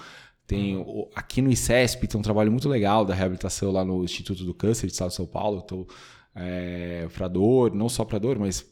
Tem, 0.47 0.77
o- 0.77 1.09
aqui 1.15 1.41
no 1.41 1.51
ICESP 1.51 2.07
tem 2.07 2.19
um 2.19 2.23
trabalho 2.23 2.51
muito 2.51 2.67
legal 2.67 3.05
da 3.05 3.13
reabilitação 3.13 3.71
lá 3.71 3.85
no 3.85 4.03
Instituto 4.03 4.43
do 4.43 4.53
Câncer 4.53 4.87
de 4.87 4.93
Estado 4.93 5.09
de 5.09 5.15
São 5.15 5.25
Paulo. 5.27 5.61
Então, 5.63 5.85
é, 6.33 7.07
para 7.13 7.27
dor, 7.27 7.73
não 7.75 7.89
só 7.89 8.03
para 8.05 8.17
dor, 8.17 8.39
mas 8.39 8.65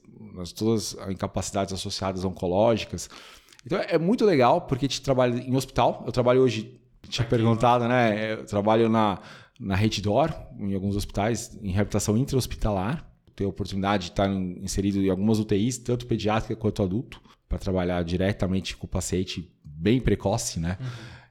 todas 0.55 0.97
as 0.97 1.09
incapacidades 1.11 1.73
associadas 1.73 2.23
oncológicas. 2.23 3.09
Então 3.65 3.77
é 3.79 3.97
muito 3.97 4.23
legal 4.25 4.61
porque 4.61 4.85
a 4.85 4.87
gente 4.89 5.01
trabalha 5.01 5.37
em 5.39 5.55
hospital. 5.55 6.03
Eu 6.05 6.11
trabalho 6.11 6.41
hoje, 6.41 6.79
tinha 7.09 7.27
perguntado, 7.27 7.87
né? 7.87 8.33
Eu 8.33 8.45
trabalho 8.45 8.87
na, 8.89 9.19
na 9.59 9.75
Rede 9.75 10.01
Dor, 10.01 10.33
em 10.59 10.73
alguns 10.73 10.95
hospitais, 10.95 11.57
em 11.61 11.71
reabilitação 11.71 12.17
intra-hospitalar. 12.17 13.09
Tenho 13.35 13.49
a 13.49 13.51
oportunidade 13.51 14.05
de 14.05 14.09
estar 14.11 14.29
inserido 14.29 14.99
em 14.99 15.09
algumas 15.09 15.39
UTIs, 15.39 15.77
tanto 15.77 16.07
pediátrica 16.07 16.55
quanto 16.55 16.81
adulto, 16.81 17.21
para 17.47 17.57
trabalhar 17.57 18.03
diretamente 18.03 18.75
com 18.75 18.85
o 18.85 18.89
paciente 18.89 19.51
bem 19.63 20.01
precoce, 20.01 20.59
né? 20.59 20.77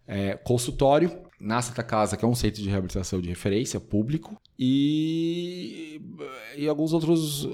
É, 0.06 0.36
consultório 0.36 1.10
na 1.40 1.60
Santa 1.60 1.82
Casa, 1.82 2.16
que 2.16 2.24
é 2.24 2.28
um 2.28 2.34
centro 2.34 2.62
de 2.62 2.70
reabilitação 2.70 3.20
de 3.20 3.28
referência 3.28 3.80
público, 3.80 4.40
e, 4.58 6.00
e 6.56 6.68
alguns 6.68 6.92
outros 6.92 7.46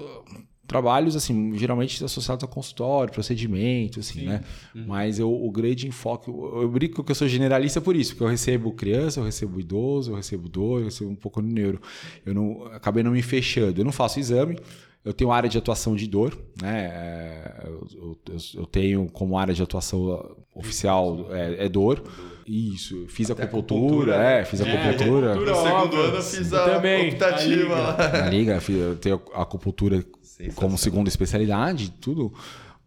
trabalhos, 0.73 1.15
assim, 1.15 1.57
geralmente 1.59 2.03
associados 2.03 2.43
a 2.43 2.47
consultório, 2.47 3.13
procedimento, 3.13 4.01
assim, 4.01 4.25
né? 4.27 4.41
Mas 4.87 5.19
eu, 5.19 5.31
o 5.31 5.51
grande 5.51 5.87
enfoque, 5.87 6.29
eu, 6.31 6.63
eu 6.63 6.69
brinco 6.69 7.05
que 7.05 7.11
eu 7.13 7.15
sou 7.15 7.29
generalista 7.29 7.81
por 7.81 7.95
isso, 7.95 8.13
porque 8.13 8.25
eu 8.25 8.29
recebo 8.29 8.73
criança, 8.73 9.21
eu 9.21 9.25
recebo 9.25 9.61
idoso, 9.61 10.13
eu 10.13 10.17
recebo 10.17 10.49
dor, 10.49 10.81
eu 10.81 10.85
recebo 10.87 11.11
um 11.11 11.15
pouco 11.15 11.43
de 11.43 11.49
neuro. 11.53 11.81
Eu 12.25 12.33
não, 12.35 12.65
acabei 12.73 13.03
não 13.03 13.11
me 13.13 13.23
fechando, 13.23 13.81
eu 13.81 13.85
não 13.85 13.93
faço 13.93 14.19
exame, 14.19 14.59
eu 15.05 15.13
tenho 15.13 15.33
área 15.33 15.49
de 15.51 15.59
atuação 15.59 15.97
de 15.97 16.07
dor, 16.07 16.39
né? 16.63 16.85
É, 16.95 17.63
Eu, 17.67 17.89
eu- 18.31 18.37
eu- 18.55 18.67
tenho 18.67 19.07
como 19.13 19.37
área 19.37 19.53
de 19.53 19.61
atuação 19.63 20.37
oficial 20.55 21.27
é, 21.31 21.67
é 21.67 21.69
dor. 21.69 22.03
Isso, 22.47 22.97
eu 22.97 23.09
fiz 23.09 23.31
acupuntura, 23.31 24.15
é, 24.17 24.45
fiz 24.45 24.61
acupuntura. 24.61 25.33
acupuntura. 25.33 25.51
No 25.53 25.57
segundo 25.57 25.97
ano 25.97 26.17
eu 26.17 26.23
fiz 26.23 26.53
a 26.53 26.65
também, 26.65 27.09
optativa 27.11 27.75
a 27.75 27.79
lá. 27.81 27.97
Na 28.25 28.31
liga, 28.31 28.61
fiz- 28.61 28.77
eu 28.81 28.97
tenho 28.97 29.21
acupuntura 29.35 30.05
como 30.55 30.79
segunda 30.79 31.09
especialidade, 31.09 31.91
tudo. 31.91 32.33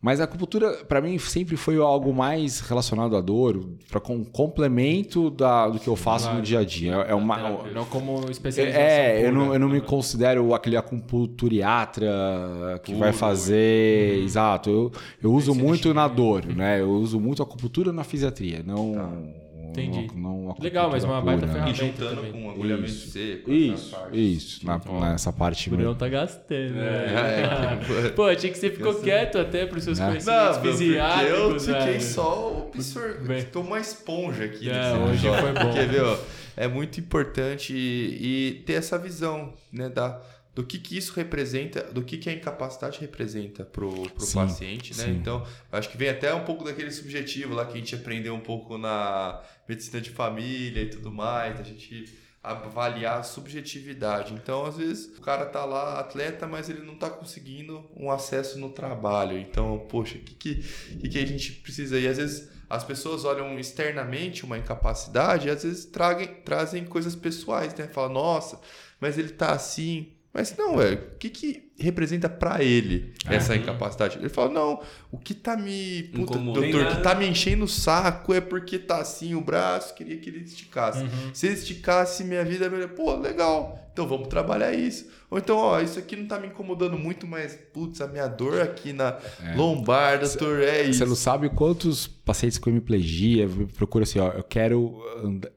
Mas 0.05 0.21
a 0.21 0.25
acupuntura, 0.25 0.83
para 0.83 1.01
mim, 1.01 1.17
sempre 1.17 1.57
foi 1.57 1.77
algo 1.77 2.13
mais 2.13 2.59
relacionado 2.59 3.17
à 3.17 3.21
dor, 3.21 3.67
para 3.89 3.99
com 3.99 4.23
complemento 4.23 5.31
da, 5.31 5.67
do 5.67 5.79
que 5.79 5.87
eu 5.87 5.95
faço 5.95 6.31
no 6.31 6.43
dia 6.43 6.59
a 6.59 6.63
dia. 6.63 6.93
É, 7.07 7.11
é 7.11 7.15
uma, 7.15 7.63
Não 7.73 7.85
como 7.85 8.29
especialização 8.29 8.83
é, 8.83 9.25
eu 9.25 9.31
pura. 9.31 9.33
não, 9.45 9.53
eu 9.53 9.59
não 9.59 9.67
me 9.67 9.81
considero 9.81 10.53
aquele 10.53 10.77
acupunturiatra 10.77 12.79
que 12.83 12.93
vai 12.93 13.13
fazer. 13.13 14.21
Exato. 14.23 14.69
Eu, 14.69 14.91
eu 15.23 15.33
uso 15.33 15.55
muito 15.55 15.91
na 15.91 16.07
dor, 16.07 16.45
né? 16.45 16.81
Eu 16.81 16.91
uso 16.91 17.19
muito 17.19 17.41
acupuntura 17.41 17.91
na 17.91 18.03
fisiatria, 18.03 18.61
não. 18.63 19.33
Entendi. 19.82 20.07
Não, 20.15 20.41
não 20.43 20.55
Legal, 20.59 20.89
mas 20.89 21.03
uma 21.03 21.21
baita 21.21 21.47
pura, 21.47 21.61
né? 21.61 21.71
E 21.71 21.73
ferramenta 21.73 22.01
juntando 22.03 22.21
também. 22.28 22.32
com 22.43 22.49
agulhamento 22.51 22.86
Isso. 22.86 23.09
seco. 23.11 23.51
Isso, 23.51 23.91
parte. 23.91 24.34
isso. 24.34 24.65
Na, 24.65 24.82
nessa 25.11 25.34
parte. 25.34 25.69
O 25.69 25.76
Bruno 25.76 25.95
tá 25.95 26.07
gastando. 26.09 26.73
né? 26.73 28.05
É, 28.05 28.09
Pô, 28.15 28.23
achei 28.23 28.49
que 28.51 28.57
você 28.57 28.69
ficou 28.69 28.95
quieto 28.95 29.38
até 29.38 29.65
pros 29.65 29.84
seus 29.84 29.99
É. 29.99 30.07
conhecimentos 30.07 30.55
Não, 30.57 30.61
porque 30.61 30.95
eu 31.30 31.59
fiquei 31.59 31.99
só 31.99 32.69
absorvendo. 32.73 33.45
Tô 33.51 33.61
uma 33.61 33.80
esponja 33.80 34.45
aqui. 34.45 34.69
É, 34.69 34.93
hoje 34.93 35.28
foi 35.28 35.53
bom. 35.53 35.59
Porque, 35.71 35.86
viu, 35.86 36.17
é 36.57 36.67
muito 36.67 36.99
importante 36.99 37.73
e, 37.76 38.51
e 38.51 38.63
ter 38.65 38.73
essa 38.73 38.97
visão, 38.97 39.53
né, 39.71 39.89
da, 39.89 40.21
do 40.55 40.63
que 40.63 40.79
que 40.79 40.97
isso 40.97 41.13
representa, 41.13 41.83
do 41.83 42.01
que 42.01 42.17
que 42.17 42.29
a 42.29 42.33
incapacidade 42.33 42.99
representa 43.01 43.65
pro 43.65 44.09
Sim, 44.17 44.35
paciente, 44.35 44.95
né? 44.95 45.03
sim. 45.03 45.11
Então, 45.11 45.45
acho 45.71 45.89
que 45.89 45.97
vem 45.97 46.07
até 46.09 46.33
um 46.33 46.45
pouco 46.45 46.63
daquele 46.63 46.91
subjetivo 46.91 47.53
lá 47.53 47.65
que 47.65 47.73
a 47.73 47.77
gente 47.77 47.93
aprendeu 47.93 48.33
um 48.33 48.39
pouco 48.39 48.77
na 48.77 49.41
medicina 49.67 49.99
de 49.99 50.09
família 50.09 50.81
e 50.81 50.89
tudo 50.89 51.11
mais, 51.11 51.59
a 51.59 51.63
gente 51.63 52.17
avaliar 52.41 53.19
a 53.19 53.23
subjetividade. 53.23 54.33
Então, 54.33 54.65
às 54.65 54.77
vezes, 54.77 55.17
o 55.17 55.21
cara 55.21 55.45
tá 55.45 55.65
lá, 55.65 55.99
atleta, 55.99 56.47
mas 56.47 56.69
ele 56.69 56.81
não 56.81 56.95
tá 56.95 57.09
conseguindo 57.09 57.83
um 57.95 58.09
acesso 58.09 58.57
no 58.59 58.69
trabalho. 58.69 59.37
Então, 59.37 59.85
poxa, 59.89 60.17
o 60.17 60.21
que, 60.21 60.35
que, 60.35 60.55
que, 60.99 61.09
que 61.09 61.17
a 61.17 61.25
gente 61.25 61.51
precisa? 61.53 61.99
E 61.99 62.07
às 62.07 62.17
vezes 62.17 62.49
as 62.69 62.83
pessoas 62.83 63.25
olham 63.25 63.59
externamente 63.59 64.45
uma 64.45 64.57
incapacidade 64.57 65.47
e 65.47 65.51
às 65.51 65.63
vezes 65.63 65.85
tragem, 65.85 66.27
trazem 66.45 66.85
coisas 66.85 67.15
pessoais, 67.15 67.73
né? 67.73 67.87
Fala, 67.87 68.09
nossa, 68.09 68.61
mas 68.99 69.17
ele 69.17 69.29
tá 69.29 69.51
assim. 69.51 70.14
Mas 70.36 70.53
não, 70.57 70.81
é, 70.81 70.95
o 70.95 71.17
que, 71.17 71.29
que 71.29 71.71
representa 71.79 72.27
pra 72.27 72.61
ele 72.61 73.13
essa 73.25 73.55
incapacidade? 73.55 74.17
Ele 74.17 74.27
fala, 74.27 74.51
não, 74.51 74.81
o 75.09 75.17
que 75.17 75.33
tá 75.33 75.55
me. 75.55 76.03
Puta, 76.13 76.38
doutor, 76.38 76.88
o 76.88 76.89
que 76.89 77.01
tá 77.01 77.15
me 77.15 77.25
enchendo 77.25 77.63
o 77.63 77.69
saco 77.69 78.33
é 78.33 78.41
porque 78.41 78.77
tá 78.77 78.97
assim 78.97 79.33
o 79.33 79.39
braço, 79.39 79.95
queria 79.95 80.17
que 80.17 80.29
ele 80.29 80.43
esticasse. 80.43 81.05
Se 81.33 81.47
ele 81.47 81.55
esticasse, 81.55 82.25
minha 82.25 82.43
vida 82.43 82.69
melhor. 82.69 82.89
Pô, 82.89 83.15
legal. 83.15 83.79
Então 83.93 84.05
vamos 84.05 84.27
trabalhar 84.27 84.73
isso. 84.73 85.07
Ou 85.31 85.38
então, 85.38 85.55
ó, 85.55 85.79
isso 85.79 85.97
aqui 85.97 86.17
não 86.17 86.27
tá 86.27 86.38
me 86.38 86.47
incomodando 86.47 86.99
muito, 86.99 87.25
mas, 87.25 87.57
putz, 87.71 88.01
a 88.01 88.07
minha 88.07 88.27
dor 88.27 88.59
aqui 88.59 88.91
na 88.91 89.17
lombar, 89.55 90.19
doutor, 90.19 90.59
é 90.63 90.81
isso. 90.81 90.99
Você 90.99 91.05
não 91.05 91.15
sabe 91.15 91.47
quantos 91.47 92.07
pacientes 92.07 92.57
com 92.57 92.69
hemiplegia 92.69 93.47
procuram 93.77 94.03
assim, 94.03 94.19
ó, 94.19 94.33
eu 94.33 94.43
quero 94.43 95.01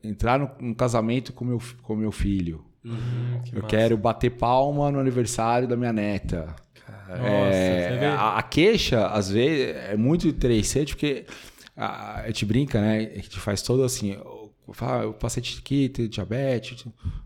entrar 0.04 0.38
no, 0.38 0.48
num 0.60 0.72
casamento 0.72 1.32
com 1.32 1.44
meu, 1.44 1.60
com 1.82 1.96
meu 1.96 2.12
filho. 2.12 2.64
Eu 3.52 3.62
quero 3.62 3.96
bater 3.96 4.30
palma 4.30 4.90
no 4.90 4.98
aniversário 4.98 5.66
da 5.68 5.76
minha 5.76 5.92
neta. 5.92 6.54
Nossa, 7.08 7.56
É, 7.56 7.88
você 7.92 7.98
vê? 7.98 8.06
a, 8.06 8.36
a 8.38 8.42
queixa, 8.42 9.06
às 9.06 9.30
vezes, 9.30 9.74
é 9.76 9.96
muito 9.96 10.28
interessante 10.28 10.94
porque 10.94 11.24
a, 11.76 12.20
a 12.20 12.26
gente 12.26 12.44
brinca, 12.44 12.80
né? 12.80 13.10
A 13.12 13.16
gente 13.16 13.38
faz 13.40 13.62
todo 13.62 13.82
assim. 13.82 14.12
o- 14.16 14.50
fala, 14.74 15.06
O 15.08 15.14
paciente 15.14 15.58
aqui 15.58 15.88
tem 15.88 16.08
diabetes. 16.08 16.84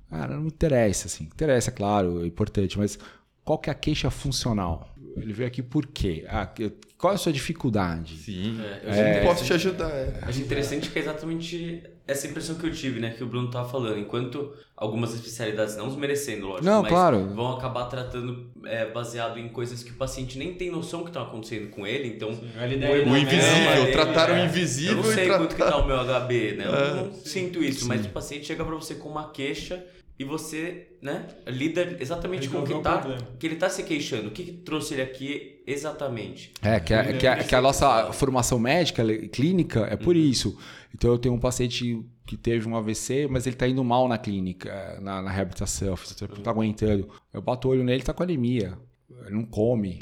Cara, 0.08 0.34
não 0.34 0.42
me 0.42 0.48
interessa, 0.48 1.08
assim. 1.08 1.24
Interessa, 1.24 1.72
claro, 1.72 2.22
é 2.22 2.26
importante, 2.26 2.78
mas 2.78 2.96
qual 3.44 3.58
que 3.58 3.70
é 3.70 3.72
a 3.72 3.74
queixa 3.74 4.08
funcional? 4.10 4.88
Ele 5.16 5.32
veio 5.32 5.48
aqui 5.48 5.62
por 5.62 5.86
quê? 5.86 6.24
Ah, 6.28 6.46
que- 6.46 6.72
qual 6.96 7.12
é 7.12 7.16
a 7.16 7.18
sua 7.18 7.32
dificuldade? 7.32 8.16
Sim, 8.16 8.60
É, 8.84 9.16
eu 9.16 9.20
não 9.22 9.26
posso 9.28 9.44
te 9.44 9.52
ajudar. 9.52 9.90
É. 9.90 10.20
Acho 10.22 10.40
interessante 10.40 10.88
que 10.90 10.98
é 10.98 11.02
exatamente 11.02 11.82
essa 12.06 12.26
impressão 12.26 12.56
que 12.56 12.66
eu 12.66 12.72
tive, 12.72 13.00
né? 13.00 13.10
Que 13.10 13.22
o 13.22 13.26
Bruno 13.26 13.50
tava 13.50 13.68
falando. 13.68 13.98
Enquanto 13.98 14.52
algumas 14.76 15.14
especialidades, 15.14 15.76
não 15.76 15.88
desmerecendo, 15.88 16.48
lógico, 16.48 16.64
Não, 16.64 16.82
mas 16.82 16.90
claro. 16.90 17.28
vão 17.28 17.56
acabar 17.56 17.84
tratando 17.84 18.50
é, 18.64 18.86
baseado 18.86 19.38
em 19.38 19.48
coisas 19.48 19.82
que 19.82 19.90
o 19.92 19.94
paciente 19.94 20.38
nem 20.38 20.54
tem 20.54 20.70
noção 20.70 21.02
que 21.02 21.10
estão 21.10 21.22
acontecendo 21.22 21.70
com 21.70 21.86
ele. 21.86 22.08
Então, 22.08 22.30
ele 22.60 22.76
o 22.76 23.06
Não, 23.06 23.16
invisível, 23.16 23.74
dele, 23.84 23.92
trataram 23.92 24.34
o 24.34 24.38
é. 24.38 24.44
invisível 24.44 24.96
Eu 24.98 25.04
não 25.04 25.12
sei 25.12 25.24
e 25.24 25.28
quanto 25.28 25.54
que 25.54 25.62
tá 25.62 25.76
o 25.76 25.86
meu 25.86 25.96
HB, 25.98 26.52
né? 26.56 26.66
Eu 26.66 26.96
não 26.96 27.14
sinto 27.14 27.62
isso, 27.62 27.86
mas 27.86 28.04
o 28.04 28.08
paciente 28.08 28.46
chega 28.46 28.64
pra 28.64 28.74
você 28.74 28.96
com 28.96 29.08
uma 29.08 29.30
queixa 29.30 29.84
e 30.18 30.24
você, 30.24 30.88
né, 31.02 31.26
lida 31.48 31.96
exatamente 31.98 32.48
com 32.48 32.60
o 32.60 32.64
que, 32.64 32.78
tá, 32.80 32.98
problema. 32.98 33.26
que 33.38 33.46
ele 33.46 33.56
tá 33.56 33.68
se 33.68 33.82
queixando. 33.82 34.28
O 34.28 34.30
que, 34.30 34.44
que 34.44 34.52
trouxe 34.52 34.94
ele 34.94 35.02
aqui 35.02 35.60
exatamente? 35.66 36.52
É, 36.62 36.78
que 36.78 36.94
a, 36.94 37.12
que 37.12 37.26
a- 37.26 37.42
que 37.44 37.54
a 37.54 37.60
nossa 37.60 38.12
formação 38.12 38.58
médica, 38.58 39.02
clínica, 39.28 39.80
é 39.90 39.96
por 39.96 40.14
isso. 40.16 40.56
Então 40.94 41.10
eu 41.10 41.18
tenho 41.18 41.34
um 41.34 41.40
paciente 41.40 42.04
que 42.24 42.36
teve 42.36 42.68
um 42.68 42.76
AVC, 42.76 43.26
mas 43.28 43.46
ele 43.46 43.56
tá 43.56 43.66
indo 43.66 43.82
mal 43.82 44.06
na 44.06 44.16
clínica, 44.16 44.98
na, 45.02 45.20
na 45.20 45.30
reabilitação, 45.30 45.94
a 45.94 45.96
fisioterapia 45.96 46.36
não 46.36 46.44
tá 46.44 46.50
aguentando. 46.52 47.08
Eu 47.32 47.42
bato 47.42 47.66
o 47.66 47.70
olho 47.72 47.82
nele, 47.82 47.96
ele 47.98 48.04
tá 48.04 48.12
com 48.12 48.22
anemia. 48.22 48.78
Ele 49.20 49.36
não 49.36 49.44
come, 49.44 50.00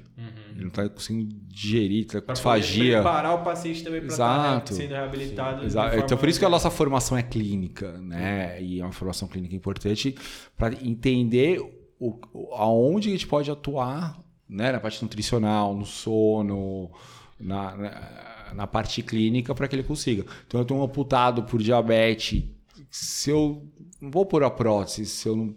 ele 0.54 0.64
não 0.64 0.70
tá 0.70 0.88
conseguindo 0.88 1.34
digerir, 1.46 2.06
tá 2.06 2.20
com 2.20 2.32
disfagia. 2.32 2.94
preparar 2.96 3.34
o 3.34 3.44
paciente 3.44 3.82
também 3.82 4.00
para 4.00 4.08
Exato. 4.12 4.72
estar 4.72 4.82
sendo 4.82 4.94
reabilitado. 4.94 5.64
Exato. 5.64 5.96
Então, 5.96 6.18
por 6.18 6.28
isso 6.28 6.38
que 6.38 6.44
a 6.44 6.48
nossa 6.48 6.70
formação 6.70 7.16
é 7.16 7.22
clínica, 7.22 7.92
né? 7.98 8.62
E 8.62 8.80
é 8.80 8.84
uma 8.84 8.92
formação 8.92 9.28
clínica 9.28 9.54
importante 9.54 10.14
para 10.56 10.74
entender 10.82 11.60
o, 11.98 12.18
aonde 12.54 13.08
a 13.08 13.12
gente 13.12 13.26
pode 13.26 13.50
atuar, 13.50 14.18
né? 14.48 14.72
Na 14.72 14.80
parte 14.80 15.02
nutricional, 15.02 15.74
no 15.74 15.84
sono, 15.84 16.90
na, 17.38 17.76
na, 17.76 18.54
na 18.54 18.66
parte 18.66 19.02
clínica, 19.02 19.54
para 19.54 19.68
que 19.68 19.76
ele 19.76 19.82
consiga. 19.82 20.24
Então, 20.46 20.60
eu 20.60 20.64
tenho 20.64 20.80
um 20.80 20.82
amputado 20.82 21.42
por 21.44 21.62
diabetes. 21.62 22.44
Se 22.90 23.30
eu 23.30 23.66
não 24.00 24.10
vou 24.10 24.26
pôr 24.26 24.42
a 24.42 24.50
prótese, 24.50 25.06
se 25.06 25.28
eu 25.28 25.36
não, 25.36 25.54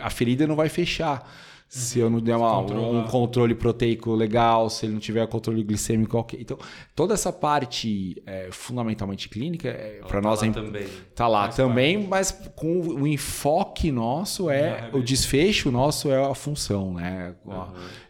a 0.00 0.10
ferida 0.10 0.46
não 0.46 0.54
vai 0.54 0.68
fechar. 0.68 1.28
Se 1.68 1.98
eu 1.98 2.08
não 2.08 2.20
der 2.20 2.36
uma- 2.36 2.58
um 2.60 3.04
controle 3.08 3.52
proteico 3.54 4.14
legal, 4.14 4.70
se 4.70 4.86
ele 4.86 4.92
não 4.92 5.00
tiver 5.00 5.26
controle 5.26 5.64
glicêmico, 5.64 6.16
ok. 6.16 6.38
Então, 6.40 6.56
toda 6.94 7.12
essa 7.12 7.32
parte 7.32 8.22
é, 8.24 8.48
fundamentalmente 8.52 9.28
clínica, 9.28 9.68
é, 9.68 9.98
para 10.06 10.20
Tá 10.20 10.28
nós 10.28 10.40
lá 10.42 10.46
é, 10.46 10.50
também. 10.52 10.86
tá 11.14 11.26
lá 11.28 11.42
Faz 11.44 11.56
também, 11.56 12.06
mas 12.06 12.30
com 12.54 12.78
o 12.80 13.06
enfoque 13.06 13.90
nosso 13.90 14.48
é 14.48 14.88
o 14.92 15.02
desfecho 15.02 15.70
nosso 15.72 16.08
é 16.10 16.24
a 16.24 16.34
função, 16.34 16.94
né? 16.94 17.34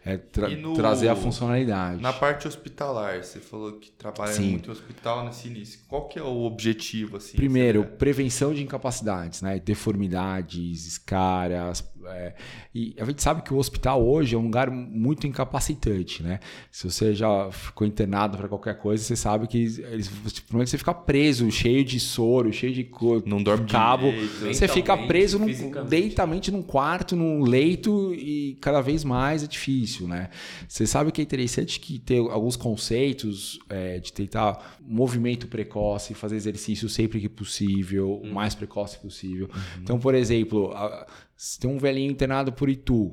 É 0.05 0.17
tra- 0.17 0.49
no- 0.49 0.73
trazer 0.75 1.09
a 1.09 1.15
funcionalidade. 1.15 1.99
Na 2.01 2.13
parte 2.13 2.47
hospitalar, 2.47 3.23
você 3.23 3.39
falou 3.39 3.73
que 3.73 3.91
trabalha 3.91 4.31
Sim. 4.33 4.51
muito 4.51 4.69
em 4.69 4.71
hospital 4.71 5.25
nesse 5.25 5.47
início. 5.47 5.79
Qual 5.89 6.07
que 6.07 6.17
é 6.19 6.23
o 6.23 6.43
objetivo, 6.43 7.17
assim? 7.17 7.35
Primeiro, 7.35 7.83
prevenção 7.97 8.53
de 8.53 8.61
incapacidades, 8.63 9.41
né? 9.41 9.59
Deformidades, 9.59 10.85
escaras. 10.87 11.83
É, 12.11 12.35
E 12.73 12.95
a 12.99 13.05
gente 13.05 13.21
sabe 13.21 13.41
que 13.41 13.53
o 13.53 13.57
hospital 13.57 14.05
hoje 14.05 14.35
é 14.35 14.37
um 14.37 14.43
lugar 14.43 14.69
muito 14.69 15.25
incapacitante, 15.27 16.21
né? 16.23 16.39
Se 16.71 16.89
você 16.89 17.13
já 17.13 17.49
ficou 17.51 17.85
internado 17.87 18.37
para 18.37 18.47
qualquer 18.47 18.77
coisa, 18.77 19.03
você 19.03 19.15
sabe 19.15 19.47
que 19.47 19.57
eles, 19.57 20.09
primeiro 20.47 20.69
você 20.69 20.77
fica 20.77 20.93
preso, 20.93 21.49
cheio 21.51 21.83
de 21.83 21.99
soro, 21.99 22.51
cheio 22.53 22.73
de 22.73 22.89
Não 23.25 23.41
dorme 23.41 23.67
cabo. 23.67 24.11
direito. 24.11 24.53
Você 24.53 24.67
fica 24.67 24.95
preso 24.97 25.39
num, 25.39 25.47
deitamente 25.87 26.51
num 26.51 26.61
quarto, 26.61 27.15
num 27.15 27.41
leito 27.43 28.13
e 28.13 28.57
cada 28.61 28.81
vez 28.81 29.03
mais 29.03 29.43
é 29.43 29.47
difícil, 29.47 30.07
né? 30.07 30.29
Você 30.67 30.85
sabe 30.85 31.11
que 31.11 31.21
é 31.21 31.23
interessante 31.23 31.79
que 31.79 31.99
ter 31.99 32.19
alguns 32.19 32.55
conceitos 32.55 33.59
é, 33.69 33.99
de 33.99 34.11
tentar 34.13 34.77
movimento 34.81 35.47
precoce, 35.47 36.13
fazer 36.13 36.35
exercício 36.35 36.87
sempre 36.89 37.19
que 37.19 37.29
possível, 37.29 38.13
o 38.13 38.33
mais 38.33 38.55
precoce 38.55 38.97
possível. 38.99 39.49
Então, 39.81 39.99
por 39.99 40.15
exemplo, 40.15 40.71
a- 40.73 41.05
se 41.37 41.59
tem 41.59 41.69
um 41.69 41.77
velhinho 41.77 42.11
internado 42.11 42.51
por 42.51 42.67
Itu, 42.69 43.11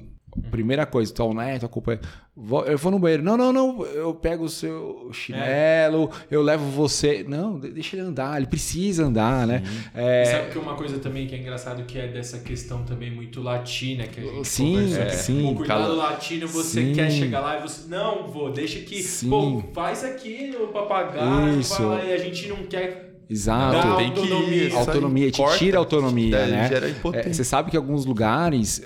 Primeira 0.50 0.84
coisa, 0.84 1.14
né? 1.32 1.60
Tua 1.60 1.68
culpa 1.68 1.92
é. 1.92 2.00
vou- 2.34 2.64
Eu 2.66 2.76
vou 2.76 2.90
no 2.90 2.98
banheiro. 2.98 3.22
Não, 3.22 3.36
não, 3.36 3.52
não. 3.52 3.86
Eu 3.86 4.12
pego 4.12 4.42
o 4.46 4.48
seu 4.48 5.08
chinelo, 5.12 6.10
eu 6.28 6.42
levo 6.42 6.64
você. 6.70 7.24
Não, 7.28 7.56
de- 7.60 7.70
deixa 7.70 7.94
ele 7.94 8.04
andar. 8.06 8.36
Ele 8.36 8.48
precisa 8.48 9.04
andar, 9.04 9.46
né? 9.46 9.62
É, 9.94 10.24
Sabe 10.24 10.50
que 10.50 10.58
uma 10.58 10.74
coisa 10.74 10.98
também 10.98 11.28
que 11.28 11.36
é 11.36 11.38
engraçado 11.38 11.84
que 11.84 11.96
é 11.96 12.08
dessa 12.08 12.40
questão 12.40 12.82
também 12.82 13.12
muito 13.12 13.40
latina 13.40 14.08
que 14.08 14.18
a 14.20 14.24
gente 14.24 14.48
Sim, 14.48 14.92
é, 14.98 15.08
sim, 15.10 15.52
O 15.52 15.54
cuidado 15.54 15.82
cala- 15.82 15.94
latino, 16.10 16.48
você 16.48 16.82
Sim. 16.86 16.92
quer 16.94 17.12
chegar 17.12 17.38
lá 17.38 17.58
e 17.60 17.62
você 17.62 17.88
não, 17.88 18.26
vou, 18.26 18.50
deixa 18.50 18.80
aqui, 18.80 19.04
Sim. 19.04 19.30
pô, 19.30 19.62
faz 19.72 20.02
aqui 20.02 20.48
no 20.48 20.66
papagaio, 20.72 21.60
Isso. 21.60 21.80
lá, 21.86 22.02
e 22.04 22.12
a 22.12 22.18
gente 22.18 22.48
não 22.48 22.56
quer 22.64 23.13
Exato. 23.28 23.88
Dá 23.88 23.96
tem 23.96 24.12
que 24.12 24.20
autonomia. 24.20 24.76
autonomia, 24.76 25.30
te 25.30 25.36
corta, 25.38 25.58
tira 25.58 25.78
a 25.78 25.80
autonomia, 25.80 26.36
é, 26.36 26.46
né? 26.46 26.68
Gera 26.68 26.96
É, 27.14 27.32
você 27.32 27.44
sabe 27.44 27.70
que 27.70 27.76
alguns 27.76 28.04
lugares, 28.04 28.82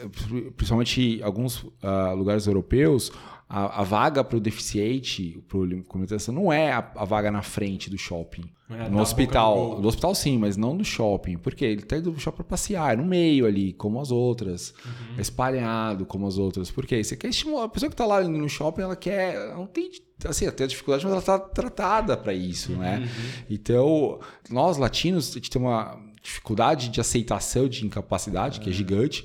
principalmente 0.57 1.21
alguns 1.23 1.67
ah, 1.83 2.13
lugares 2.13 2.47
europeus, 2.47 3.13
a, 3.49 3.81
a 3.81 3.83
vaga 3.83 4.23
para 4.23 4.37
o 4.37 4.41
deficiente, 4.41 5.43
para 5.49 5.59
comunicação, 5.87 6.35
não 6.35 6.53
é 6.53 6.73
a, 6.73 6.93
a 6.97 7.05
vaga 7.05 7.31
na 7.31 7.43
frente 7.43 7.89
do 7.89 7.97
shopping. 7.97 8.45
É, 8.71 8.85
tá 8.85 8.89
no 8.91 9.01
hospital. 9.01 9.77
do. 9.77 9.83
No 9.83 9.89
hospital 9.89 10.15
sim, 10.15 10.37
mas 10.37 10.57
não 10.57 10.75
no 10.75 10.85
shopping. 10.85 11.39
Porque 11.39 11.65
ele 11.65 11.83
tá 11.83 11.97
indo 11.97 12.13
pro 12.13 12.21
shopping 12.21 12.37
para 12.37 12.45
passear, 12.45 12.93
é 12.93 12.97
no 12.97 13.07
meio 13.07 13.47
ali, 13.47 13.73
como 13.73 13.99
as 14.01 14.11
outras. 14.11 14.75
Uhum. 14.85 15.17
É 15.17 15.23
espalhado 15.23 16.05
como 16.05 16.27
as 16.27 16.37
outras. 16.37 16.71
Porque 16.71 17.03
você 17.03 17.17
quer 17.17 17.29
estimular. 17.29 17.65
A 17.65 17.69
pessoa 17.69 17.89
que 17.89 17.97
tá 17.97 18.05
lá 18.05 18.23
indo 18.23 18.37
no 18.37 18.49
shopping, 18.49 18.83
ela 18.83 18.97
quer. 18.97 19.35
Ela 19.35 19.55
não 19.55 19.67
tem. 19.67 19.91
Assim, 20.25 20.47
até 20.47 20.67
dificuldade, 20.67 21.05
mas 21.05 21.13
ela 21.13 21.23
tá 21.23 21.39
tratada 21.39 22.17
para 22.17 22.35
isso, 22.35 22.73
né? 22.73 22.99
Uhum. 22.99 23.45
Então, 23.49 24.21
nós 24.51 24.77
latinos, 24.77 25.31
a 25.31 25.35
gente 25.35 25.49
tem 25.49 25.63
uma 25.63 25.97
dificuldade 26.21 26.89
de 26.89 27.01
aceitação 27.01 27.69
de 27.69 27.87
incapacidade, 27.87 28.61
que 28.61 28.69
é 28.69 28.73
gigante. 28.73 29.25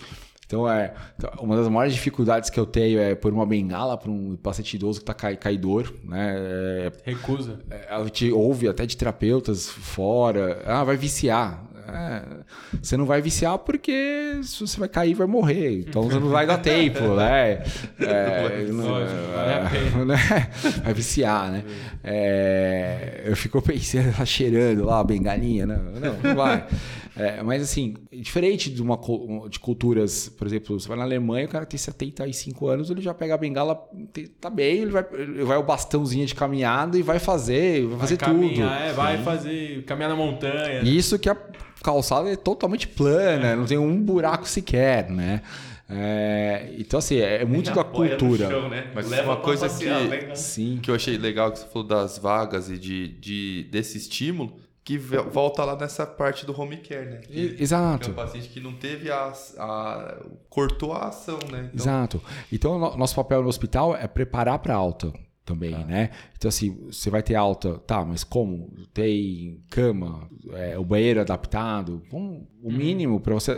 Então, 0.54 0.70
é 0.70 0.94
uma 1.40 1.56
das 1.56 1.68
maiores 1.68 1.94
dificuldades 1.94 2.50
que 2.50 2.60
eu 2.60 2.66
tenho 2.66 3.00
é 3.00 3.16
pôr 3.16 3.34
uma 3.34 3.46
bengala 3.46 3.98
para 3.98 4.12
um 4.12 4.36
paciente 4.36 4.76
idoso 4.76 5.00
que 5.04 5.12
está 5.12 5.36
caidor, 5.36 5.92
né? 6.04 6.36
É, 6.38 6.92
recusa. 7.04 7.60
é, 7.72 7.88
a 7.90 8.04
gente 8.04 8.32
ouve 8.32 8.68
até 8.68 8.86
de 8.86 8.96
terapeutas 8.96 9.68
fora, 9.70 10.62
ah, 10.66 10.84
vai 10.84 10.96
viciar. 10.96 11.64
É, 11.86 12.22
você 12.82 12.96
não 12.96 13.06
vai 13.06 13.22
viciar 13.22 13.58
porque 13.58 14.40
se 14.42 14.62
você 14.66 14.80
vai 14.80 14.88
cair, 14.88 15.14
vai 15.16 15.28
morrer. 15.28 15.80
Então 15.82 16.04
você 16.04 16.18
não 16.18 16.30
vai 16.30 16.48
dar 16.48 16.58
tempo, 16.60 17.16
né? 17.16 17.62
É, 18.00 18.66
não- 18.72 18.84
vale 18.84 19.54
a 19.54 19.70
pena. 19.70 20.06
né? 20.06 20.50
Vai 20.82 20.94
viciar, 20.94 21.52
né? 21.52 21.64
É, 22.04 23.24
eu 23.26 23.36
fico 23.36 23.62
pensando, 23.62 24.14
tá 24.16 24.26
cheirando 24.26 24.86
lá 24.86 25.00
a 25.00 25.04
bengalinha, 25.04 25.66
não, 25.66 25.78
não, 25.78 26.14
não 26.24 26.36
vai. 26.36 26.66
É, 27.16 27.44
mas 27.44 27.62
assim, 27.62 27.94
diferente 28.12 28.72
de, 28.72 28.82
uma, 28.82 29.00
de 29.48 29.60
culturas, 29.60 30.30
por 30.30 30.48
exemplo, 30.48 30.80
você 30.80 30.88
vai 30.88 30.98
na 30.98 31.04
Alemanha, 31.04 31.46
o 31.46 31.50
cara 31.50 31.64
tem 31.66 31.78
75 31.78 32.68
anos, 32.68 32.90
ele 32.90 33.02
já 33.02 33.14
pega 33.14 33.36
a 33.36 33.38
bengala, 33.38 33.76
tá 34.42 34.50
bem, 34.50 34.78
ele 34.82 34.92
vai, 34.92 35.06
ele 35.14 35.44
vai 35.44 35.58
o 35.58 35.64
bastãozinho 35.64 36.26
de 36.26 36.34
caminhada 36.34 36.98
e 36.98 37.04
vai 37.04 37.20
fazer, 37.20 37.86
vai 37.86 38.00
fazer 38.00 38.18
vai 38.18 38.30
tudo. 38.34 38.40
caminhar, 38.42 38.82
É, 38.82 38.94
vai 38.94 39.18
fazer, 39.24 39.84
caminhar 39.84 40.10
na 40.10 40.16
montanha. 40.16 40.82
Isso 40.82 41.20
que 41.20 41.30
a 41.30 41.38
calçada 41.84 42.32
é 42.32 42.36
totalmente 42.36 42.88
plana, 42.88 43.56
não 43.56 43.66
tem 43.66 43.78
um 43.78 44.02
buraco 44.02 44.48
sequer, 44.48 45.10
né? 45.12 45.42
É, 45.90 46.74
então, 46.80 46.98
assim, 46.98 47.18
é 47.18 47.46
muito 47.46 47.72
da 47.72 47.84
cultura. 47.84 48.50
chão, 48.50 48.70
né? 48.70 48.88
Mas 48.96 49.08
Leva 49.10 49.32
uma 49.32 49.38
coisa 49.38 49.68
passear, 49.68 50.10
que- 50.10 50.18
cá. 50.28 50.36
Sim. 50.36 50.80
que 50.82 50.90
eu 50.90 50.96
achei 50.96 51.18
legal 51.18 51.52
que 51.52 51.60
você 51.60 51.68
falou 51.68 51.88
das 51.88 52.18
vagas 52.18 52.70
e 52.72 52.78
de, 52.80 53.10
de- 53.20 53.68
desse 53.70 53.98
estímulo, 53.98 54.54
que 54.84 54.98
volta 54.98 55.64
lá 55.64 55.78
nessa 55.78 56.06
parte 56.06 56.46
do 56.46 56.60
home 56.60 56.78
care, 56.78 57.06
né? 57.10 57.18
Que, 57.18 57.32
E- 57.40 57.50
que 57.54 57.60
é 57.60 57.64
Exato. 57.64 58.12
um 58.12 58.14
paciente 58.14 58.50
que 58.50 58.60
não 58.60 58.74
teve 58.74 59.10
a, 59.12 59.32
a- 59.58 60.18
cortou 60.50 60.94
a 60.94 61.08
ação, 61.08 61.40
né? 61.52 61.70
Então, 61.74 61.86
Exato. 61.86 62.22
Então, 62.52 62.78
no- 62.78 62.98
nosso 62.98 63.16
papel 63.16 63.42
no 63.42 63.48
hospital 63.48 63.96
é 63.96 64.08
preparar 64.08 64.60
para 64.60 64.76
alta 64.76 65.14
também, 65.46 65.72
Tá. 65.72 65.80
né? 65.86 66.10
Então, 66.38 66.50
assim, 66.50 66.78
você 66.92 67.10
vai 67.10 67.24
ter 67.24 67.36
alta, 67.36 67.78
tá, 67.80 68.04
mas 68.04 68.24
como? 68.24 68.74
Tem 68.94 69.62
cama, 69.70 70.30
é, 70.54 70.78
o 70.78 70.84
banheiro 70.84 71.22
adaptado, 71.22 72.02
o 72.12 72.18
Uhum. 72.18 72.48
mínimo 72.64 73.20
para 73.20 73.34
você. 73.36 73.56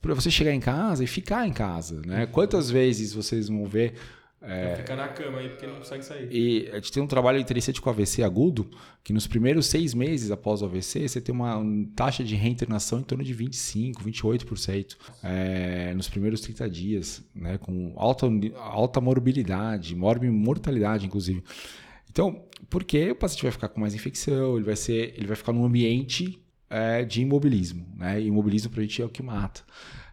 Para 0.00 0.14
você 0.14 0.30
chegar 0.30 0.52
em 0.52 0.60
casa 0.60 1.02
e 1.02 1.08
ficar 1.08 1.48
em 1.48 1.52
casa, 1.52 2.00
né? 2.06 2.20
Uhum. 2.24 2.30
Quantas 2.30 2.70
vezes 2.70 3.12
vocês 3.12 3.48
vão 3.48 3.64
ver 3.66 3.94
Vai 4.40 4.76
ficar 4.76 4.94
na 4.94 5.08
cama 5.08 5.38
aí 5.38 5.48
porque 5.48 5.66
não 5.66 5.76
consegue 5.76 6.04
sair. 6.04 6.28
E 6.30 6.68
a 6.70 6.76
gente 6.76 6.92
tem 6.92 7.02
um 7.02 7.06
trabalho 7.06 7.38
interessante 7.38 7.80
com 7.80 7.90
AVC 7.90 8.22
agudo, 8.22 8.70
que 9.02 9.12
nos 9.12 9.26
primeiros 9.26 9.66
seis 9.66 9.94
meses 9.94 10.30
após 10.30 10.62
o 10.62 10.64
AVC, 10.64 11.08
você 11.08 11.20
tem 11.20 11.34
uma 11.34 11.60
taxa 11.96 12.22
de 12.22 12.36
reinternação 12.36 13.00
em 13.00 13.02
torno 13.02 13.24
de 13.24 13.34
25%, 13.34 13.94
28%. 13.96 14.96
é, 15.24 15.92
nos 15.94 16.08
primeiros 16.08 16.40
30 16.40 16.70
dias, 16.70 17.22
né, 17.34 17.58
com 17.58 17.92
alta, 17.96 18.26
alta 18.56 19.00
morbilidade, 19.00 19.96
morbi 19.96 20.30
mortalidade, 20.30 21.06
inclusive. 21.06 21.42
Então, 22.10 22.44
porque 22.70 23.10
o 23.10 23.16
paciente 23.16 23.42
vai 23.42 23.52
ficar 23.52 23.68
com 23.68 23.80
mais 23.80 23.94
infecção, 23.94 24.56
ele 24.56 24.64
vai, 24.64 24.76
ser, 24.76 25.14
ele 25.16 25.26
vai 25.26 25.36
ficar 25.36 25.52
num 25.52 25.64
ambiente 25.64 26.40
é, 26.70 27.04
de 27.04 27.22
imobilismo. 27.22 27.86
Né? 27.96 28.22
Imobilismo 28.22 28.70
pra 28.70 28.82
gente 28.82 29.02
é 29.02 29.04
o 29.04 29.08
que 29.08 29.22
mata. 29.22 29.62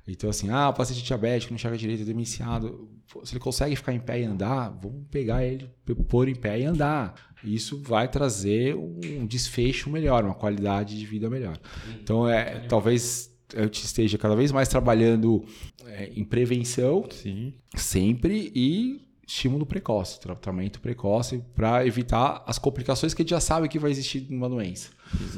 Então, 0.07 0.29
assim, 0.29 0.49
ah, 0.49 0.69
o 0.69 0.73
paciente 0.73 1.03
diabético 1.03 1.51
não 1.51 1.55
enxerga 1.55 1.77
direito, 1.77 2.03
é 2.03 2.05
demenciado. 2.05 2.89
Se 3.23 3.33
ele 3.33 3.39
consegue 3.39 3.75
ficar 3.75 3.91
em 3.93 3.99
pé 3.99 4.21
e 4.21 4.23
andar, 4.25 4.69
vamos 4.69 5.07
pegar 5.09 5.43
ele, 5.43 5.69
pôr 6.07 6.27
em 6.29 6.35
pé 6.35 6.59
e 6.59 6.65
andar. 6.65 7.15
Isso 7.43 7.81
vai 7.81 8.07
trazer 8.07 8.75
um 8.75 9.25
desfecho 9.25 9.89
melhor, 9.89 10.23
uma 10.23 10.33
qualidade 10.35 10.97
de 10.97 11.05
vida 11.05 11.29
melhor. 11.29 11.59
Então, 12.01 12.27
é, 12.29 12.59
talvez 12.67 13.31
a 13.55 13.63
gente 13.63 13.83
esteja 13.83 14.17
cada 14.17 14.35
vez 14.35 14.51
mais 14.51 14.67
trabalhando 14.67 15.43
é, 15.85 16.11
em 16.15 16.23
prevenção, 16.23 17.07
Sim. 17.11 17.53
sempre, 17.75 18.51
e 18.55 19.01
estímulo 19.27 19.65
precoce, 19.65 20.19
tratamento 20.19 20.79
precoce, 20.79 21.43
para 21.55 21.85
evitar 21.85 22.43
as 22.45 22.59
complicações 22.59 23.13
que 23.13 23.21
a 23.21 23.23
gente 23.23 23.31
já 23.31 23.39
sabe 23.39 23.67
que 23.67 23.79
vai 23.79 23.89
existir 23.91 24.27
numa 24.29 24.47
doença. 24.49 24.89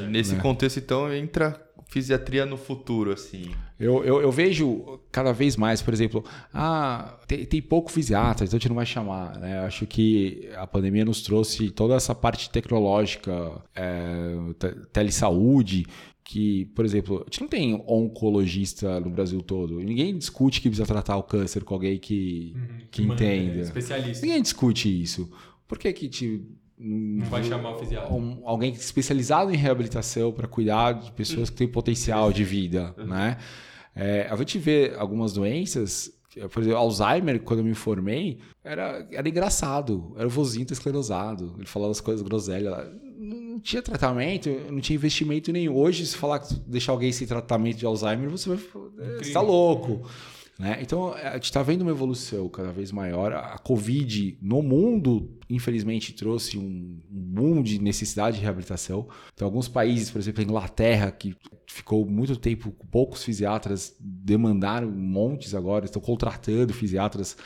Nesse 0.10 0.36
Né? 0.36 0.42
contexto, 0.42 0.78
então, 0.78 1.14
entra 1.14 1.62
fisiatria 1.88 2.46
no 2.46 2.58
futuro, 2.58 3.12
assim? 3.12 3.52
Eu, 3.80 4.04
eu, 4.04 4.22
eu, 4.22 4.32
vejo 4.32 5.00
cada 5.12 5.32
vez 5.32 5.56
mais, 5.56 5.82
por 5.82 5.94
exemplo, 5.94 6.24
ah, 6.54 7.18
tem, 7.28 7.46
tem 7.46 7.62
pouco 7.62 7.92
fisiatra, 7.92 8.46
então 8.46 8.58
a 8.58 8.60
gente 8.60 8.70
não 8.70 8.76
vai 8.76 8.86
chamar. 8.86 9.38
Né? 9.40 9.60
Acho 9.60 9.86
que 9.86 10.50
a 10.56 10.68
pandemia 10.68 11.06
nos 11.06 11.22
trouxe 11.22 11.70
toda 11.72 11.96
essa 11.96 12.14
parte 12.14 12.50
tecnológica, 12.50 13.62
é, 13.76 14.36
telesaúde, 14.92 15.86
que, 16.24 16.66
por 16.76 16.84
exemplo, 16.84 17.22
a 17.22 17.24
gente 17.24 17.42
não 17.42 17.48
tem 17.48 17.82
oncologista 17.88 19.00
no 19.00 19.10
Brasil 19.10 19.42
todo. 19.42 19.80
Ninguém 19.80 20.18
discute 20.18 20.60
que 20.60 20.68
precisa 20.68 20.86
tratar 20.86 21.16
o 21.16 21.24
câncer 21.24 21.64
com 21.64 21.74
alguém 21.74 21.98
que, 21.98 22.54
uhum, 22.54 22.78
que, 22.92 23.04
que 23.04 23.04
entenda. 23.04 23.62
Especialista. 23.62 24.26
Ninguém 24.26 24.42
discute 24.42 25.02
isso. 25.02 25.32
Por 25.66 25.78
que 25.78 25.94
que 25.94 26.10
te 26.10 26.42
não 26.78 27.26
vai 27.26 27.44
chamar 27.44 27.72
o 27.72 27.80
fisiatra. 27.80 28.14
Um, 28.14 28.42
alguém 28.46 28.72
especializado 28.72 29.52
em 29.52 29.58
reabilitação 29.58 30.32
para 30.32 30.48
cuidar 30.48 30.94
de 30.94 31.12
pessoas 31.12 31.50
que 31.50 31.56
têm 31.56 31.68
potencial 31.68 32.32
de 32.32 32.44
vida, 32.44 32.94
uhum. 32.98 33.08
né? 33.08 33.38
É, 33.96 34.28
a 34.30 34.36
gente 34.36 34.60
vê 34.60 34.94
algumas 34.96 35.34
doenças, 35.34 36.12
por 36.52 36.62
exemplo, 36.62 36.78
Alzheimer, 36.78 37.42
quando 37.42 37.60
eu 37.60 37.66
me 37.66 37.74
formei, 37.74 38.38
era, 38.64 39.08
era 39.12 39.28
engraçado. 39.28 40.14
Era 40.16 40.28
o 40.28 40.30
vozinho 40.30 40.68
esclerosado. 40.70 41.56
Ele 41.58 41.66
falava 41.66 41.92
as 41.92 42.00
coisas 42.00 42.22
groselhas. 42.22 42.76
Não 43.18 43.60
tinha 43.60 43.82
tratamento, 43.82 44.50
não 44.70 44.80
tinha 44.80 44.96
investimento 44.96 45.52
nenhum. 45.52 45.76
Hoje, 45.76 46.06
se 46.06 46.16
falar 46.16 46.46
deixar 46.68 46.92
alguém 46.92 47.12
sem 47.12 47.26
tratamento 47.26 47.78
de 47.78 47.88
Alzheimer, 47.88 48.30
você 48.30 48.50
vai. 48.50 48.58
Você 48.58 49.30
está 49.30 49.42
louco. 49.42 50.08
Né? 50.60 50.80
Então, 50.82 51.14
a 51.14 51.34
gente 51.34 51.46
está 51.46 51.62
vendo 51.62 51.84
uma 51.84 51.92
evolução 51.92 52.50
cada 52.50 52.72
vez 52.72 52.92
maior. 52.92 53.32
A 53.34 53.58
Covid 53.60 54.38
no 54.42 54.64
mundo, 54.64 55.38
infelizmente, 55.50 56.14
trouxe 56.14 56.58
um 56.58 57.00
boom 57.10 57.62
de 57.62 57.80
necessidade 57.80 58.38
de 58.38 58.44
reabilitação. 58.44 59.08
Então, 59.34 59.46
alguns 59.46 59.68
países, 59.68 60.10
por 60.10 60.20
exemplo, 60.20 60.42
a 60.42 60.44
Inglaterra, 60.44 61.12
que 61.12 61.36
ficou 61.68 62.06
muito 62.06 62.36
tempo 62.36 62.72
com 62.72 62.88
poucos 62.88 63.24
fisiatras, 63.24 63.96
demandaram 64.00 64.90
montes 64.90 65.54
agora, 65.54 65.86
estão 65.86 66.02
contratando 66.02 66.74
fisiatras 66.74 67.38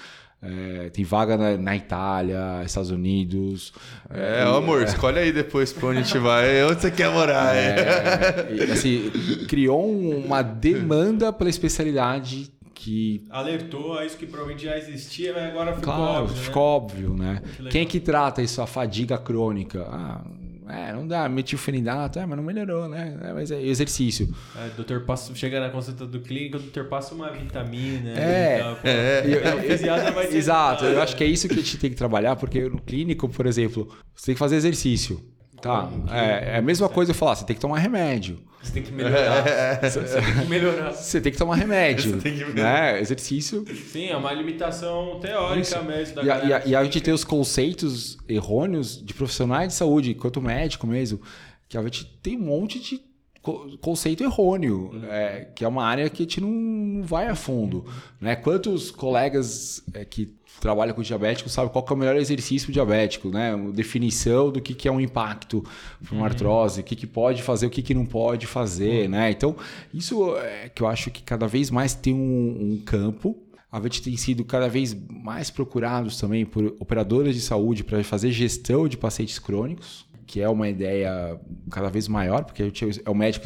é, 0.44 0.90
tem 0.90 1.06
vaga 1.06 1.38
na, 1.38 1.56
na, 1.56 1.76
Itália, 1.76 2.64
Estados 2.66 2.90
Unidos. 2.90 3.72
É, 4.10 4.44
e, 4.44 4.58
amor, 4.58 4.82
é, 4.82 4.86
escolhe 4.86 5.20
aí 5.20 5.32
depois 5.32 5.72
pra 5.72 5.90
onde 5.90 6.00
a 6.00 6.02
gente 6.02 6.18
vai. 6.18 6.64
Onde 6.64 6.82
você 6.82 6.90
quer 6.90 7.12
morar? 7.12 7.56
É, 7.56 8.48
e, 8.52 8.72
assim, 8.72 9.12
criou 9.48 9.88
uma 9.88 10.42
demanda 10.42 11.32
pela 11.32 11.50
especialidade 11.50 12.52
que 12.82 13.24
alertou 13.30 13.96
a 13.96 14.06
isso 14.06 14.18
que 14.18 14.26
provavelmente 14.26 14.66
já 14.66 14.76
existia, 14.76 15.34
mas 15.34 15.44
agora 15.44 15.76
ficou 15.76 15.94
claro, 15.94 16.24
óbvio. 16.24 16.36
Ficou 16.36 16.64
né? 16.64 16.70
óbvio, 16.70 17.14
né? 17.16 17.42
Quem 17.70 17.84
é 17.84 17.86
que 17.86 18.00
trata 18.00 18.42
isso, 18.42 18.60
a 18.60 18.66
fadiga 18.66 19.20
crônica? 19.20 19.86
Ah, 19.88 20.24
é, 20.68 20.92
não 20.92 21.08
dá, 21.08 21.30
metilfenidato, 21.30 22.18
é, 22.18 22.26
mas 22.26 22.36
não 22.36 22.44
melhorou, 22.44 22.90
né? 22.90 23.20
É, 23.22 23.34
mas 23.34 23.52
é 23.52 23.62
exercício. 23.62 24.34
É, 24.56 24.70
doutor 24.70 25.02
passa, 25.02 25.36
chega 25.36 25.60
na 25.60 25.70
consulta 25.70 26.08
do 26.08 26.22
clínico, 26.22 26.58
o 26.58 26.60
doutor 26.60 26.86
passa 26.86 27.14
uma 27.14 27.30
vitamina. 27.30 28.20
É, 28.20 28.76
é, 28.84 29.24
eu, 29.26 29.42
eu, 29.42 30.36
Exato, 30.36 30.86
eu 30.86 31.02
acho 31.04 31.16
que 31.16 31.24
é 31.24 31.28
isso 31.28 31.48
que 31.48 31.54
a 31.54 31.58
gente 31.58 31.78
tem 31.78 31.92
que 31.92 31.96
trabalhar, 31.96 32.36
porque 32.36 32.68
no 32.68 32.82
clínico, 32.82 33.30
por 33.30 33.46
exemplo, 33.46 33.96
você 34.16 34.28
tem 34.28 34.36
que 34.36 34.40
fazer 34.40 34.56
exercício. 34.56 35.22
Tá, 35.62 35.90
é, 36.12 36.56
é 36.56 36.58
a 36.58 36.62
mesma 36.62 36.90
coisa 36.90 37.12
eu 37.12 37.16
falar, 37.16 37.36
você 37.36 37.46
tem 37.46 37.56
que 37.56 37.62
tomar 37.62 37.78
remédio. 37.78 38.40
Você 38.62 38.74
tem 38.74 38.84
que 38.84 38.92
melhorar. 38.92 39.46
É. 39.48 39.90
Você 39.90 40.22
tem 40.22 40.34
que 40.34 40.50
melhorar. 40.50 40.92
Você 40.92 41.22
tem 41.22 41.32
que 41.32 41.38
tomar 41.38 41.56
remédio. 41.56 42.12
Você 42.22 42.22
tem 42.22 42.38
que 42.38 42.54
né? 42.54 43.00
Exercício. 43.00 43.66
Sim, 43.92 44.10
é 44.10 44.16
uma 44.16 44.32
limitação 44.32 45.20
teórica 45.20 45.82
mesmo. 45.82 46.16
Da 46.16 46.24
e, 46.24 46.30
a, 46.30 46.44
e, 46.46 46.54
a, 46.54 46.66
e 46.68 46.76
a 46.76 46.84
gente 46.84 47.02
tem 47.02 47.14
os 47.14 47.24
conceitos 47.24 48.18
errôneos 48.28 49.04
de 49.04 49.14
profissionais 49.14 49.70
de 49.70 49.74
saúde, 49.74 50.14
quanto 50.14 50.42
médico 50.42 50.86
mesmo, 50.86 51.22
que 51.68 51.78
a 51.78 51.82
gente 51.84 52.06
tem 52.22 52.38
um 52.38 52.42
monte 52.42 52.80
de 52.80 53.02
conceito 53.42 54.24
errôneo, 54.24 54.92
uhum. 54.94 55.06
é, 55.06 55.48
que 55.56 55.66
é 55.66 55.68
uma 55.68 55.84
área 55.84 56.10
que 56.10 56.22
a 56.22 56.26
gente 56.26 56.40
não 56.40 57.02
vai 57.04 57.28
a 57.28 57.36
fundo. 57.36 57.86
Né? 58.20 58.36
Quantos 58.36 58.92
colegas 58.92 59.84
é, 59.94 60.06
que 60.06 60.34
trabalham 60.60 60.94
com 60.94 61.02
diabético 61.02 61.50
sabem 61.50 61.72
qual 61.72 61.84
é 61.90 61.94
o 61.94 61.98
melhor 61.98 62.16
exercício 62.18 62.72
diabético, 62.72 63.30
né? 63.30 63.58
Definição 63.74 64.52
do 64.52 64.62
que, 64.62 64.76
que 64.76 64.88
é 64.88 64.92
um 64.92 65.02
impacto 65.02 65.64
para 66.04 66.14
uma 66.14 66.22
uhum. 66.22 66.26
artrose, 66.26 66.82
o 66.82 66.84
que, 66.84 66.96
que 66.96 67.08
pode 67.08 67.42
fazer, 67.42 67.66
o 67.66 67.70
que, 67.70 67.82
que 67.82 67.96
não 67.96 68.06
pode 68.06 68.46
fazer, 68.46 69.06
uhum. 69.06 69.12
né? 69.12 69.32
Então, 69.32 69.56
isso 69.92 70.38
é 70.38 70.70
que 70.70 70.84
eu 70.84 70.88
acho 70.88 71.10
que 71.10 71.24
cada 71.24 71.48
vez 71.48 71.72
mais 71.72 71.96
tem 71.96 72.14
um, 72.14 72.74
um 72.74 72.82
campo 72.86 73.36
a 73.72 73.82
gente 73.84 74.02
tem 74.02 74.18
sido 74.18 74.44
cada 74.44 74.68
vez 74.68 74.94
mais 75.10 75.50
procurados 75.50 76.20
também 76.20 76.46
por 76.46 76.76
operadoras 76.78 77.34
de 77.34 77.40
saúde 77.40 77.86
para 77.86 78.04
fazer 78.04 78.30
gestão 78.30 78.86
de 78.86 78.98
pacientes 78.98 79.40
crônicos 79.40 80.06
que 80.32 80.40
é 80.40 80.48
uma 80.48 80.70
ideia 80.70 81.38
cada 81.70 81.90
vez 81.90 82.08
maior, 82.08 82.46
porque 82.46 82.64
eu 82.64 82.72
tinha, 82.72 82.90
é 83.06 83.10
o 83.10 83.14
médico 83.14 83.46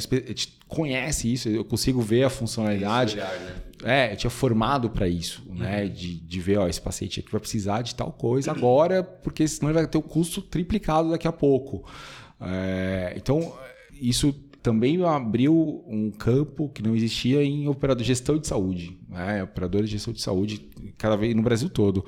conhece 0.67 1.33
isso, 1.33 1.49
eu 1.49 1.65
consigo 1.65 1.99
ver 1.99 2.25
a 2.25 2.29
funcionalidade. 2.29 3.15
Olhar, 3.15 3.39
né? 3.39 3.55
É, 3.83 4.13
eu 4.13 4.17
tinha 4.17 4.29
formado 4.29 4.87
para 4.91 5.07
isso, 5.07 5.41
uhum. 5.47 5.55
né? 5.55 5.87
De, 5.87 6.19
de 6.19 6.39
ver, 6.39 6.59
ó, 6.59 6.67
esse 6.67 6.79
paciente 6.79 7.21
aqui 7.21 7.31
vai 7.31 7.41
precisar 7.41 7.81
de 7.81 7.95
tal 7.95 8.11
coisa 8.11 8.51
agora, 8.51 9.01
porque 9.01 9.47
senão 9.47 9.71
ele 9.71 9.79
vai 9.79 9.87
ter 9.87 9.97
o 9.97 10.01
custo 10.03 10.43
triplicado 10.43 11.09
daqui 11.09 11.27
a 11.27 11.31
pouco. 11.31 11.89
É, 12.39 13.15
então, 13.17 13.51
isso 13.99 14.31
também 14.61 15.03
abriu 15.03 15.83
um 15.87 16.11
campo 16.11 16.69
que 16.69 16.83
não 16.83 16.95
existia 16.95 17.43
em 17.43 17.67
operador 17.67 18.03
de 18.03 18.07
gestão 18.07 18.37
de 18.37 18.45
saúde, 18.45 18.95
né? 19.09 19.41
operadores 19.41 19.89
de 19.89 19.95
gestão 19.95 20.13
de 20.13 20.21
saúde 20.21 20.69
cada 20.99 21.15
vez 21.15 21.33
no 21.33 21.41
Brasil 21.41 21.67
todo. 21.67 22.05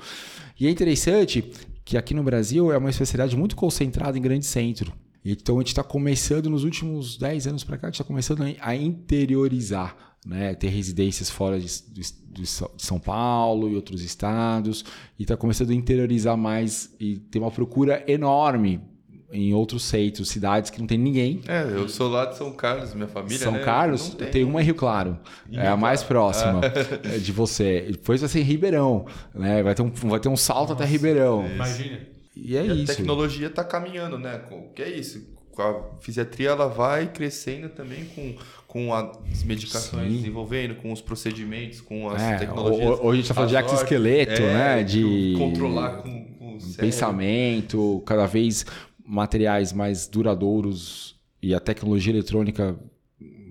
E 0.58 0.68
é 0.68 0.70
interessante 0.70 1.44
que 1.88 1.96
aqui 1.96 2.12
no 2.12 2.22
Brasil 2.22 2.70
é 2.70 2.76
uma 2.76 2.90
especialidade 2.90 3.34
muito 3.34 3.56
concentrada 3.56 4.18
em 4.18 4.20
grande 4.20 4.44
centro. 4.44 4.92
Então 5.24 5.56
a 5.56 5.60
gente 5.60 5.68
está 5.68 5.82
começando, 5.82 6.50
nos 6.50 6.62
últimos 6.62 7.16
10 7.16 7.46
anos 7.46 7.64
para 7.64 7.78
cá, 7.78 7.86
a 7.86 7.90
gente 7.90 7.94
está 7.94 8.04
começando 8.04 8.44
a 8.60 8.76
interiorizar, 8.76 9.96
né? 10.26 10.54
ter 10.54 10.68
residências 10.68 11.30
fora 11.30 11.58
de, 11.58 11.66
de, 11.90 12.02
de, 12.30 12.46
São 12.46 13.00
Paulo 13.00 13.70
e 13.70 13.74
outros 13.74 14.02
estados, 14.02 14.84
e 15.18 15.22
está 15.22 15.34
começando 15.34 15.70
a 15.70 15.74
interiorizar 15.74 16.36
mais 16.36 16.94
e 17.00 17.16
tem 17.16 17.40
uma 17.40 17.50
procura 17.50 18.04
enorme 18.06 18.82
em 19.30 19.52
outros 19.52 19.82
centros, 19.84 20.28
cidades 20.28 20.70
que 20.70 20.80
não 20.80 20.86
tem 20.86 20.96
ninguém. 20.96 21.40
É, 21.46 21.62
eu 21.62 21.88
sou 21.88 22.08
lá 22.08 22.24
de 22.24 22.36
São 22.36 22.50
Carlos, 22.52 22.94
minha 22.94 23.08
família. 23.08 23.38
São 23.38 23.52
né? 23.52 23.62
Carlos, 23.62 24.10
tem. 24.10 24.30
tem 24.30 24.44
uma 24.44 24.62
em 24.62 24.64
Rio 24.64 24.74
Claro. 24.74 25.18
Em 25.50 25.58
é 25.58 25.68
a 25.68 25.76
mais 25.76 26.02
próxima 26.02 26.60
ah. 26.64 27.18
de 27.18 27.32
você. 27.32 27.88
Depois 27.90 28.20
vai 28.20 28.28
ser 28.28 28.40
em 28.40 28.44
Ribeirão. 28.44 29.04
Né? 29.34 29.62
Vai, 29.62 29.74
ter 29.74 29.82
um, 29.82 29.90
vai 29.90 30.20
ter 30.20 30.28
um 30.28 30.36
salto 30.36 30.70
Nossa, 30.70 30.82
até 30.82 30.90
Ribeirão. 30.90 31.46
Imagina. 31.46 32.00
E 32.34 32.56
é 32.56 32.64
e 32.64 32.82
isso. 32.82 32.92
A 32.92 32.94
tecnologia 32.94 33.48
está 33.48 33.64
caminhando, 33.64 34.18
né? 34.18 34.40
O 34.50 34.72
que 34.72 34.82
é 34.82 34.88
isso? 34.88 35.36
A 35.58 35.74
fisiatria 36.00 36.50
ela 36.50 36.68
vai 36.68 37.08
crescendo 37.08 37.68
também 37.68 38.04
com, 38.14 38.34
com 38.68 38.94
as 38.94 39.42
medicações 39.42 40.12
Sim. 40.12 40.18
desenvolvendo, 40.18 40.76
com 40.76 40.92
os 40.92 41.00
procedimentos, 41.00 41.80
com 41.80 42.08
as 42.08 42.22
é, 42.22 42.36
tecnologias. 42.36 43.00
Hoje 43.00 43.00
a 43.02 43.14
gente 43.14 43.22
está 43.22 43.34
falando 43.34 43.50
de 43.50 43.56
exoesqueleto, 43.56 44.40
é, 44.40 44.54
né? 44.54 44.82
De 44.84 45.34
controlar 45.36 45.96
com, 45.96 46.24
com 46.38 46.56
o 46.56 46.74
pensamento, 46.76 48.00
cada 48.06 48.26
vez 48.26 48.64
materiais 49.08 49.72
mais 49.72 50.06
duradouros 50.06 51.16
e 51.42 51.54
a 51.54 51.60
tecnologia 51.60 52.12
eletrônica 52.12 52.78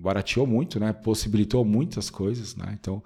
barateou 0.00 0.46
muito, 0.46 0.78
né? 0.78 0.92
Possibilitou 0.92 1.64
muitas 1.64 2.08
coisas, 2.08 2.54
né? 2.54 2.78
Então, 2.80 3.02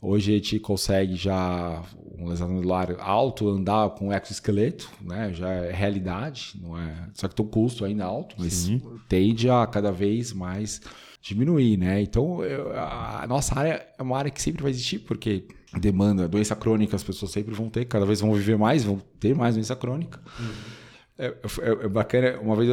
hoje 0.00 0.32
a 0.32 0.36
gente 0.36 0.58
consegue 0.58 1.14
já 1.14 1.82
um 2.18 2.26
lesão 2.26 2.48
anular 2.48 2.96
alto 2.98 3.48
andar 3.50 3.90
com 3.90 4.12
exoesqueleto, 4.12 4.90
né? 5.02 5.32
Já 5.34 5.50
é 5.50 5.72
realidade, 5.72 6.58
não 6.60 6.78
é? 6.78 7.08
Só 7.12 7.28
que 7.28 7.34
tem 7.34 7.44
um 7.44 7.48
custo 7.48 7.84
ainda 7.84 8.06
alto, 8.06 8.34
mas 8.38 8.54
Sim. 8.54 8.80
tende 9.06 9.50
a 9.50 9.66
cada 9.66 9.92
vez 9.92 10.32
mais 10.32 10.80
diminuir, 11.20 11.76
né? 11.76 12.00
Então, 12.00 12.42
eu, 12.42 12.72
a 12.72 13.26
nossa 13.28 13.58
área 13.58 13.86
é 13.98 14.02
uma 14.02 14.16
área 14.16 14.30
que 14.30 14.40
sempre 14.40 14.62
vai 14.62 14.70
existir, 14.70 15.00
porque 15.00 15.44
demanda, 15.78 16.26
doença 16.26 16.56
crônica, 16.56 16.96
as 16.96 17.04
pessoas 17.04 17.30
sempre 17.30 17.54
vão 17.54 17.68
ter, 17.68 17.84
cada 17.84 18.06
vez 18.06 18.20
vão 18.20 18.32
viver 18.32 18.56
mais, 18.56 18.84
vão 18.84 18.98
ter 19.20 19.34
mais 19.34 19.54
doença 19.54 19.76
crônica. 19.76 20.18
Uhum. 20.38 20.79
É, 21.20 21.26
é, 21.26 21.84
é, 21.84 21.88
bacana. 21.88 22.40
Uma 22.40 22.56
vez, 22.56 22.70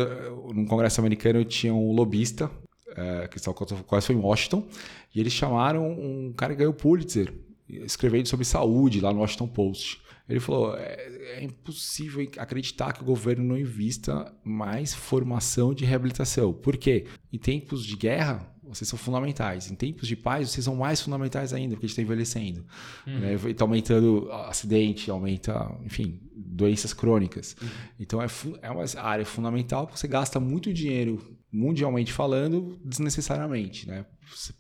num 0.54 0.66
congresso 0.66 1.02
americano, 1.02 1.44
tinha 1.44 1.74
um 1.74 1.92
lobista, 1.92 2.50
é, 2.96 3.28
que 3.28 3.40
quase 3.86 4.08
foi 4.08 4.16
em 4.16 4.20
Washington, 4.20 4.66
e 5.14 5.20
eles 5.20 5.34
chamaram 5.34 5.86
um 5.92 6.34
cara 6.36 6.54
que 6.54 6.60
ganhou 6.60 6.74
Pulitzer, 6.74 7.34
escrevendo 7.68 8.28
sobre 8.28 8.46
saúde 8.46 9.02
lá 9.02 9.14
no 9.14 9.20
Washington 9.20 9.48
Post. 9.48 10.02
Ele 10.30 10.40
falou: 10.40 10.76
é, 10.78 11.38
é, 11.38 11.44
impossível 11.44 12.26
acreditar 12.38 12.94
que 12.94 13.02
o 13.02 13.06
governo 13.06 13.44
não 13.44 13.58
invista 13.58 14.34
mais 14.44 14.94
formação 14.94 15.74
de 15.74 15.86
reabilitação. 15.86 16.54
Por 16.54 16.78
quê? 16.78 17.06
Em 17.32 17.38
tempos 17.38 17.86
de 17.86 17.96
guerra, 17.96 18.50
vocês 18.68 18.88
são 18.88 18.98
fundamentais. 18.98 19.72
Em 19.72 19.76
tempos 19.76 20.08
de 20.08 20.16
paz, 20.16 20.50
vocês 20.50 20.66
são 20.66 20.76
mais 20.76 21.02
fundamentais 21.02 21.54
ainda, 21.54 21.76
porque 21.76 21.86
a 21.86 21.88
gente 21.88 22.00
está 22.00 22.02
envelhecendo. 22.02 22.66
Uhum. 23.06 23.20
Né? 23.20 23.34
Está 23.34 23.64
aumentando 23.64 24.32
acidente, 24.32 25.10
aumenta, 25.10 25.72
enfim, 25.86 26.20
doenças 26.36 26.94
crônicas. 26.94 27.56
Uhum. 27.62 27.68
Então 28.00 28.22
é, 28.22 28.28
é 28.62 28.72
uma 28.72 28.84
área 29.02 29.26
fundamental, 29.26 29.90
você 29.94 30.08
gasta 30.08 30.40
muito 30.40 30.74
dinheiro, 30.74 31.38
mundialmente 31.52 32.12
falando, 32.12 32.80
desnecessariamente, 32.84 33.88
né? 33.88 34.06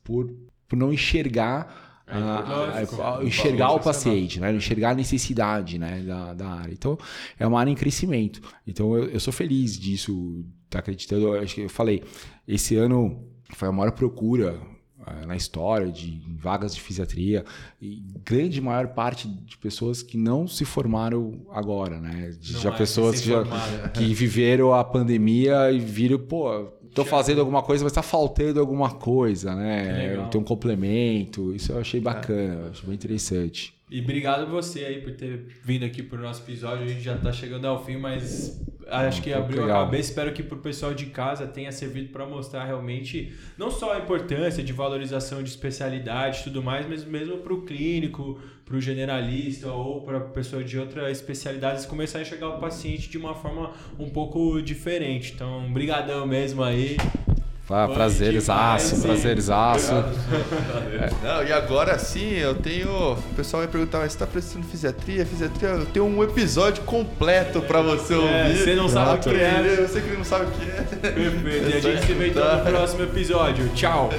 Por, 0.03 0.33
por 0.67 0.77
não 0.77 0.93
enxergar. 0.93 1.85
É, 2.07 3.25
enxergar 3.25 3.73
o 3.73 3.81
paciente, 3.81 4.39
né? 4.39 4.53
enxergar 4.55 4.91
a 4.91 4.95
necessidade 4.95 5.77
né? 5.77 6.01
da, 6.03 6.33
da 6.33 6.47
área. 6.47 6.71
Então, 6.71 6.97
é 7.37 7.45
uma 7.45 7.59
área 7.59 7.69
em 7.69 7.75
crescimento. 7.75 8.41
Então, 8.65 8.95
eu, 8.95 9.09
eu 9.09 9.19
sou 9.19 9.33
feliz 9.33 9.77
disso, 9.77 10.45
tá 10.69 10.79
acreditando. 10.79 11.35
Eu, 11.35 11.41
acho 11.41 11.55
que 11.55 11.61
eu 11.61 11.69
falei, 11.69 12.01
esse 12.47 12.77
ano 12.77 13.27
foi 13.55 13.67
a 13.67 13.71
maior 13.71 13.91
procura 13.91 14.59
eh, 15.05 15.25
na 15.25 15.35
história 15.35 15.91
de 15.91 16.21
vagas 16.37 16.75
de 16.75 16.81
fisiatria 16.81 17.45
e 17.81 18.03
grande 18.25 18.59
maior 18.59 18.87
parte 18.89 19.27
de 19.27 19.57
pessoas 19.57 20.03
que 20.03 20.17
não 20.17 20.47
se 20.47 20.65
formaram 20.65 21.45
agora, 21.51 21.99
né? 21.99 22.35
Não 22.51 22.59
já 22.59 22.69
é 22.71 22.77
pessoas 22.77 23.21
que, 23.21 23.29
já, 23.29 23.43
que 23.93 24.13
viveram 24.13 24.73
a 24.73 24.83
pandemia 24.83 25.71
e 25.71 25.79
viram, 25.79 26.19
pô, 26.19 26.65
tô 26.93 27.05
fazendo 27.05 27.39
alguma 27.39 27.61
coisa, 27.61 27.83
mas 27.83 27.93
tá 27.93 28.01
faltando 28.01 28.59
alguma 28.59 28.91
coisa, 28.91 29.55
né? 29.55 30.27
Tem 30.31 30.41
um 30.41 30.43
complemento, 30.43 31.53
isso 31.53 31.71
eu 31.71 31.79
achei 31.79 31.99
bacana, 31.99 32.69
achei 32.71 32.85
bem 32.85 32.95
interessante. 32.95 33.76
E 33.89 34.01
obrigado 34.01 34.47
você 34.47 34.83
aí 34.83 35.01
por 35.01 35.13
ter 35.13 35.47
vindo 35.63 35.85
aqui 35.85 36.03
pro 36.03 36.21
nosso 36.21 36.41
episódio. 36.43 36.83
A 36.83 36.87
gente 36.87 37.01
já 37.01 37.17
tá 37.17 37.31
chegando 37.31 37.65
ao 37.65 37.85
fim, 37.85 37.95
mas 37.95 38.61
acho 38.89 39.21
que 39.21 39.31
abriu 39.31 39.61
legal. 39.61 39.81
a 39.81 39.85
cabeça. 39.85 40.09
Espero 40.09 40.33
que 40.33 40.43
pro 40.43 40.57
pessoal 40.57 40.93
de 40.93 41.05
casa 41.07 41.47
tenha 41.47 41.71
servido 41.71 42.09
para 42.09 42.25
mostrar 42.25 42.65
realmente 42.65 43.33
não 43.57 43.71
só 43.71 43.93
a 43.93 43.99
importância 43.99 44.61
de 44.61 44.73
valorização 44.73 45.41
de 45.41 45.49
especialidade 45.49 46.41
e 46.41 46.43
tudo 46.43 46.61
mais, 46.61 46.87
mas 46.87 47.05
mesmo 47.05 47.37
pro 47.37 47.61
clínico, 47.61 48.37
pro 48.65 48.81
generalista 48.81 49.71
ou 49.71 50.01
para 50.01 50.19
pessoa 50.19 50.63
de 50.63 50.77
outra 50.77 51.09
especialidade 51.09 51.87
começar 51.87 52.19
a 52.19 52.21
enxergar 52.23 52.49
o 52.49 52.59
paciente 52.59 53.09
de 53.09 53.17
uma 53.17 53.33
forma 53.33 53.71
um 53.97 54.09
pouco 54.09 54.61
diferente. 54.61 55.31
Então, 55.33 55.71
brigadão 55.71 56.27
mesmo 56.27 56.61
aí. 56.61 56.97
Ah, 57.69 57.85
Foi 57.85 57.95
prazerzaço, 57.95 58.95
demais, 58.95 59.03
prazerzaço. 59.21 59.91
Não, 61.21 61.43
e 61.43 61.51
agora 61.51 61.99
sim, 61.99 62.31
eu 62.35 62.55
tenho. 62.55 62.89
O 63.13 63.17
pessoal 63.35 63.61
vai 63.63 63.69
perguntar, 63.71 63.99
mas 63.99 64.13
você 64.13 64.19
tá 64.19 64.25
prestando 64.25 64.65
fisiatria? 64.65 65.25
Fisiatria, 65.25 65.69
eu 65.71 65.85
tenho 65.85 66.05
um 66.05 66.23
episódio 66.23 66.83
completo 66.83 67.59
pra 67.61 67.81
você 67.81 68.13
ouvir. 68.15 68.57
você 68.57 68.73
não 68.75 68.87
sabe 68.87 69.19
o 69.19 69.19
que 69.19 69.29
é. 69.41 69.85
Você 69.85 69.99
que 69.99 70.15
não 70.15 70.23
sabe 70.23 70.45
o 70.45 70.51
que 70.51 70.63
é. 70.63 70.81
Perfeito. 71.11 71.69
E 71.69 71.73
a 71.73 71.77
É 71.77 71.81
gente 71.81 72.05
se 72.05 72.13
vê 72.13 72.29
então 72.29 72.41
no 72.43 72.51
escutar. 72.53 72.71
próximo 72.71 73.03
episódio. 73.03 73.69
Tchau. 73.75 74.09